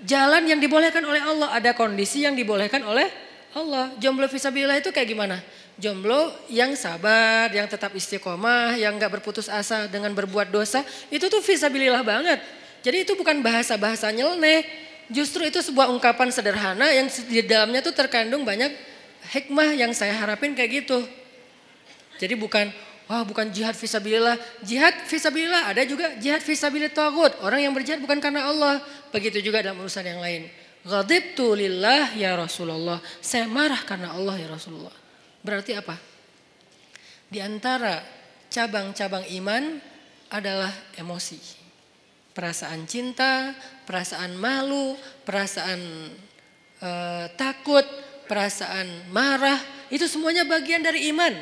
[0.07, 3.11] jalan yang dibolehkan oleh Allah, ada kondisi yang dibolehkan oleh
[3.51, 3.91] Allah.
[3.99, 5.43] Jomblo visabilillah itu kayak gimana?
[5.83, 11.43] Jomblo yang sabar, yang tetap istiqomah, yang gak berputus asa dengan berbuat dosa, itu tuh
[11.43, 12.39] visabilillah banget.
[12.87, 18.43] Jadi itu bukan bahasa-bahasa nyeleneh, Justru itu sebuah ungkapan sederhana yang di dalamnya tuh terkandung
[18.43, 18.75] banyak
[19.31, 20.99] hikmah yang saya harapin kayak gitu.
[22.19, 22.75] Jadi bukan
[23.07, 24.35] wah bukan jihad visabilillah.
[24.67, 27.33] Jihad visabilillah ada juga jihad visabilillah tagut.
[27.39, 28.83] Orang yang berjihad bukan karena Allah.
[29.15, 30.51] Begitu juga dalam urusan yang lain.
[30.83, 32.99] Ghadibtu lillah ya Rasulullah.
[33.23, 34.95] Saya marah karena Allah ya Rasulullah.
[35.43, 35.95] Berarti apa?
[37.27, 38.03] Di antara
[38.51, 39.79] cabang-cabang iman
[40.31, 41.66] adalah emosi
[42.37, 43.57] perasaan cinta,
[43.89, 44.93] perasaan malu,
[45.25, 45.81] perasaan
[46.85, 47.83] uh, takut,
[48.29, 49.57] perasaan marah,
[49.89, 51.33] itu semuanya bagian dari iman.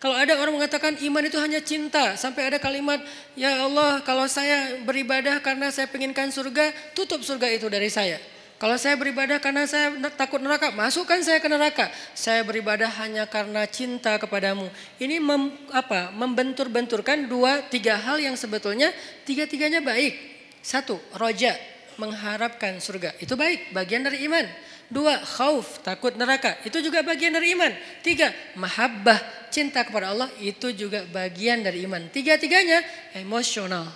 [0.00, 2.98] Kalau ada orang mengatakan iman itu hanya cinta, sampai ada kalimat,
[3.38, 8.18] ya Allah kalau saya beribadah karena saya penginkan surga, tutup surga itu dari saya.
[8.62, 11.90] Kalau saya beribadah karena saya takut neraka, masukkan saya ke neraka.
[12.14, 14.70] Saya beribadah hanya karena cinta kepadamu.
[15.02, 16.14] Ini mem, apa?
[16.14, 18.94] Membentur-benturkan dua tiga hal yang sebetulnya
[19.26, 20.14] tiga-tiganya baik.
[20.62, 21.58] Satu, roja,
[21.98, 23.18] mengharapkan surga.
[23.18, 24.46] Itu baik, bagian dari iman.
[24.86, 26.54] Dua, khauf, takut neraka.
[26.62, 27.74] Itu juga bagian dari iman.
[27.98, 30.30] Tiga, mahabbah, cinta kepada Allah.
[30.38, 32.06] Itu juga bagian dari iman.
[32.14, 32.78] Tiga-tiganya
[33.18, 33.90] emosional,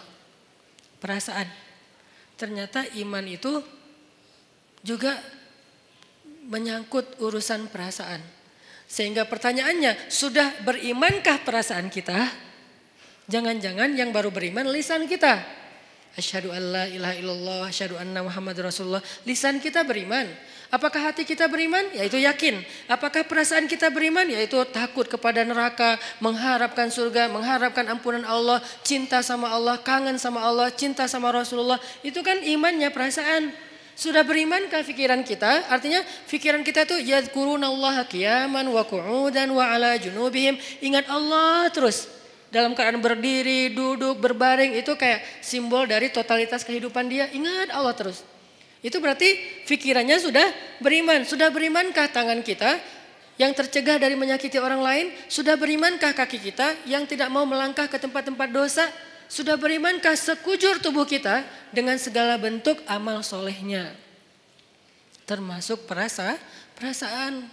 [0.99, 1.47] perasaan.
[2.35, 3.76] Ternyata iman itu
[4.87, 5.19] juga
[6.47, 8.23] menyangkut urusan perasaan.
[8.87, 12.31] Sehingga pertanyaannya, sudah berimankah perasaan kita?
[13.27, 15.43] Jangan-jangan yang baru beriman lisan kita.
[16.15, 19.03] Asyhadu an la ilaha illallah, asyhadu anna Muhammad Rasulullah.
[19.27, 20.25] Lisan kita beriman.
[20.71, 21.83] Apakah hati kita beriman?
[21.93, 22.63] Yaitu yakin.
[22.87, 24.25] Apakah perasaan kita beriman?
[24.31, 30.71] Yaitu takut kepada neraka, mengharapkan surga, mengharapkan ampunan Allah, cinta sama Allah, kangen sama Allah,
[30.73, 31.83] cinta sama Rasulullah.
[32.07, 33.66] Itu kan imannya perasaan.
[33.97, 35.73] Sudah berimankah pikiran kita?
[35.73, 40.61] Artinya pikiran kita itu yadkurunallaha qiyaman wa qu'udan wa ala junubihim.
[40.85, 42.05] Ingat Allah terus.
[42.53, 47.33] Dalam keadaan berdiri, duduk, berbaring itu kayak simbol dari totalitas kehidupan dia.
[47.33, 48.21] Ingat Allah terus.
[48.85, 50.45] Itu berarti pikirannya sudah
[50.85, 51.25] beriman.
[51.25, 52.77] Sudah berimankah tangan kita
[53.41, 55.07] yang tercegah dari menyakiti orang lain?
[55.33, 58.85] Sudah berimankah kaki kita yang tidak mau melangkah ke tempat-tempat dosa?
[59.27, 61.43] Sudah berimankah sekujur tubuh kita
[61.75, 63.91] dengan segala bentuk amal solehnya?
[65.27, 66.39] Termasuk perasa,
[66.79, 67.51] perasaan.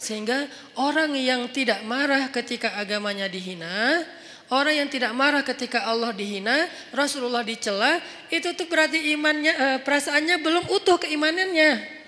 [0.00, 4.02] Sehingga orang yang tidak marah ketika agamanya dihina,
[4.50, 10.36] orang yang tidak marah ketika Allah dihina, Rasulullah dicela, itu tuh berarti imannya, eh, perasaannya
[10.42, 12.02] belum utuh keimanannya.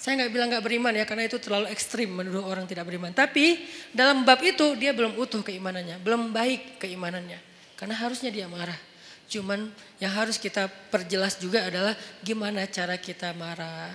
[0.00, 3.12] Saya nggak bilang nggak beriman ya, karena itu terlalu ekstrim menurut orang tidak beriman.
[3.12, 3.60] Tapi
[3.92, 7.51] dalam bab itu dia belum utuh keimanannya, belum baik keimanannya.
[7.82, 8.78] Karena harusnya dia marah.
[9.26, 9.66] Cuman
[9.98, 13.90] yang harus kita perjelas juga adalah gimana cara kita marah.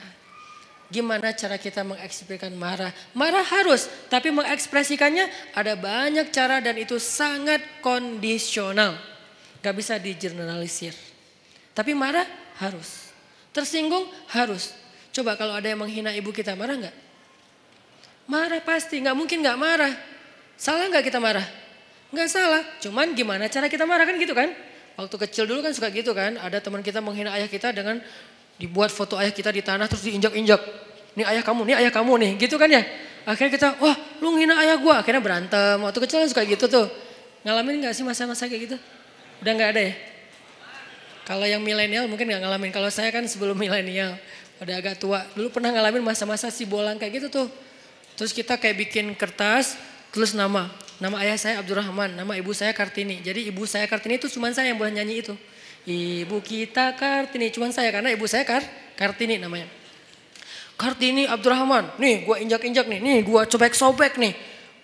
[0.92, 2.92] Gimana cara kita mengekspresikan marah.
[3.16, 9.00] Marah harus, tapi mengekspresikannya ada banyak cara dan itu sangat kondisional.
[9.64, 10.92] Gak bisa digeneralisir.
[11.72, 12.28] Tapi marah
[12.60, 13.08] harus.
[13.56, 14.04] Tersinggung
[14.36, 14.76] harus.
[15.16, 16.96] Coba kalau ada yang menghina ibu kita marah nggak?
[18.28, 19.96] Marah pasti, nggak mungkin nggak marah.
[20.60, 21.67] Salah nggak kita marah?
[22.08, 24.52] Nggak salah, cuman gimana cara kita marah kan gitu kan?
[24.98, 28.00] Waktu kecil dulu kan suka gitu kan, ada teman kita menghina ayah kita dengan
[28.58, 30.58] dibuat foto ayah kita di tanah terus diinjak-injak.
[31.14, 32.82] Ini ayah kamu, ini ayah kamu nih, gitu kan ya?
[33.28, 33.94] Akhirnya kita, wah
[34.24, 35.78] lu menghina ayah gua, akhirnya berantem.
[35.84, 36.88] Waktu kecil kan suka gitu tuh.
[37.44, 38.78] Ngalamin gak sih masa-masa kayak gitu?
[39.44, 39.94] Udah gak ada ya?
[41.28, 42.72] Kalau yang milenial mungkin gak ngalamin.
[42.72, 44.16] Kalau saya kan sebelum milenial,
[44.64, 45.28] udah agak tua.
[45.36, 47.48] Dulu pernah ngalamin masa-masa si bolang kayak gitu tuh.
[48.16, 49.76] Terus kita kayak bikin kertas,
[50.16, 50.72] tulis nama.
[50.98, 53.22] Nama ayah saya Abdurrahman, nama ibu saya Kartini.
[53.22, 55.34] Jadi ibu saya Kartini itu cuma saya yang boleh nyanyi itu.
[55.86, 58.66] Ibu kita Kartini, cuma saya karena ibu saya Kar
[58.98, 59.70] Kartini namanya.
[60.74, 64.34] Kartini Abdurrahman, nih gue injak-injak nih, nih gue cobek-sobek nih.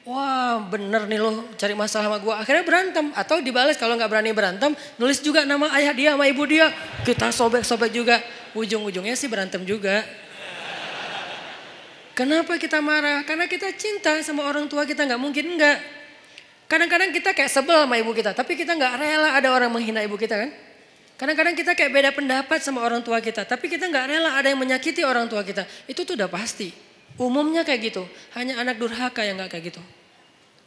[0.03, 2.33] Wah bener nih lo cari masalah sama gue.
[2.35, 4.75] Akhirnya berantem atau dibalas kalau nggak berani berantem.
[4.99, 6.69] Nulis juga nama ayah dia sama ibu dia.
[7.07, 8.19] Kita sobek-sobek juga.
[8.53, 10.03] Ujung-ujungnya sih berantem juga.
[12.13, 13.25] Kenapa kita marah?
[13.25, 16.02] Karena kita cinta sama orang tua kita nggak mungkin enggak.
[16.73, 20.17] Kadang-kadang kita kayak sebel sama ibu kita, tapi kita nggak rela ada orang menghina ibu
[20.17, 20.49] kita kan?
[21.21, 24.57] Kadang-kadang kita kayak beda pendapat sama orang tua kita, tapi kita nggak rela ada yang
[24.57, 25.69] menyakiti orang tua kita.
[25.85, 26.73] Itu tuh udah pasti.
[27.21, 28.09] Umumnya kayak gitu.
[28.33, 29.81] Hanya anak durhaka yang nggak kayak gitu.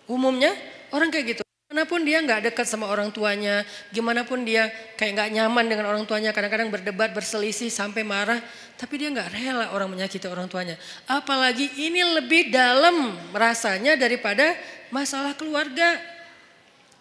[0.06, 0.54] Umumnya
[0.94, 1.45] orang kayak gitu.
[1.66, 5.90] Mana pun dia nggak dekat sama orang tuanya, gimana pun dia kayak nggak nyaman dengan
[5.90, 8.38] orang tuanya, kadang-kadang berdebat, berselisih sampai marah,
[8.78, 10.78] tapi dia nggak rela orang menyakiti orang tuanya.
[11.10, 14.54] Apalagi ini lebih dalam rasanya daripada
[14.94, 15.98] masalah keluarga.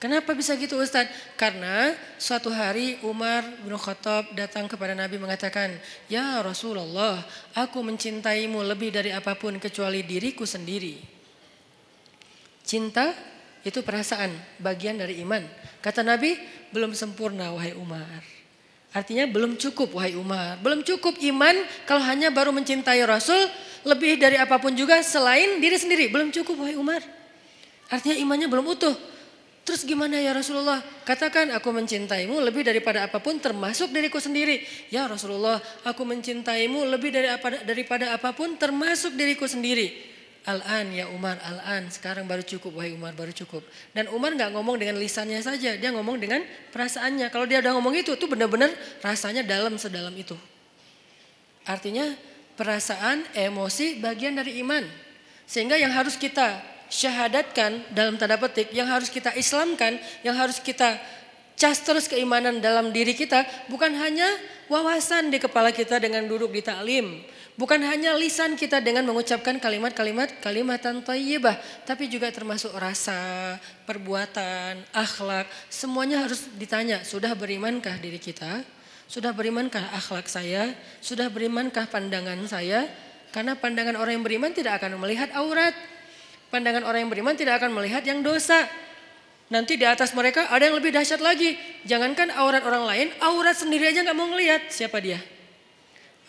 [0.01, 1.13] Kenapa bisa gitu Ustadz?
[1.37, 5.77] Karena suatu hari Umar bin Khattab datang kepada Nabi mengatakan,
[6.09, 7.21] Ya Rasulullah,
[7.53, 10.97] aku mencintaimu lebih dari apa pun kecuali diriku sendiri.
[12.65, 13.34] Cinta
[13.65, 14.29] itu perasaan,
[14.61, 15.41] bagian dari iman.
[15.81, 16.37] Kata Nabi,
[16.69, 18.21] belum sempurna wahai Umar.
[18.93, 20.61] Artinya belum cukup wahai Umar.
[20.61, 23.49] Belum cukup iman kalau hanya baru mencintai Rasul
[23.83, 26.07] lebih dari apa pun juga selain diri sendiri.
[26.13, 27.01] Belum cukup wahai Umar.
[27.91, 28.95] Artinya imannya belum utuh.
[29.65, 30.77] Terus gimana ya Rasulullah?
[31.03, 34.61] Katakan aku mencintaimu lebih daripada apa pun termasuk diriku sendiri.
[34.93, 40.14] Ya Rasulullah, aku mencintaimu lebih dari apa, daripada apa pun termasuk diriku sendiri.
[40.45, 43.65] Al-an ya Umar, al-an sekarang baru cukup wahai Umar baru cukup.
[43.97, 47.33] Dan Umar nggak ngomong dengan lisannya saja, dia ngomong dengan perasaannya.
[47.33, 48.69] Kalau dia udah ngomong itu, itu benar-benar
[49.01, 50.37] rasanya dalam sedalam itu.
[51.65, 52.13] Artinya
[52.53, 54.85] perasaan, emosi bagian dari iman.
[55.49, 56.61] Sehingga yang harus kita
[56.93, 61.01] syahadatkan dalam tanda petik, yang harus kita islamkan, yang harus kita
[61.55, 64.27] cas terus keimanan dalam diri kita bukan hanya
[64.67, 67.23] wawasan di kepala kita dengan duduk di taklim,
[67.55, 71.55] bukan hanya lisan kita dengan mengucapkan kalimat-kalimat kalimatan thayyibah,
[71.87, 78.63] tapi juga termasuk rasa, perbuatan, akhlak, semuanya harus ditanya, sudah berimankah diri kita?
[79.05, 80.73] Sudah berimankah akhlak saya?
[80.97, 82.89] Sudah berimankah pandangan saya?
[83.29, 85.75] Karena pandangan orang yang beriman tidak akan melihat aurat.
[86.49, 88.65] Pandangan orang yang beriman tidak akan melihat yang dosa.
[89.45, 91.53] Nanti di atas mereka ada yang lebih dahsyat lagi.
[91.85, 95.21] Jangankan aurat orang lain, aurat sendiri aja nggak mau ngelihat siapa dia.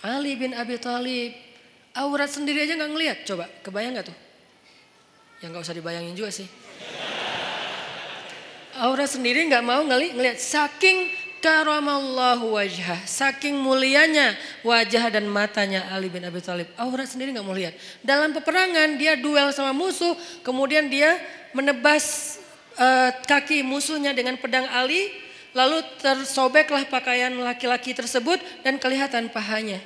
[0.04, 1.32] Ali bin Abi Thalib,
[1.96, 3.18] aurat sendiri aja nggak ngelihat.
[3.24, 4.18] Coba, kebayang nggak tuh?
[5.40, 6.48] Yang nggak usah dibayangin juga sih.
[8.76, 10.36] Aurat sendiri nggak mau ngeli ngelihat.
[10.36, 11.08] Saking
[11.40, 13.00] karamallahu wajah.
[13.08, 16.68] Saking mulianya wajah dan matanya Ali bin Abi Thalib.
[16.76, 17.72] Aurat sendiri nggak mau lihat.
[18.04, 20.12] Dalam peperangan dia duel sama musuh,
[20.44, 21.16] kemudian dia
[21.56, 22.36] menebas
[22.76, 25.08] uh, kaki musuhnya dengan pedang Ali,
[25.56, 29.80] lalu tersobeklah pakaian laki-laki tersebut dan kelihatan pahanya.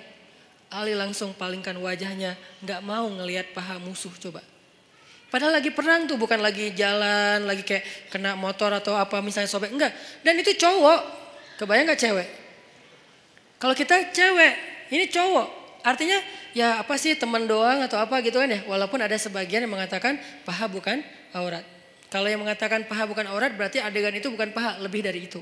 [0.70, 4.42] Ali langsung palingkan wajahnya, nggak mau ngelihat paha musuh coba.
[5.30, 9.70] Padahal lagi perang tuh bukan lagi jalan, lagi kayak kena motor atau apa misalnya sobek.
[9.70, 9.94] Enggak.
[10.26, 11.22] Dan itu cowok.
[11.54, 12.28] Kebayang gak cewek?
[13.62, 14.52] Kalau kita cewek,
[14.90, 15.46] ini cowok.
[15.86, 16.18] Artinya
[16.50, 18.66] ya apa sih teman doang atau apa gitu kan ya.
[18.66, 20.98] Walaupun ada sebagian yang mengatakan paha bukan
[21.30, 21.62] aurat.
[22.10, 25.38] Kalau yang mengatakan paha bukan aurat berarti adegan itu bukan paha, lebih dari itu.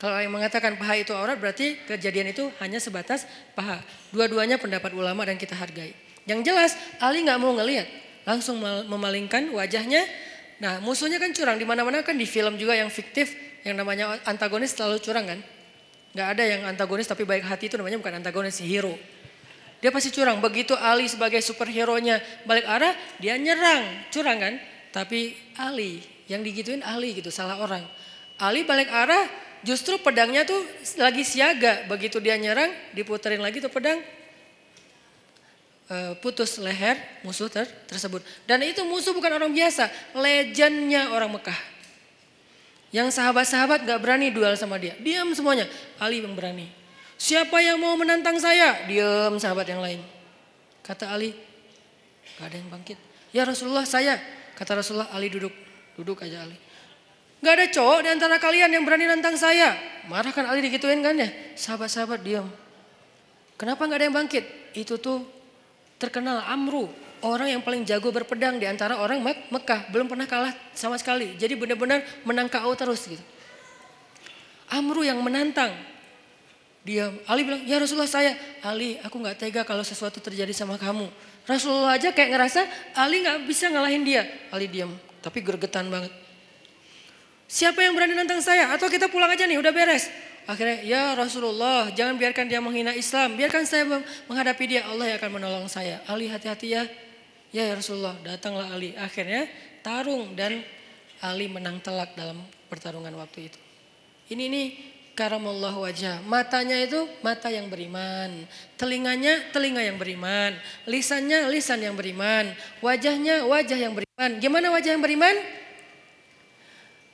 [0.00, 3.84] Kalau yang mengatakan paha itu aurat berarti kejadian itu hanya sebatas paha.
[4.16, 5.92] Dua-duanya pendapat ulama dan kita hargai.
[6.24, 6.72] Yang jelas
[7.04, 7.84] Ali nggak mau ngelihat
[8.24, 10.00] langsung memalingkan wajahnya.
[10.60, 14.72] Nah musuhnya kan curang, di mana-mana kan di film juga yang fiktif, yang namanya antagonis
[14.72, 15.40] selalu curang kan.
[16.10, 18.96] Gak ada yang antagonis tapi baik hati itu namanya bukan antagonis, hero.
[19.80, 24.54] Dia pasti curang, begitu Ali sebagai superhero-nya balik arah, dia nyerang, curang kan.
[24.92, 27.80] Tapi Ali, yang digituin Ali gitu, salah orang.
[28.36, 29.24] Ali balik arah,
[29.66, 30.60] justru pedangnya tuh
[31.00, 31.84] lagi siaga.
[31.88, 34.00] Begitu dia nyerang, diputerin lagi tuh pedang,
[35.90, 36.94] Eh, putus leher
[37.26, 38.22] musuh ter tersebut.
[38.46, 41.60] Dan itu musuh bukan orang biasa, legendnya orang Mekah.
[42.94, 44.94] Yang sahabat-sahabat gak berani duel sama dia.
[45.02, 45.66] Diam semuanya.
[45.98, 46.70] Ali yang berani.
[47.18, 48.86] Siapa yang mau menantang saya?
[48.86, 49.98] Diam sahabat yang lain.
[50.86, 51.34] Kata Ali,
[52.38, 52.98] gak ada yang bangkit.
[53.34, 54.14] Ya Rasulullah saya.
[54.54, 55.54] Kata Rasulullah Ali duduk.
[55.98, 56.54] Duduk aja Ali.
[57.40, 59.76] Gak ada cowok di antara kalian yang berani nantang saya.
[60.08, 61.28] Marah kan Ali digituin kan ya.
[61.56, 62.48] Sahabat-sahabat diam.
[63.56, 64.44] Kenapa gak ada yang bangkit?
[64.76, 65.24] Itu tuh
[66.00, 66.88] terkenal Amru,
[67.20, 71.36] orang yang paling jago berpedang di antara orang Mek Mekah, belum pernah kalah sama sekali.
[71.36, 73.24] Jadi benar-benar menang KO terus gitu.
[74.72, 75.76] Amru yang menantang.
[76.80, 78.32] Dia Ali bilang, "Ya Rasulullah saya,
[78.64, 81.12] Ali, aku nggak tega kalau sesuatu terjadi sama kamu."
[81.44, 82.60] Rasulullah aja kayak ngerasa
[82.96, 84.24] Ali nggak bisa ngalahin dia.
[84.48, 84.88] Ali diam,
[85.20, 86.19] tapi gergetan banget.
[87.50, 88.70] Siapa yang berani nantang saya?
[88.70, 90.06] Atau kita pulang aja nih, udah beres.
[90.46, 93.34] Akhirnya ya Rasulullah jangan biarkan dia menghina Islam.
[93.34, 93.86] Biarkan saya
[94.30, 94.86] menghadapi dia.
[94.86, 95.98] Allah yang akan menolong saya.
[96.06, 96.86] Ali hati-hati ya.
[97.50, 98.94] Ya, Rasulullah datanglah Ali.
[98.94, 99.50] Akhirnya
[99.82, 100.62] tarung dan
[101.18, 102.38] Ali menang telak dalam
[102.70, 103.58] pertarungan waktu itu.
[104.30, 104.62] Ini ini
[105.18, 106.22] karamullah wajah.
[106.22, 108.46] Matanya itu mata yang beriman.
[108.78, 110.54] Telinganya telinga yang beriman.
[110.86, 112.54] Lisannya lisan yang beriman.
[112.78, 114.30] Wajahnya wajah yang beriman.
[114.38, 115.59] Gimana wajah yang beriman?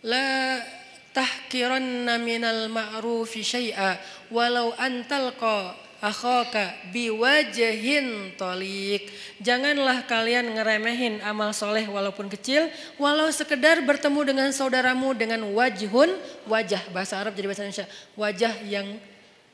[0.07, 0.63] La
[1.11, 3.99] tahkiranna minal ma'rufi syai'a
[4.31, 9.09] walau antalqa akhaka biwajhin tolik.
[9.41, 12.69] Janganlah kalian ngeremehin amal soleh walaupun kecil.
[13.01, 16.15] Walau sekedar bertemu dengan saudaramu dengan wajhun,
[16.47, 16.87] wajah.
[16.93, 17.89] Bahasa Arab jadi bahasa Indonesia.
[18.15, 18.87] Wajah yang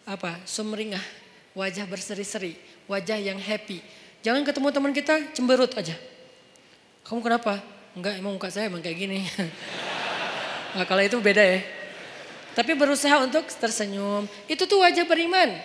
[0.04, 1.02] apa sumringah.
[1.56, 2.58] Wajah berseri-seri.
[2.90, 3.80] Wajah yang happy.
[4.22, 5.96] Jangan ketemu teman kita cemberut aja.
[7.02, 7.58] Kamu kenapa?
[7.92, 9.20] Enggak emang muka saya emang kayak gini.
[10.72, 11.60] Nah, kalau itu beda ya.
[12.52, 14.28] Tapi berusaha untuk tersenyum.
[14.48, 15.56] Itu tuh wajah beriman.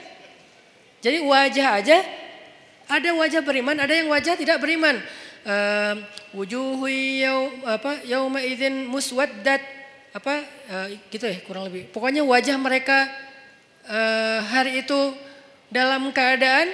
[1.03, 1.97] Jadi wajah aja
[2.88, 4.95] ada wajah beriman, ada yang wajah tidak beriman.
[5.47, 6.03] Uh,
[7.24, 9.64] yaum apa yauma idzin muswaddat
[10.12, 11.91] apa uh, gitu ya kurang lebih.
[11.91, 13.08] Pokoknya wajah mereka
[13.88, 15.16] uh, hari itu
[15.68, 16.72] dalam keadaan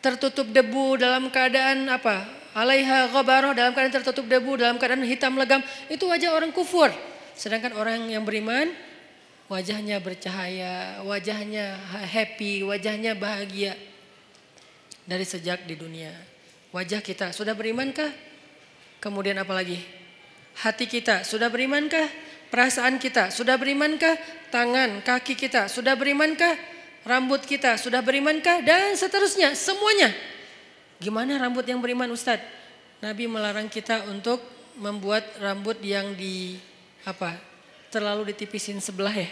[0.00, 2.24] tertutup debu, dalam keadaan apa?
[2.52, 5.64] Alaiha ghabarah, dalam keadaan tertutup debu, dalam keadaan hitam legam.
[5.88, 6.92] Itu wajah orang kufur.
[7.36, 8.70] Sedangkan orang yang beriman
[9.52, 11.76] wajahnya bercahaya, wajahnya
[12.08, 13.76] happy, wajahnya bahagia
[15.04, 16.12] dari sejak di dunia.
[16.72, 18.08] Wajah kita sudah berimankah?
[18.96, 19.76] Kemudian apa lagi?
[20.64, 22.08] Hati kita sudah berimankah?
[22.48, 24.16] Perasaan kita sudah berimankah?
[24.48, 26.56] Tangan, kaki kita sudah berimankah?
[27.04, 28.64] Rambut kita sudah berimankah?
[28.64, 30.12] Dan seterusnya, semuanya.
[31.02, 32.46] Gimana rambut yang beriman Ustadz?
[33.02, 34.38] Nabi melarang kita untuk
[34.78, 36.56] membuat rambut yang di
[37.04, 37.36] apa?
[37.92, 39.28] Terlalu ditipisin sebelah ya?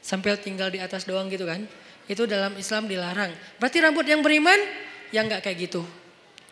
[0.00, 1.64] Sampai tinggal di atas doang gitu kan?
[2.08, 3.30] Itu dalam Islam dilarang.
[3.60, 4.56] Berarti rambut yang beriman
[5.14, 5.82] yang nggak kayak gitu.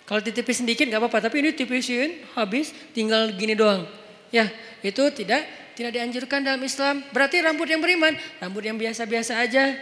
[0.09, 3.85] Kalau ditipis sedikit nggak apa-apa tapi ini tipisin habis tinggal gini doang.
[4.33, 4.49] Ya
[4.81, 5.45] itu tidak
[5.77, 7.05] tidak dianjurkan dalam Islam.
[7.13, 9.77] Berarti rambut yang beriman rambut yang biasa-biasa aja.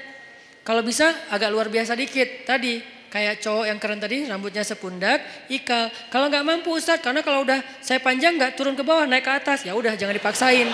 [0.66, 5.88] Kalau bisa agak luar biasa dikit tadi kayak cowok yang keren tadi rambutnya sepundak, ikal.
[6.12, 9.32] Kalau nggak mampu Ustadz, karena kalau udah saya panjang nggak turun ke bawah naik ke
[9.32, 10.68] atas, ya udah jangan dipaksain.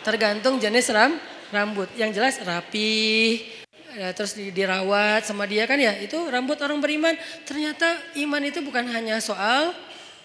[0.00, 1.20] Tergantung jenis ram,
[1.52, 1.92] rambut.
[1.92, 3.44] Yang jelas rapi,
[3.92, 7.12] ya, terus dirawat sama dia kan ya itu rambut orang beriman.
[7.44, 9.76] Ternyata iman itu bukan hanya soal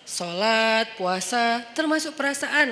[0.07, 2.72] sholat, puasa, termasuk perasaan.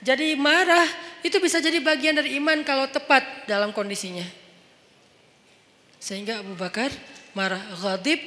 [0.00, 0.88] Jadi marah
[1.20, 4.24] itu bisa jadi bagian dari iman kalau tepat dalam kondisinya.
[6.00, 6.88] Sehingga Abu Bakar
[7.36, 7.60] marah.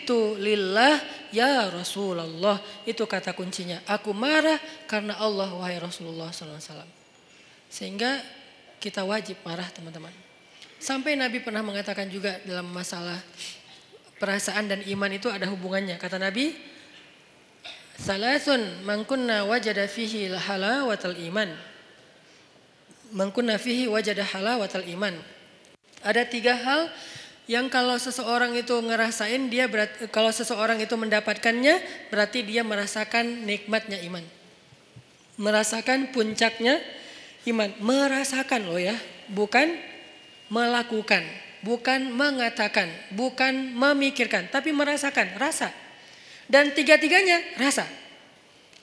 [0.06, 1.02] tu lillah
[1.34, 2.62] ya Rasulullah.
[2.86, 3.82] Itu kata kuncinya.
[3.90, 6.86] Aku marah karena Allah wahai Rasulullah SAW.
[7.66, 8.22] Sehingga
[8.78, 10.14] kita wajib marah teman-teman.
[10.78, 13.18] Sampai Nabi pernah mengatakan juga dalam masalah
[14.22, 15.98] perasaan dan iman itu ada hubungannya.
[15.98, 16.56] Kata Nabi,
[18.00, 21.52] Salasun mangkunna wajada fihi halawatal iman.
[23.12, 25.20] Mangkunna fihi wajada halawatal iman.
[26.00, 26.88] Ada tiga hal
[27.50, 31.82] yang kalau seseorang itu ngerasain dia berat, kalau seseorang itu mendapatkannya
[32.14, 34.22] berarti dia merasakan nikmatnya iman.
[35.42, 36.78] Merasakan puncaknya
[37.50, 38.94] iman, merasakan loh ya,
[39.34, 39.66] bukan
[40.54, 41.26] melakukan,
[41.66, 42.86] bukan mengatakan,
[43.18, 45.74] bukan memikirkan, tapi merasakan, rasa.
[46.46, 47.90] Dan tiga-tiganya rasa.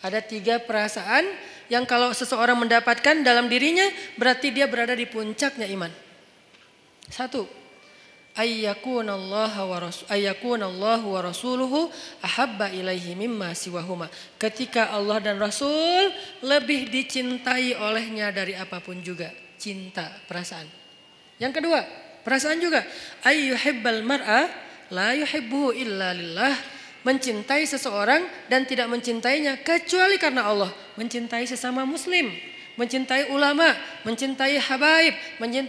[0.02, 1.22] Ada tiga perasaan
[1.70, 3.86] yang kalau seseorang mendapatkan dalam dirinya
[4.18, 5.90] berarti dia berada di puncaknya iman.
[7.06, 7.65] Satu,
[8.36, 11.88] ayyakunallaha wa rasul ayyakunallahu wa rasuluhu
[12.20, 14.12] ahabba ilaihi mimma siwahuma.
[14.36, 16.12] Ketika Allah dan Rasul
[16.44, 19.32] lebih dicintai olehnya dari apa pun juga.
[19.56, 20.68] Cinta, perasaan.
[21.40, 21.80] Yang kedua,
[22.22, 22.84] perasaan juga.
[23.24, 24.52] Ayyuhibbal mar'a
[24.92, 26.54] la yuhibbuhu illa lillah.
[27.06, 30.70] Mencintai seseorang dan tidak mencintainya kecuali karena Allah.
[31.00, 33.72] Mencintai sesama muslim mencintai ulama,
[34.04, 35.14] mencintai habaib,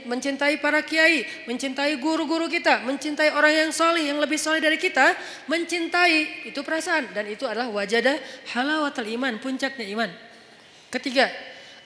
[0.05, 5.15] mencintai para kiai, mencintai guru-guru kita, mencintai orang yang solih, yang lebih solih dari kita,
[5.47, 8.19] mencintai itu perasaan dan itu adalah wajadah
[8.53, 10.11] halawatul iman, puncaknya iman.
[10.91, 11.31] Ketiga,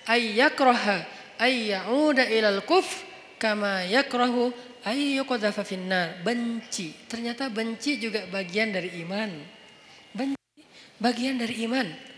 [0.10, 1.06] ayyakroha
[1.38, 3.06] ayyauda ilal kuf
[3.38, 4.54] kama yakrahu
[4.86, 6.22] ayyuqadhafa finnar.
[6.26, 6.94] Benci.
[7.10, 9.30] Ternyata benci juga bagian dari iman.
[10.14, 10.66] Benci
[11.02, 12.11] bagian dari iman.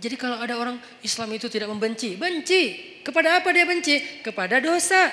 [0.00, 2.96] Jadi kalau ada orang Islam itu tidak membenci, benci.
[3.04, 4.24] Kepada apa dia benci?
[4.24, 5.12] Kepada dosa,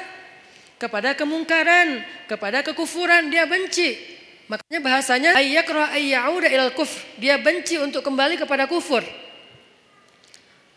[0.80, 4.00] kepada kemungkaran, kepada kekufuran dia benci.
[4.48, 7.04] Makanya bahasanya ayyakra ayyauda ilal kufr.
[7.20, 9.04] Dia benci untuk kembali kepada kufur.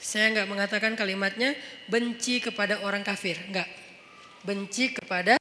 [0.01, 1.55] Saya enggak mengatakan kalimatnya
[1.87, 3.69] benci kepada orang kafir, enggak.
[4.43, 5.39] Benci kepada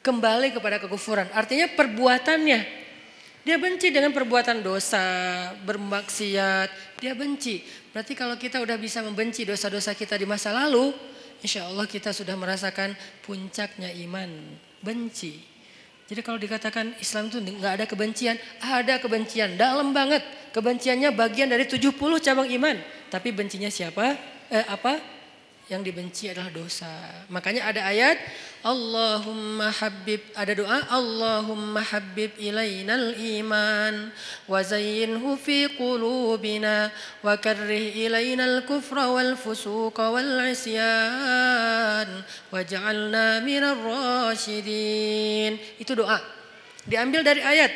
[0.00, 1.28] kembali kepada kekufuran.
[1.34, 2.60] Artinya perbuatannya,
[3.42, 5.02] dia benci dengan perbuatan dosa,
[5.66, 7.81] bermaksiat, dia benci.
[7.92, 10.96] Berarti kalau kita udah bisa membenci dosa-dosa kita di masa lalu,
[11.44, 14.32] insya Allah kita sudah merasakan puncaknya iman,
[14.80, 15.52] benci.
[16.08, 20.24] Jadi kalau dikatakan Islam itu nggak ada kebencian, ada kebencian dalam banget.
[20.52, 22.76] Kebenciannya bagian dari 70 cabang iman.
[23.08, 24.16] Tapi bencinya siapa?
[24.52, 25.00] Eh, apa?
[25.72, 26.92] Yang dibenci adalah dosa.
[27.32, 28.20] Makanya ada ayat
[28.60, 34.12] Allahumma habib ada doa Allahumma habib ilainal iman
[34.44, 36.92] wa zayyinhu fi qulubina
[37.24, 42.20] wa karrih ilainal kufra wal fusuqa wal isyan
[42.52, 45.56] waj'alna minar rasyidin.
[45.80, 46.20] Itu doa.
[46.84, 47.72] Diambil dari ayat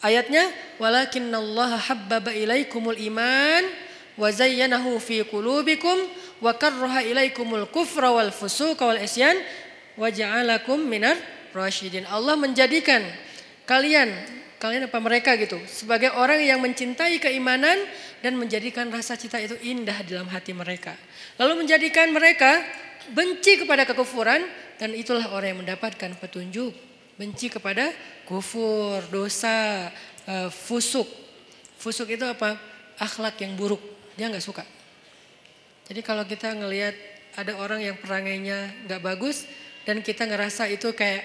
[0.00, 0.48] Ayatnya
[0.80, 3.89] walakinnallaha habbaba ilaikumul iman
[4.20, 5.96] wa zayyanahu fi qulubikum
[6.44, 8.12] wa karraha ilaikumul kufra
[10.12, 11.16] ja'alakum minar
[11.56, 12.04] rasyidin.
[12.04, 13.00] Allah menjadikan
[13.64, 14.12] kalian
[14.60, 17.80] kalian apa mereka gitu sebagai orang yang mencintai keimanan
[18.20, 20.92] dan menjadikan rasa cinta itu indah dalam hati mereka.
[21.40, 22.60] Lalu menjadikan mereka
[23.16, 24.44] benci kepada kekufuran
[24.76, 26.76] dan itulah orang yang mendapatkan petunjuk.
[27.20, 27.92] Benci kepada
[28.24, 29.92] kufur, dosa,
[30.24, 31.04] uh, fusuk.
[31.76, 32.56] Fusuk itu apa?
[32.96, 33.99] Akhlak yang buruk.
[34.20, 34.60] Dia nggak suka.
[35.88, 36.92] Jadi kalau kita ngelihat
[37.40, 39.48] ada orang yang perangainya nggak bagus
[39.88, 41.24] dan kita ngerasa itu kayak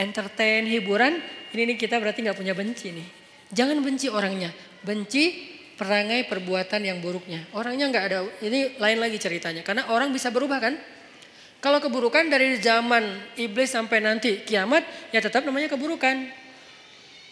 [0.00, 1.20] entertain, hiburan,
[1.52, 3.08] ini nih kita berarti nggak punya benci nih.
[3.52, 7.44] Jangan benci orangnya, benci perangai perbuatan yang buruknya.
[7.52, 9.60] Orangnya nggak ada, ini lain lagi ceritanya.
[9.60, 10.80] Karena orang bisa berubah kan.
[11.60, 14.80] Kalau keburukan dari zaman iblis sampai nanti kiamat,
[15.12, 16.24] ya tetap namanya keburukan.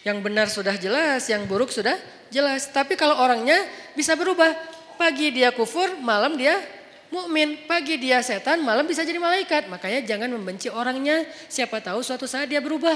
[0.05, 1.97] Yang benar sudah jelas, yang buruk sudah
[2.33, 2.69] jelas.
[2.69, 3.55] Tapi kalau orangnya
[3.93, 6.57] bisa berubah, Pagi dia kufur, malam dia
[7.13, 7.57] mukmin.
[7.69, 9.69] Pagi dia setan, malam bisa jadi malaikat.
[9.69, 11.25] Makanya jangan membenci orangnya.
[11.47, 12.95] Siapa tahu suatu saat dia berubah.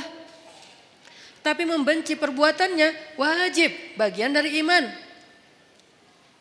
[1.46, 4.84] Tapi membenci perbuatannya wajib, bagian dari iman.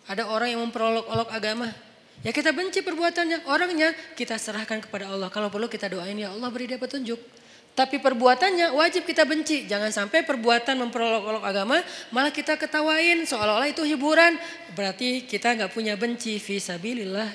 [0.06, 1.68] Ada orang yang memperolok-olok agama.
[2.24, 5.30] Ya kita benci perbuatannya, orangnya kita serahkan kepada Allah.
[5.30, 7.18] Kalau perlu kita doain ya Allah beri dia petunjuk.
[7.76, 9.68] Tapi perbuatannya wajib kita benci.
[9.68, 11.76] Jangan sampai perbuatan memperolok-olok agama
[12.08, 14.40] malah kita ketawain seolah-olah itu hiburan.
[14.72, 17.28] Berarti kita nggak punya benci visabilillah.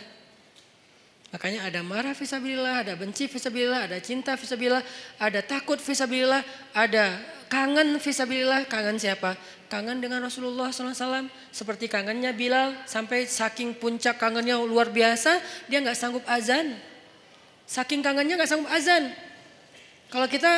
[1.32, 4.84] Makanya ada marah visabilillah, ada benci visabilillah, ada cinta visabilillah,
[5.16, 6.42] ada takut visabilillah,
[6.74, 8.66] ada kangen visabilillah.
[8.66, 9.38] Kangen siapa?
[9.70, 11.30] Kangen dengan Rasulullah SAW.
[11.54, 15.38] Seperti kangennya Bilal sampai saking puncak kangennya luar biasa,
[15.70, 16.76] dia nggak sanggup azan.
[17.70, 19.31] Saking kangennya nggak sanggup azan.
[20.12, 20.52] Kalau kita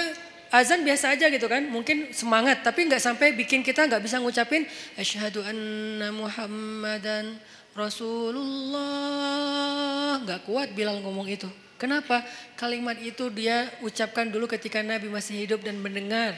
[0.49, 4.65] azan biasa aja gitu kan, mungkin semangat, tapi nggak sampai bikin kita nggak bisa ngucapin
[4.97, 7.37] asyhadu anna Muhammadan
[7.77, 8.93] Rasulullah
[10.25, 11.45] nggak kuat bilang ngomong itu.
[11.77, 12.25] Kenapa?
[12.57, 16.33] Kalimat itu dia ucapkan dulu ketika Nabi masih hidup dan mendengar.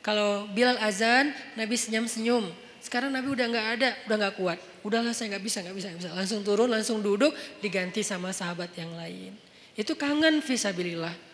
[0.00, 2.48] Kalau Bilal azan, Nabi senyum-senyum.
[2.80, 4.58] Sekarang Nabi udah nggak ada, udah nggak kuat.
[4.80, 6.10] Udahlah saya nggak bisa, nggak bisa, nggak bisa.
[6.16, 9.36] Langsung turun, langsung duduk, diganti sama sahabat yang lain.
[9.76, 11.29] Itu kangen visabilillah.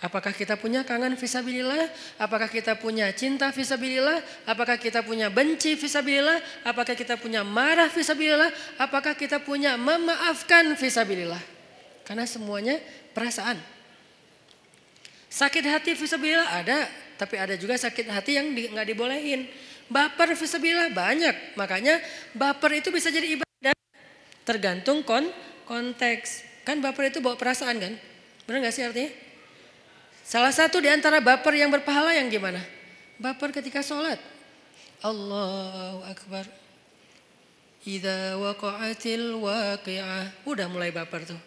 [0.00, 1.92] Apakah kita punya kangen visabilillah?
[2.16, 4.48] Apakah kita punya cinta visabilillah?
[4.48, 6.64] Apakah kita punya benci visabilillah?
[6.64, 8.48] Apakah kita punya marah visabilillah?
[8.80, 11.40] Apakah kita punya memaafkan visabilillah?
[12.08, 12.80] Karena semuanya
[13.12, 13.60] perasaan.
[15.28, 16.88] Sakit hati visabilillah ada,
[17.20, 19.52] tapi ada juga sakit hati yang nggak di, dibolehin.
[19.92, 22.00] Baper visabilillah banyak, makanya
[22.32, 23.76] baper itu bisa jadi ibadah.
[24.48, 25.28] Tergantung kon
[25.68, 26.48] konteks.
[26.64, 27.92] Kan baper itu bawa perasaan kan?
[28.48, 29.29] Benar nggak sih artinya?
[30.30, 32.62] Salah satu di antara baper yang berpahala yang gimana?
[33.18, 34.14] Baper ketika sholat.
[35.02, 36.46] Allahu Akbar.
[37.82, 40.46] Idza waqa'atil waqi'ah.
[40.46, 41.40] Udah mulai baper tuh.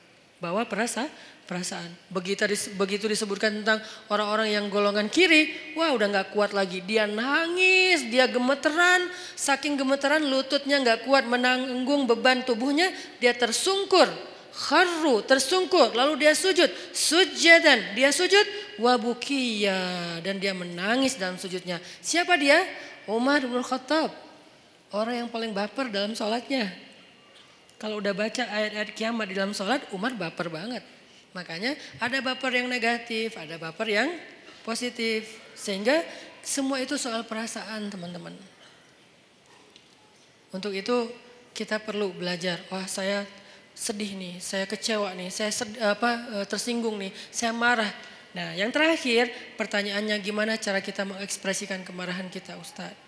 [0.43, 1.07] Bawa perasa,
[1.47, 1.95] perasaan.
[2.11, 2.43] Begitu,
[2.75, 3.79] begitu disebutkan tentang
[4.11, 5.55] orang-orang yang golongan kiri.
[5.79, 6.83] Wah udah gak kuat lagi.
[6.83, 9.07] Dia nangis, dia gemeteran.
[9.39, 12.91] Saking gemeteran lututnya gak kuat menanggung beban tubuhnya.
[13.23, 15.97] Dia tersungkur kharru tersungkur.
[15.97, 16.69] Lalu dia sujud.
[16.93, 17.97] Sujadan.
[17.97, 18.45] Dia sujud
[18.77, 20.21] wabukiya.
[20.21, 21.81] Dan dia menangis dalam sujudnya.
[21.99, 22.61] Siapa dia?
[23.09, 24.13] Umar bin Khattab.
[24.93, 26.69] Orang yang paling baper dalam sholatnya.
[27.81, 30.85] Kalau udah baca ayat-ayat kiamat di dalam sholat Umar baper banget.
[31.33, 34.07] Makanya ada baper yang negatif ada baper yang
[34.61, 35.41] positif.
[35.57, 36.05] Sehingga
[36.45, 38.37] semua itu soal perasaan teman-teman.
[40.53, 41.09] Untuk itu
[41.57, 42.61] kita perlu belajar.
[42.69, 43.25] Wah saya
[43.73, 47.89] sedih nih, saya kecewa nih, saya sed, apa e, tersinggung nih, saya marah.
[48.33, 53.03] Nah, yang terakhir pertanyaannya gimana cara kita mengekspresikan kemarahan kita, Ustadz?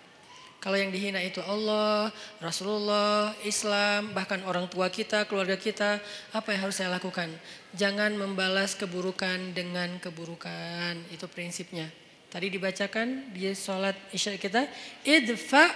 [0.65, 2.09] Kalau yang dihina itu Allah,
[2.41, 6.01] Rasulullah, Islam, bahkan orang tua kita, keluarga kita,
[6.33, 7.29] apa yang harus saya lakukan?
[7.77, 10.97] Jangan membalas keburukan dengan keburukan.
[11.13, 11.85] Itu prinsipnya.
[12.33, 14.65] Tadi dibacakan di sholat isya kita,
[15.05, 15.69] idfa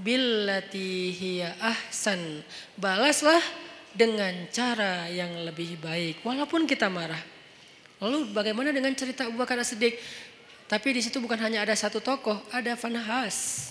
[0.00, 2.40] billati ahsan.
[2.80, 3.44] Balaslah
[3.92, 7.20] dengan cara yang lebih baik walaupun kita marah.
[8.02, 9.94] Lalu bagaimana dengan cerita Abu Bakar As-Siddiq?
[10.66, 13.70] Tapi di situ bukan hanya ada satu tokoh, ada Fanhas.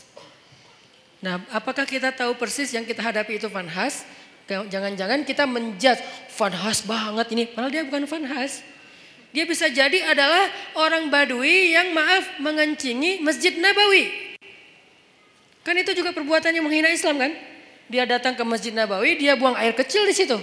[1.21, 4.05] Nah, apakah kita tahu persis yang kita hadapi itu Fanhas?
[4.45, 8.61] Jangan-jangan kita menjudge Fanhas banget ini, padahal dia bukan Fanhas.
[9.31, 14.35] Dia bisa jadi adalah orang Badui yang maaf mengencingi Masjid Nabawi.
[15.63, 17.31] Kan itu juga perbuatan yang menghina Islam kan?
[17.91, 20.39] Dia datang ke Masjid Nabawi, dia buang air kecil di situ.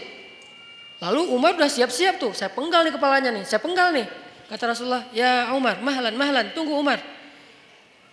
[1.01, 4.05] Lalu Umar udah siap-siap tuh, saya penggal nih kepalanya nih, saya penggal nih.
[4.53, 7.01] Kata Rasulullah, ya Umar, mahlan, mahlan, tunggu Umar.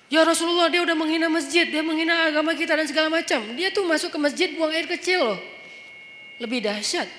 [0.07, 3.41] Ya Rasulullah dia udah menghina masjid, dia menghina agama kita dan segala macam.
[3.57, 5.39] Dia tuh masuk ke masjid buang air kecil loh.
[6.39, 7.09] Lebih dahsyat.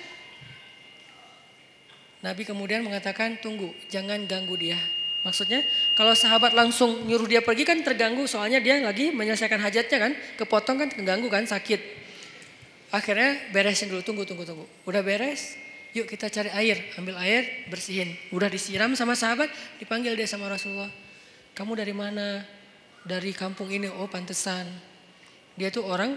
[2.23, 4.79] Nabi kemudian mengatakan tunggu, jangan ganggu dia.
[5.27, 5.67] Maksudnya
[5.99, 10.11] kalau sahabat langsung nyuruh dia pergi kan terganggu soalnya dia lagi menyelesaikan hajatnya kan.
[10.39, 12.06] Kepotong kan terganggu kan sakit.
[12.87, 14.65] Akhirnya beresin dulu, tunggu, tunggu, tunggu.
[14.87, 15.59] Udah beres,
[15.91, 16.79] yuk kita cari air.
[16.95, 18.15] Ambil air, bersihin.
[18.31, 20.91] Udah disiram sama sahabat, dipanggil dia sama Rasulullah.
[21.51, 22.47] Kamu dari mana?
[23.03, 24.67] Dari kampung ini, oh pantesan.
[25.59, 26.15] Dia tuh orang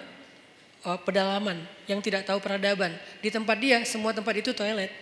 [0.86, 1.58] oh, pedalaman
[1.90, 2.94] yang tidak tahu peradaban.
[3.18, 4.92] Di tempat dia, semua tempat itu toilet.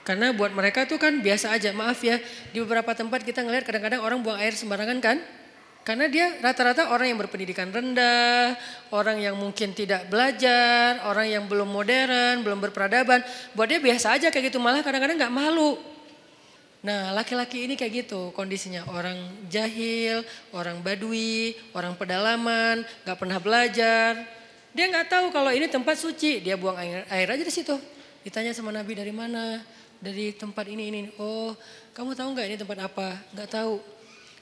[0.00, 2.16] Karena buat mereka tuh kan biasa aja, maaf ya.
[2.50, 5.20] Di beberapa tempat kita ngeliat kadang-kadang orang buang air sembarangan kan.
[5.80, 8.52] Karena dia rata-rata orang yang berpendidikan rendah,
[8.92, 13.24] orang yang mungkin tidak belajar, orang yang belum modern, belum berperadaban.
[13.56, 15.80] Buat dia biasa aja kayak gitu, malah kadang-kadang gak malu.
[16.84, 18.84] Nah laki-laki ini kayak gitu kondisinya.
[18.92, 19.16] Orang
[19.48, 20.20] jahil,
[20.52, 24.20] orang badui, orang pedalaman, gak pernah belajar.
[24.76, 27.80] Dia gak tahu kalau ini tempat suci, dia buang air, air aja di situ.
[28.20, 29.64] Ditanya sama Nabi dari mana?
[30.00, 31.00] Dari tempat ini, ini.
[31.16, 31.56] Oh
[31.96, 33.16] kamu tahu gak ini tempat apa?
[33.32, 33.99] Gak tahu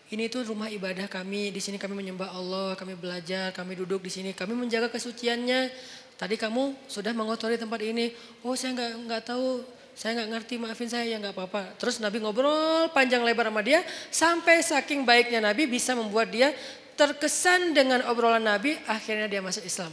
[0.08, 4.08] ini itu rumah ibadah kami, di sini kami menyembah Allah, kami belajar, kami duduk di
[4.08, 5.68] sini, kami menjaga kesuciannya.
[6.16, 8.16] Tadi kamu sudah mengotori tempat ini.
[8.40, 9.60] Oh saya nggak nggak tahu,
[9.92, 11.76] saya nggak ngerti, maafin saya ya nggak apa-apa.
[11.76, 16.56] Terus Nabi ngobrol panjang lebar sama dia, sampai saking baiknya Nabi bisa membuat dia
[16.96, 19.92] terkesan dengan obrolan Nabi, akhirnya dia masuk Islam.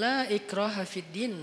[0.00, 1.36] La ikroha fiddin,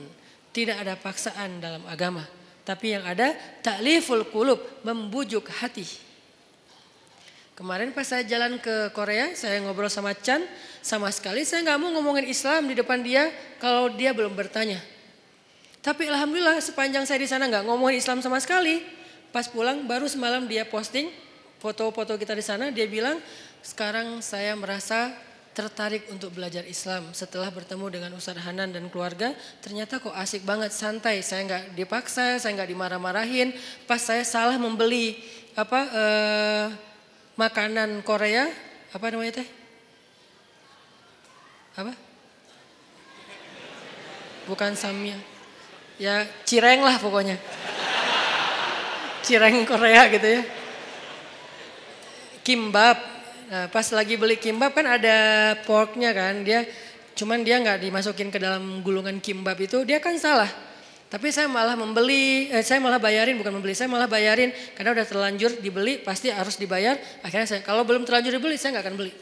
[0.50, 2.26] Tidak ada paksaan dalam agama.
[2.66, 6.09] Tapi yang ada takliful kulub, membujuk hati.
[7.60, 10.40] Kemarin pas saya jalan ke Korea, saya ngobrol sama Chan,
[10.80, 13.28] sama sekali saya nggak mau ngomongin Islam di depan dia
[13.60, 14.80] kalau dia belum bertanya.
[15.84, 18.80] Tapi alhamdulillah sepanjang saya di sana nggak ngomongin Islam sama sekali.
[19.36, 21.12] Pas pulang baru semalam dia posting
[21.60, 23.20] foto-foto kita di sana, dia bilang
[23.60, 25.12] sekarang saya merasa
[25.52, 30.72] tertarik untuk belajar Islam setelah bertemu dengan Ustadz Hanan dan keluarga ternyata kok asik banget
[30.72, 33.52] santai saya nggak dipaksa saya nggak dimarah-marahin
[33.84, 35.20] pas saya salah membeli
[35.60, 36.66] apa eh,
[37.40, 38.52] makanan Korea
[38.92, 39.48] apa namanya teh?
[41.80, 41.96] Apa?
[44.52, 45.16] Bukan samya.
[45.96, 47.40] Ya cireng lah pokoknya.
[49.24, 50.42] Cireng Korea gitu ya.
[52.44, 55.18] Kimbab Nah, pas lagi beli kimbab kan ada
[55.66, 56.70] porknya kan, dia
[57.18, 60.69] cuman dia nggak dimasukin ke dalam gulungan kimbab itu, dia kan salah.
[61.10, 65.06] Tapi saya malah membeli, eh, saya malah bayarin, bukan membeli, saya malah bayarin karena udah
[65.10, 67.02] terlanjur dibeli, pasti harus dibayar.
[67.26, 69.14] Akhirnya saya, kalau belum terlanjur dibeli, saya nggak akan beli.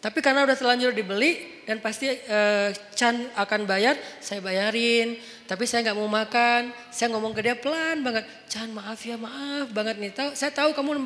[0.00, 5.20] Tapi karena udah terlanjur dibeli dan pasti uh, Chan akan bayar, saya bayarin.
[5.44, 8.24] Tapi saya nggak mau makan, saya ngomong ke dia pelan banget.
[8.48, 10.08] Chan maaf ya maaf banget nih.
[10.16, 11.04] Tahu, saya tahu kamu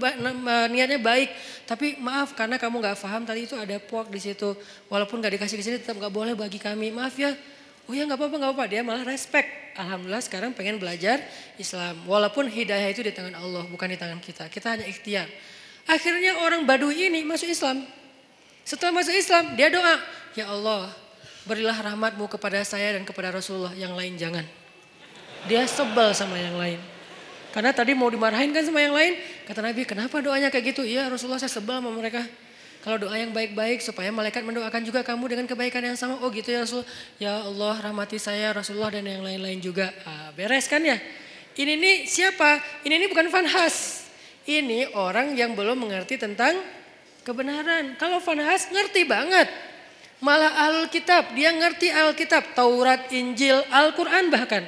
[0.71, 1.35] niatnya baik,
[1.67, 4.55] tapi maaf karena kamu nggak paham tadi itu ada pork di situ.
[4.87, 6.95] Walaupun nggak dikasih ke sini tetap nggak boleh bagi kami.
[6.95, 7.35] Maaf ya.
[7.85, 8.65] Oh ya nggak apa-apa nggak apa-apa.
[8.71, 9.77] Dia malah respect.
[9.77, 11.21] Alhamdulillah sekarang pengen belajar
[11.61, 12.01] Islam.
[12.09, 14.49] Walaupun hidayah itu di tangan Allah bukan di tangan kita.
[14.49, 15.29] Kita hanya ikhtiar.
[15.85, 17.85] Akhirnya orang Baduy ini masuk Islam.
[18.65, 20.01] Setelah masuk Islam, dia doa,
[20.33, 20.89] Ya Allah,
[21.45, 24.49] berilah rahmatmu kepada saya dan kepada Rasulullah, yang lain jangan.
[25.45, 26.81] Dia sebel sama yang lain.
[27.53, 29.21] Karena tadi mau dimarahin kan sama yang lain.
[29.45, 30.83] Kata Nabi, kenapa doanya kayak gitu?
[30.83, 32.25] Iya Rasulullah saya sebel sama mereka.
[32.85, 36.21] Kalau doa yang baik-baik supaya malaikat mendoakan juga kamu dengan kebaikan yang sama.
[36.21, 36.85] Oh gitu ya Rasul.
[37.17, 39.89] Ya Allah rahmati saya Rasulullah dan yang lain-lain juga.
[40.05, 41.01] Ah, beres kan ya?
[41.57, 42.61] Ini nih siapa?
[42.85, 44.05] Ini nih bukan fanhas.
[44.45, 46.61] Ini orang yang belum mengerti tentang
[47.25, 47.97] kebenaran.
[47.97, 49.49] Kalau Fanhas ngerti banget.
[50.21, 54.65] Malah Alkitab, dia ngerti Alkitab, Taurat, Injil, Al-Quran bahkan.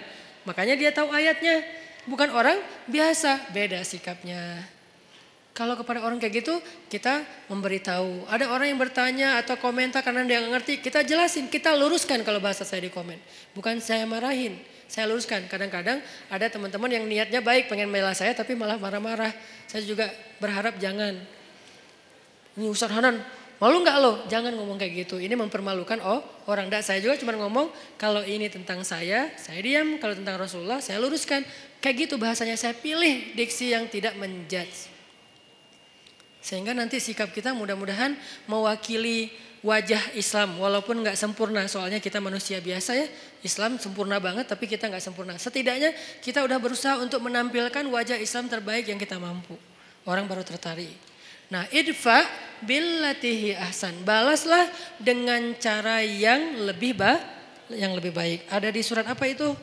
[0.48, 1.64] Makanya dia tahu ayatnya.
[2.08, 2.56] Bukan orang
[2.88, 4.75] biasa, beda sikapnya.
[5.56, 6.60] Kalau kepada orang kayak gitu,
[6.92, 8.28] kita memberitahu.
[8.28, 12.44] Ada orang yang bertanya atau komentar karena dia nggak ngerti, kita jelasin, kita luruskan kalau
[12.44, 13.16] bahasa saya di komen.
[13.56, 15.48] Bukan saya marahin, saya luruskan.
[15.48, 19.32] Kadang-kadang ada teman-teman yang niatnya baik, pengen melah saya tapi malah marah-marah.
[19.64, 20.12] Saya juga
[20.44, 21.16] berharap jangan.
[22.60, 23.24] Ini Ustaz Hanan,
[23.56, 24.28] malu nggak lo?
[24.28, 25.16] Jangan ngomong kayak gitu.
[25.16, 26.20] Ini mempermalukan oh
[26.52, 26.68] orang.
[26.68, 29.96] Tidak saya juga cuma ngomong kalau ini tentang saya, saya diam.
[30.04, 31.48] Kalau tentang Rasulullah, saya luruskan.
[31.80, 34.95] Kayak gitu bahasanya saya pilih diksi yang tidak menjudge.
[36.46, 38.14] Sehingga nanti sikap kita mudah-mudahan
[38.46, 39.34] mewakili
[39.66, 43.10] wajah Islam walaupun nggak sempurna soalnya kita manusia biasa ya
[43.42, 45.90] Islam sempurna banget tapi kita nggak sempurna setidaknya
[46.22, 49.58] kita udah berusaha untuk menampilkan wajah Islam terbaik yang kita mampu
[50.06, 50.94] orang baru tertarik
[51.46, 52.26] Nah, idfa
[52.66, 54.02] billatihi ahsan.
[54.02, 54.66] Balaslah
[54.98, 57.22] dengan cara yang lebih ba
[57.70, 58.50] yang lebih baik.
[58.50, 59.54] Ada di surat apa itu?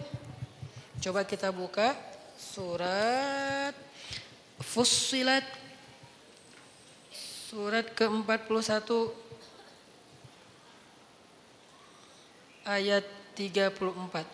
[1.03, 1.91] Coba kita buka
[2.39, 3.75] surat
[4.63, 5.43] Fussilat
[7.53, 9.13] surat ke-41
[12.65, 13.05] ayat
[13.37, 14.25] 34.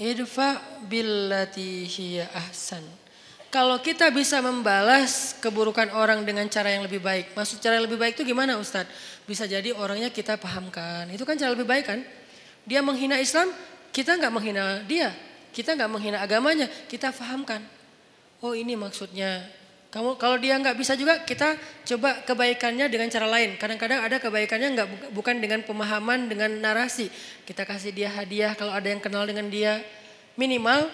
[0.00, 0.50] Idfa
[0.88, 2.80] billatihi ahsan.
[3.52, 7.36] Kalau kita bisa membalas keburukan orang dengan cara yang lebih baik.
[7.36, 8.88] Maksud cara yang lebih baik itu gimana Ustadz?
[9.28, 11.12] Bisa jadi orangnya kita pahamkan.
[11.12, 12.00] Itu kan cara lebih baik kan?
[12.64, 13.52] Dia menghina Islam,
[13.92, 15.12] kita nggak menghina dia.
[15.52, 17.60] Kita nggak menghina agamanya, kita pahamkan.
[18.40, 19.44] Oh ini maksudnya.
[19.94, 21.54] Kamu kalau dia nggak bisa juga kita
[21.86, 23.54] coba kebaikannya dengan cara lain.
[23.54, 27.06] Kadang-kadang ada kebaikannya nggak bukan dengan pemahaman dengan narasi.
[27.46, 29.78] Kita kasih dia hadiah kalau ada yang kenal dengan dia.
[30.34, 30.90] Minimal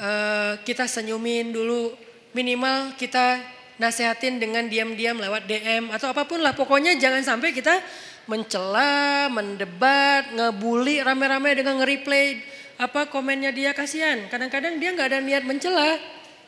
[0.00, 1.92] uh, kita senyumin dulu,
[2.32, 3.44] minimal kita
[3.76, 6.56] nasehatin dengan diam-diam lewat DM atau apa pun lah.
[6.56, 7.76] Pokoknya jangan sampai kita
[8.24, 12.40] mencela, mendebat, ngebully rame-rame dengan nge-replay
[12.80, 14.32] apa komennya dia kasihan.
[14.32, 16.00] Kadang-kadang dia nggak ada niat mencela,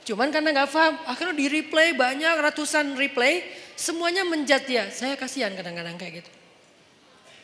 [0.03, 3.47] cuman karena nggak paham, akhirnya di replay banyak ratusan replay,
[3.79, 4.91] semuanya menjat dia.
[4.91, 6.31] Saya kasihan kadang-kadang kayak gitu.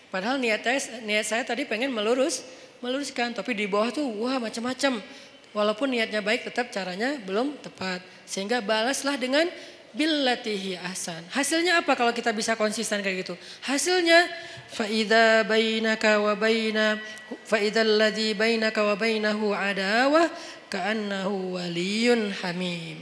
[0.09, 2.41] Padahal niat saya, niat saya tadi pengen melurus,
[2.81, 5.05] meluruskan, tapi di bawah tuh wah macam-macam.
[5.53, 8.05] Walaupun niatnya baik tetap caranya belum tepat.
[8.29, 9.49] Sehingga balaslah dengan
[9.97, 11.25] billatihi ahsan.
[11.33, 13.35] Hasilnya apa kalau kita bisa konsisten kayak gitu?
[13.65, 14.29] Hasilnya
[14.69, 17.01] faida bainaka wa baina
[17.49, 20.29] faida alladhi bainaka wa bainahu adawah
[20.69, 23.01] ka'annahu waliyun hamim.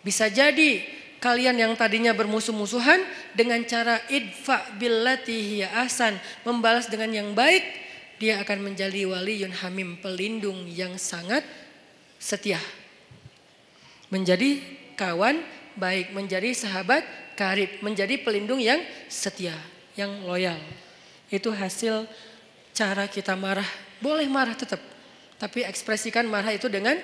[0.00, 0.82] Bisa jadi
[1.22, 3.00] kalian yang tadinya bermusuh-musuhan
[3.32, 7.84] dengan cara idfa billatihi ahsan membalas dengan yang baik
[8.18, 11.42] dia akan menjadi wali yun hamim, pelindung yang sangat
[12.16, 12.62] setia.
[14.08, 14.62] Menjadi
[14.94, 15.42] kawan
[15.74, 17.02] baik, menjadi sahabat
[17.34, 18.78] karib, menjadi pelindung yang
[19.10, 19.54] setia,
[19.98, 20.58] yang loyal.
[21.26, 22.06] Itu hasil
[22.70, 23.66] cara kita marah.
[23.98, 24.78] Boleh marah tetap,
[25.38, 26.96] tapi ekspresikan marah itu dengan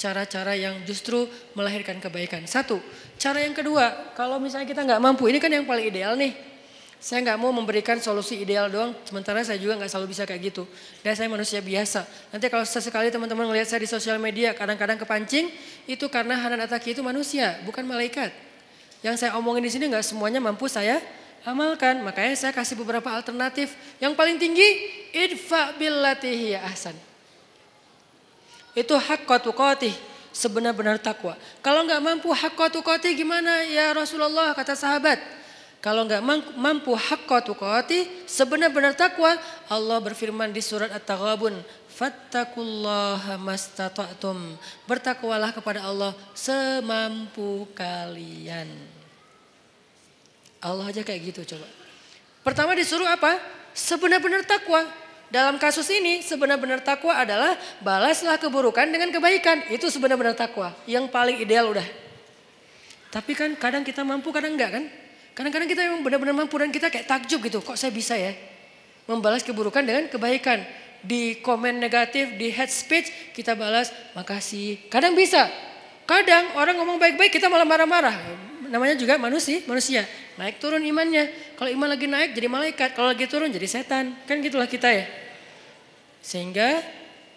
[0.00, 2.48] cara-cara yang justru melahirkan kebaikan.
[2.48, 2.80] Satu,
[3.20, 6.32] cara yang kedua, kalau misalnya kita nggak mampu, ini kan yang paling ideal nih.
[7.00, 10.68] Saya nggak mau memberikan solusi ideal doang, sementara saya juga nggak selalu bisa kayak gitu.
[11.00, 12.04] Dan saya manusia biasa.
[12.32, 15.48] Nanti kalau sesekali teman-teman melihat saya di sosial media, kadang-kadang kepancing,
[15.88, 18.32] itu karena Hanan Ataki itu manusia, bukan malaikat.
[19.00, 21.00] Yang saya omongin di sini nggak semuanya mampu saya
[21.44, 22.04] amalkan.
[22.04, 23.72] Makanya saya kasih beberapa alternatif.
[23.96, 24.68] Yang paling tinggi,
[25.12, 27.09] idfa billatihi ahsan.
[28.72, 29.92] Itu hak tukotih,
[30.30, 31.34] sebenar-benar takwa.
[31.60, 33.66] Kalau nggak mampu hak tukotih gimana?
[33.66, 35.40] Ya Rasulullah kata sahabat.
[35.80, 36.20] Kalau nggak
[36.60, 39.32] mampu hakka tuqati sebenar-benar takwa
[39.64, 41.56] Allah berfirman di surat At-Taghabun
[41.88, 44.60] fattakullaha mastata'tum.
[44.84, 48.68] Bertakwalah kepada Allah semampu kalian.
[50.60, 51.64] Allah aja kayak gitu coba.
[52.44, 53.40] Pertama disuruh apa?
[53.72, 54.84] Sebenar-benar takwa
[55.30, 61.38] dalam kasus ini sebenar-benar takwa adalah balaslah keburukan dengan kebaikan itu sebenar-benar takwa yang paling
[61.38, 61.86] ideal udah
[63.14, 64.84] tapi kan kadang kita mampu kadang enggak kan
[65.40, 67.58] Kadang-kadang kita memang benar-benar mampu dan kita kayak takjub gitu.
[67.62, 68.34] Kok saya bisa ya?
[69.08, 70.60] Membalas keburukan dengan kebaikan.
[71.00, 74.76] Di komen negatif, di head speech kita balas makasih.
[74.92, 75.48] Kadang bisa.
[76.04, 78.16] Kadang orang ngomong baik-baik kita malah marah-marah.
[78.70, 80.06] Namanya juga manusia, manusia.
[80.38, 81.26] Naik turun imannya.
[81.58, 82.94] Kalau iman lagi naik jadi malaikat.
[82.94, 84.14] Kalau lagi turun jadi setan.
[84.30, 85.10] Kan gitulah kita ya.
[86.22, 86.78] Sehingga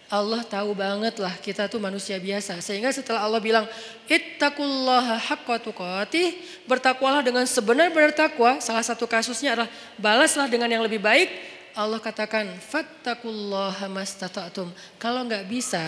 [0.06, 2.62] Allah tahu banget lah kita tuh manusia biasa.
[2.62, 3.66] Sehingga setelah Allah bilang,
[4.06, 6.38] Ittaqullaha haqqa tuqatih,
[6.70, 8.62] bertakwalah dengan sebenar-benar takwa.
[8.62, 11.34] Salah satu kasusnya adalah balaslah dengan yang lebih baik.
[11.74, 14.70] Allah katakan, Fattakullaha mastata'tum.
[15.02, 15.82] Kalau nggak bisa,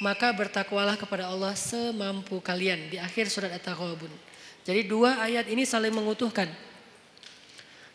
[0.00, 2.88] maka bertakwalah kepada Allah semampu kalian.
[2.88, 4.31] Di akhir surat At-Taghabun.
[4.62, 6.46] Jadi dua ayat ini saling mengutuhkan.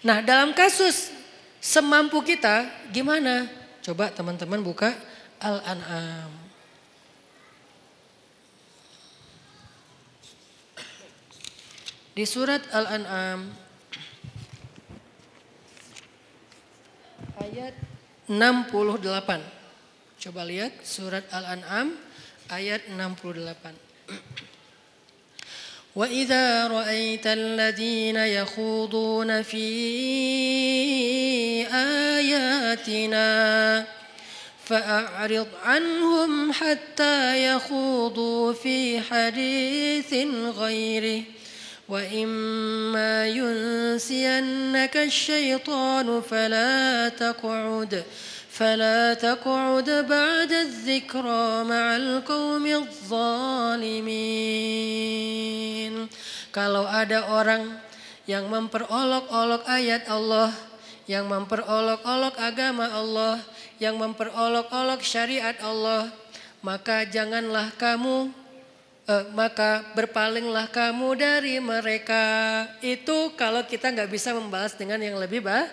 [0.03, 1.15] Nah dalam kasus
[1.63, 3.47] semampu kita, gimana?
[3.79, 4.91] Coba teman-teman buka
[5.39, 6.31] Al-An'am.
[12.17, 13.47] Di surat Al-An'am
[17.37, 17.77] ayat
[18.27, 19.39] 68.
[20.17, 21.95] Coba lihat surat Al-An'am
[22.49, 24.56] ayat 68.
[25.97, 29.67] وإذا رأيت الذين يخوضون في
[31.73, 33.27] آياتنا
[34.65, 40.13] فأعرض عنهم حتى يخوضوا في حديث
[40.57, 41.23] غيره
[41.89, 48.03] وإما ينسينك الشيطان فلا تقعد
[48.56, 54.32] فلا تقعد بعد الذكرى مع القوم الظالمين
[56.52, 57.80] Kalau ada orang
[58.28, 60.52] yang memperolok-olok ayat Allah,
[61.08, 63.40] yang memperolok-olok agama Allah,
[63.80, 66.12] yang memperolok-olok syariat Allah,
[66.60, 68.30] maka janganlah kamu
[69.08, 72.22] eh, maka berpalinglah kamu dari mereka.
[72.84, 75.66] Itu kalau kita nggak bisa membalas dengan yang lebih bah,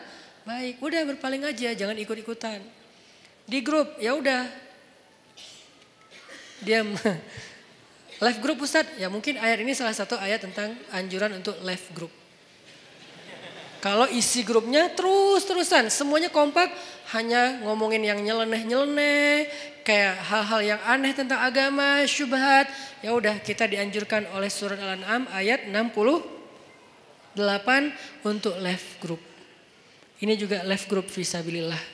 [0.48, 2.73] baik, udah berpaling aja, jangan ikut-ikutan.
[3.45, 4.49] Di grup ya udah
[6.65, 6.97] diam.
[8.23, 12.13] Live group Ustadz, ya mungkin ayat ini salah satu ayat tentang anjuran untuk live group.
[13.85, 16.73] Kalau isi grupnya terus-terusan, semuanya kompak,
[17.13, 19.45] hanya ngomongin yang nyeleneh-nyeleneh,
[19.85, 22.65] kayak hal-hal yang aneh tentang agama, syubhat.
[23.05, 27.37] Ya udah kita dianjurkan oleh surat Al-An'am ayat 68
[28.25, 29.21] untuk live group.
[30.17, 31.94] Ini juga live group visabilillah.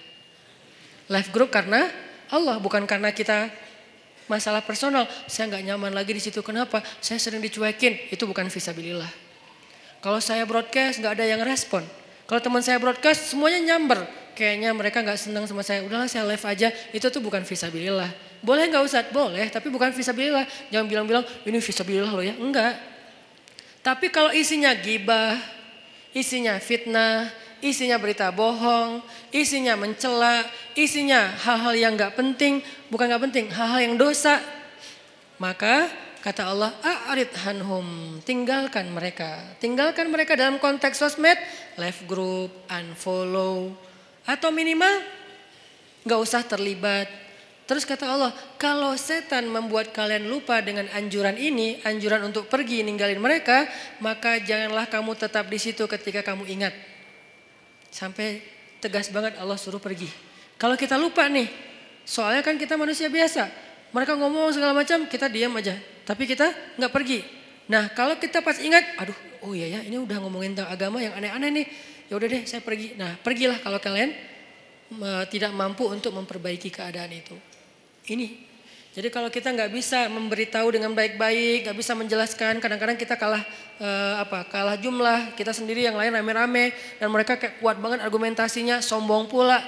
[1.10, 1.90] Live group karena
[2.30, 3.50] Allah, bukan karena kita
[4.30, 5.10] masalah personal.
[5.26, 6.38] Saya nggak nyaman lagi di situ.
[6.46, 6.78] Kenapa?
[7.02, 8.14] Saya sering dicuekin.
[8.14, 9.10] Itu bukan visabilillah.
[9.98, 11.82] Kalau saya broadcast nggak ada yang respon.
[12.30, 14.06] Kalau teman saya broadcast semuanya nyamber.
[14.38, 15.82] Kayaknya mereka nggak senang sama saya.
[15.82, 16.70] Udahlah saya live aja.
[16.94, 18.38] Itu tuh bukan visabilillah.
[18.38, 19.02] Boleh nggak usah?
[19.10, 19.50] Boleh.
[19.50, 20.46] Tapi bukan visabilillah.
[20.70, 22.38] Jangan bilang-bilang ini visabilillah loh ya.
[22.38, 22.78] Enggak.
[23.82, 25.34] Tapi kalau isinya gibah,
[26.14, 30.44] isinya fitnah, isinya berita bohong, isinya mencela,
[30.76, 32.60] isinya hal-hal yang nggak penting,
[32.92, 34.40] bukan nggak penting, hal-hal yang dosa,
[35.40, 35.88] maka
[36.20, 39.40] Kata Allah, a'rid hanhum, tinggalkan mereka.
[39.56, 41.40] Tinggalkan mereka dalam konteks sosmed,
[41.80, 43.72] live group, unfollow,
[44.28, 45.00] atau minimal
[46.04, 47.08] nggak usah terlibat.
[47.64, 53.16] Terus kata Allah, kalau setan membuat kalian lupa dengan anjuran ini, anjuran untuk pergi ninggalin
[53.16, 53.64] mereka,
[54.04, 56.89] maka janganlah kamu tetap di situ ketika kamu ingat.
[57.90, 58.40] Sampai
[58.78, 60.08] tegas banget Allah suruh pergi.
[60.56, 61.50] Kalau kita lupa nih,
[62.06, 63.50] soalnya kan kita manusia biasa.
[63.90, 65.74] Mereka ngomong segala macam, kita diam aja.
[66.06, 67.20] Tapi kita nggak pergi.
[67.70, 69.14] Nah kalau kita pas ingat, aduh
[69.46, 71.66] oh iya ya ini udah ngomongin tentang agama yang aneh-aneh nih.
[72.10, 72.98] Ya udah deh saya pergi.
[72.98, 74.10] Nah pergilah kalau kalian
[75.30, 77.38] tidak mampu untuk memperbaiki keadaan itu.
[78.10, 78.49] Ini
[78.90, 83.38] jadi kalau kita nggak bisa memberitahu dengan baik-baik, nggak bisa menjelaskan, kadang-kadang kita kalah
[83.78, 84.42] eh, apa?
[84.50, 89.62] Kalah jumlah, kita sendiri yang lain rame-rame dan mereka kayak kuat banget argumentasinya, sombong pula.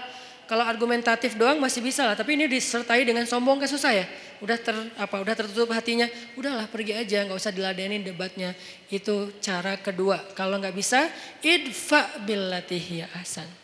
[0.51, 4.11] Kalau argumentatif doang masih bisa lah, tapi ini disertai dengan sombong kan susah ya.
[4.43, 5.23] Udah ter apa?
[5.23, 8.59] Udah tertutup hatinya, udahlah pergi aja, nggak usah diladenin debatnya.
[8.91, 10.19] Itu cara kedua.
[10.35, 11.07] Kalau nggak bisa,
[11.47, 13.62] idfa billatihi ahsan.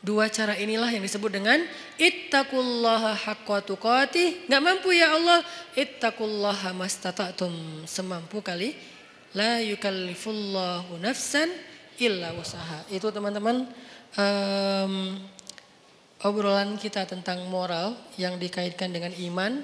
[0.00, 1.60] Dua cara inilah yang disebut dengan
[2.00, 4.48] ittaqullaha haqqa tuqatih.
[4.48, 5.44] Enggak mampu ya Allah,
[5.76, 7.84] ittaqullaha mastata'tum.
[7.84, 8.72] Semampu kali.
[9.36, 11.52] La yukallifullahu nafsan
[12.00, 12.80] illa usaha.
[12.88, 13.68] Itu teman-teman
[14.16, 15.20] um,
[16.24, 19.60] obrolan kita tentang moral yang dikaitkan dengan iman.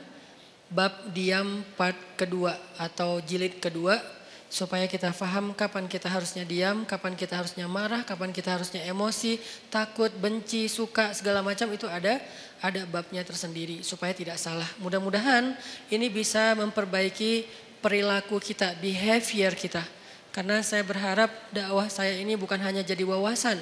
[0.68, 4.15] Bab diam part kedua atau jilid kedua
[4.46, 9.42] supaya kita paham kapan kita harusnya diam, kapan kita harusnya marah, kapan kita harusnya emosi,
[9.68, 12.22] takut, benci, suka segala macam itu ada
[12.62, 14.66] ada babnya tersendiri supaya tidak salah.
[14.78, 15.58] Mudah-mudahan
[15.90, 17.46] ini bisa memperbaiki
[17.82, 19.82] perilaku kita, behavior kita.
[20.30, 23.56] Karena saya berharap dakwah saya ini bukan hanya jadi wawasan.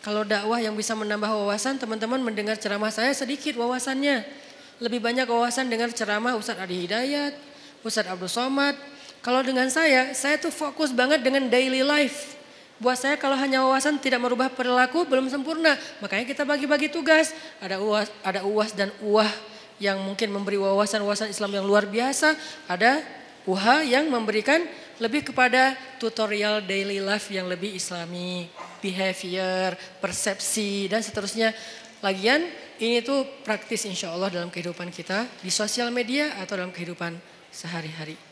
[0.00, 4.24] Kalau dakwah yang bisa menambah wawasan, teman-teman mendengar ceramah saya sedikit wawasannya.
[4.80, 7.36] Lebih banyak wawasan dengar ceramah Ustadz Adi Hidayat,
[7.84, 8.72] Ustadz Abdul Somad,
[9.20, 12.40] kalau dengan saya, saya tuh fokus banget dengan daily life.
[12.80, 15.76] Buat saya kalau hanya wawasan tidak merubah perilaku belum sempurna.
[16.00, 17.36] Makanya kita bagi-bagi tugas.
[17.60, 19.28] Ada uas, ada uas dan uah
[19.76, 22.32] yang mungkin memberi wawasan-wawasan Islam yang luar biasa.
[22.64, 23.04] Ada
[23.44, 24.64] uha yang memberikan
[24.96, 28.48] lebih kepada tutorial daily life yang lebih islami.
[28.80, 31.52] Behavior, persepsi dan seterusnya.
[32.00, 32.48] Lagian
[32.80, 37.12] ini tuh praktis insya Allah dalam kehidupan kita di sosial media atau dalam kehidupan
[37.52, 38.29] sehari-hari.